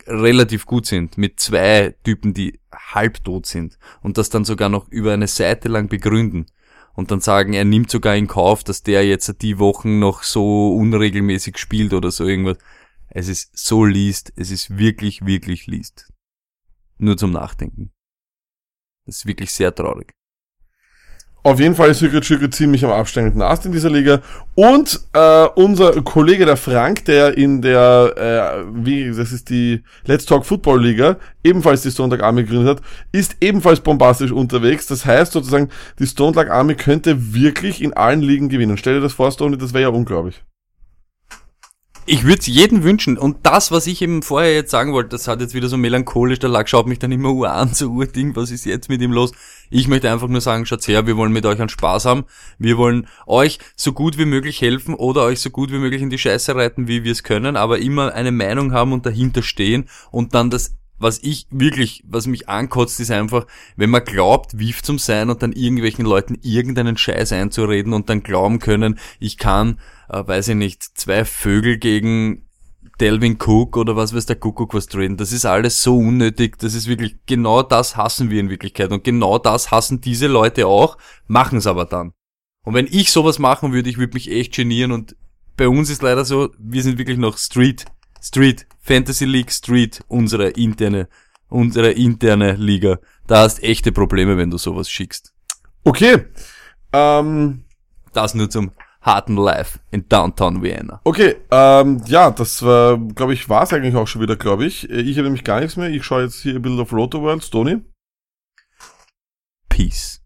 relativ 0.06 0.66
gut 0.66 0.84
sind, 0.84 1.16
mit 1.16 1.40
zwei 1.40 1.96
Typen, 2.04 2.34
die 2.34 2.60
halbtot 2.70 3.46
sind 3.46 3.78
und 4.02 4.18
das 4.18 4.28
dann 4.28 4.44
sogar 4.44 4.68
noch 4.68 4.88
über 4.88 5.14
eine 5.14 5.26
Seite 5.26 5.68
lang 5.68 5.88
begründen 5.88 6.44
und 6.92 7.10
dann 7.10 7.20
sagen, 7.20 7.54
er 7.54 7.64
nimmt 7.64 7.90
sogar 7.90 8.14
in 8.14 8.26
Kauf, 8.26 8.62
dass 8.62 8.82
der 8.82 9.06
jetzt 9.06 9.40
die 9.40 9.58
Wochen 9.58 9.98
noch 9.98 10.22
so 10.22 10.74
unregelmäßig 10.74 11.56
spielt 11.56 11.94
oder 11.94 12.10
so 12.10 12.26
irgendwas. 12.26 12.58
Es 13.08 13.28
ist 13.28 13.56
so 13.56 13.86
liest, 13.86 14.34
es 14.36 14.50
ist 14.50 14.76
wirklich, 14.76 15.24
wirklich 15.24 15.66
liest. 15.66 16.12
Nur 16.98 17.16
zum 17.16 17.32
Nachdenken. 17.32 17.92
Das 19.04 19.18
ist 19.18 19.26
wirklich 19.26 19.52
sehr 19.52 19.74
traurig. 19.74 20.14
Auf 21.46 21.60
jeden 21.60 21.76
Fall 21.76 21.90
ist 21.90 22.00
Hügel 22.00 22.24
Schügel 22.24 22.50
ziemlich 22.50 22.84
am 22.84 22.90
absteigenden 22.90 23.40
Ast 23.40 23.64
in 23.66 23.70
dieser 23.70 23.88
Liga. 23.88 24.20
Und 24.56 25.00
äh, 25.12 25.46
unser 25.54 26.02
Kollege 26.02 26.44
der 26.44 26.56
Frank, 26.56 27.04
der 27.04 27.38
in 27.38 27.62
der, 27.62 28.64
äh, 28.66 28.84
wie, 28.84 29.16
das 29.16 29.30
ist 29.30 29.48
die 29.48 29.84
Let's 30.06 30.24
Talk 30.24 30.44
Football 30.44 30.82
Liga, 30.82 31.18
ebenfalls 31.44 31.82
die 31.82 31.92
Stone 31.92 32.20
Army 32.20 32.42
gegründet 32.42 32.78
hat, 32.78 32.84
ist 33.12 33.36
ebenfalls 33.40 33.78
bombastisch 33.78 34.32
unterwegs. 34.32 34.86
Das 34.86 35.06
heißt 35.06 35.30
sozusagen, 35.30 35.68
die 36.00 36.08
Stone 36.08 36.50
Army 36.50 36.74
könnte 36.74 37.32
wirklich 37.32 37.80
in 37.80 37.92
allen 37.92 38.22
Ligen 38.22 38.48
gewinnen. 38.48 38.76
Stell 38.76 38.94
dir 38.94 39.02
das 39.02 39.12
vor, 39.12 39.30
Stone, 39.30 39.56
das 39.56 39.72
wäre 39.72 39.82
ja 39.82 39.88
unglaublich. 39.90 40.42
Ich 42.08 42.22
würde 42.22 42.38
es 42.38 42.46
jedem 42.46 42.84
wünschen. 42.84 43.18
Und 43.18 43.38
das, 43.42 43.72
was 43.72 43.88
ich 43.88 44.00
eben 44.00 44.22
vorher 44.22 44.54
jetzt 44.54 44.70
sagen 44.70 44.92
wollte, 44.92 45.08
das 45.08 45.26
hat 45.26 45.40
jetzt 45.40 45.54
wieder 45.54 45.66
so 45.66 45.76
melancholisch, 45.76 46.38
der 46.38 46.48
Lack 46.48 46.68
schaut 46.68 46.86
mich 46.86 47.00
dann 47.00 47.10
immer 47.10 47.32
ur 47.32 47.50
an, 47.50 47.74
so 47.74 47.90
urding, 47.90 48.36
was 48.36 48.52
ist 48.52 48.64
jetzt 48.64 48.88
mit 48.88 49.02
ihm 49.02 49.10
los? 49.10 49.32
Ich 49.70 49.88
möchte 49.88 50.08
einfach 50.08 50.28
nur 50.28 50.40
sagen, 50.40 50.66
schaut 50.66 50.86
her, 50.86 51.08
wir 51.08 51.16
wollen 51.16 51.32
mit 51.32 51.44
euch 51.46 51.58
einen 51.58 51.68
Spaß 51.68 52.04
haben. 52.04 52.24
Wir 52.60 52.78
wollen 52.78 53.08
euch 53.26 53.58
so 53.74 53.92
gut 53.92 54.18
wie 54.18 54.24
möglich 54.24 54.60
helfen 54.60 54.94
oder 54.94 55.24
euch 55.24 55.40
so 55.40 55.50
gut 55.50 55.72
wie 55.72 55.78
möglich 55.78 56.00
in 56.00 56.10
die 56.10 56.18
Scheiße 56.18 56.54
reiten, 56.54 56.86
wie 56.86 57.02
wir 57.02 57.10
es 57.10 57.24
können, 57.24 57.56
aber 57.56 57.80
immer 57.80 58.14
eine 58.14 58.30
Meinung 58.30 58.72
haben 58.72 58.92
und 58.92 59.04
dahinter 59.04 59.42
stehen 59.42 59.88
und 60.12 60.34
dann 60.34 60.50
das 60.50 60.76
was 60.98 61.22
ich 61.22 61.46
wirklich, 61.50 62.02
was 62.06 62.26
mich 62.26 62.48
ankotzt, 62.48 63.00
ist 63.00 63.10
einfach, 63.10 63.46
wenn 63.76 63.90
man 63.90 64.02
glaubt, 64.02 64.58
wief 64.58 64.82
zum 64.82 64.98
sein 64.98 65.28
und 65.28 65.42
dann 65.42 65.52
irgendwelchen 65.52 66.06
Leuten 66.06 66.38
irgendeinen 66.40 66.96
Scheiß 66.96 67.32
einzureden 67.32 67.92
und 67.92 68.08
dann 68.08 68.22
glauben 68.22 68.60
können, 68.60 68.98
ich 69.18 69.36
kann 69.36 69.78
äh, 70.08 70.26
weiß 70.26 70.48
ich 70.48 70.54
nicht, 70.54 70.82
zwei 70.82 71.24
Vögel 71.24 71.78
gegen 71.78 72.46
Delvin 73.00 73.36
Cook 73.38 73.76
oder 73.76 73.96
was 73.96 74.14
weiß 74.14 74.26
der 74.26 74.36
Kuckuck 74.36 74.72
was 74.72 74.86
drin. 74.86 75.16
Das 75.16 75.32
ist 75.32 75.44
alles 75.44 75.82
so 75.82 75.98
unnötig. 75.98 76.58
Das 76.58 76.74
ist 76.74 76.86
wirklich, 76.86 77.16
genau 77.26 77.62
das 77.62 77.96
hassen 77.96 78.30
wir 78.30 78.40
in 78.40 78.48
Wirklichkeit. 78.48 78.90
Und 78.90 79.04
genau 79.04 79.38
das 79.38 79.70
hassen 79.70 80.00
diese 80.00 80.28
Leute 80.28 80.66
auch, 80.66 80.96
machen 81.26 81.58
es 81.58 81.66
aber 81.66 81.84
dann. 81.84 82.12
Und 82.64 82.74
wenn 82.74 82.88
ich 82.90 83.12
sowas 83.12 83.38
machen 83.38 83.72
würde, 83.72 83.90
ich 83.90 83.98
würde 83.98 84.14
mich 84.14 84.30
echt 84.30 84.54
genieren 84.54 84.92
und 84.92 85.14
bei 85.56 85.68
uns 85.68 85.90
ist 85.90 86.02
leider 86.02 86.24
so, 86.24 86.50
wir 86.58 86.82
sind 86.82 86.98
wirklich 86.98 87.18
noch 87.18 87.38
Street, 87.38 87.84
Street, 88.20 88.66
Fantasy 88.80 89.24
League 89.24 89.52
Street, 89.52 90.02
unsere 90.08 90.48
interne, 90.50 91.08
unsere 91.48 91.92
interne 91.92 92.54
Liga. 92.54 92.98
Da 93.26 93.38
hast 93.38 93.62
echte 93.62 93.92
Probleme, 93.92 94.36
wenn 94.36 94.50
du 94.50 94.58
sowas 94.58 94.90
schickst. 94.90 95.32
Okay. 95.84 96.26
Ähm, 96.92 97.64
das 98.12 98.34
nur 98.34 98.50
zum 98.50 98.72
harten 99.06 99.36
Life 99.36 99.78
in 99.90 100.08
Downtown 100.08 100.62
Vienna. 100.62 101.00
Okay, 101.04 101.36
ähm, 101.50 102.02
ja, 102.06 102.30
das 102.30 102.62
war, 102.62 102.98
glaube 102.98 103.32
ich, 103.32 103.48
war 103.48 103.62
es 103.62 103.72
eigentlich 103.72 103.94
auch 103.94 104.06
schon 104.06 104.20
wieder, 104.20 104.36
glaube 104.36 104.66
ich. 104.66 104.90
Ich 104.90 105.16
habe 105.16 105.24
nämlich 105.24 105.44
gar 105.44 105.60
nichts 105.60 105.76
mehr. 105.76 105.88
Ich 105.88 106.04
schaue 106.04 106.24
jetzt 106.24 106.42
hier 106.42 106.56
ein 106.56 106.62
bisschen 106.62 106.80
auf 106.80 106.92
Roto 106.92 107.22
World. 107.22 107.44
Stony? 107.44 107.82
Peace. 109.68 110.25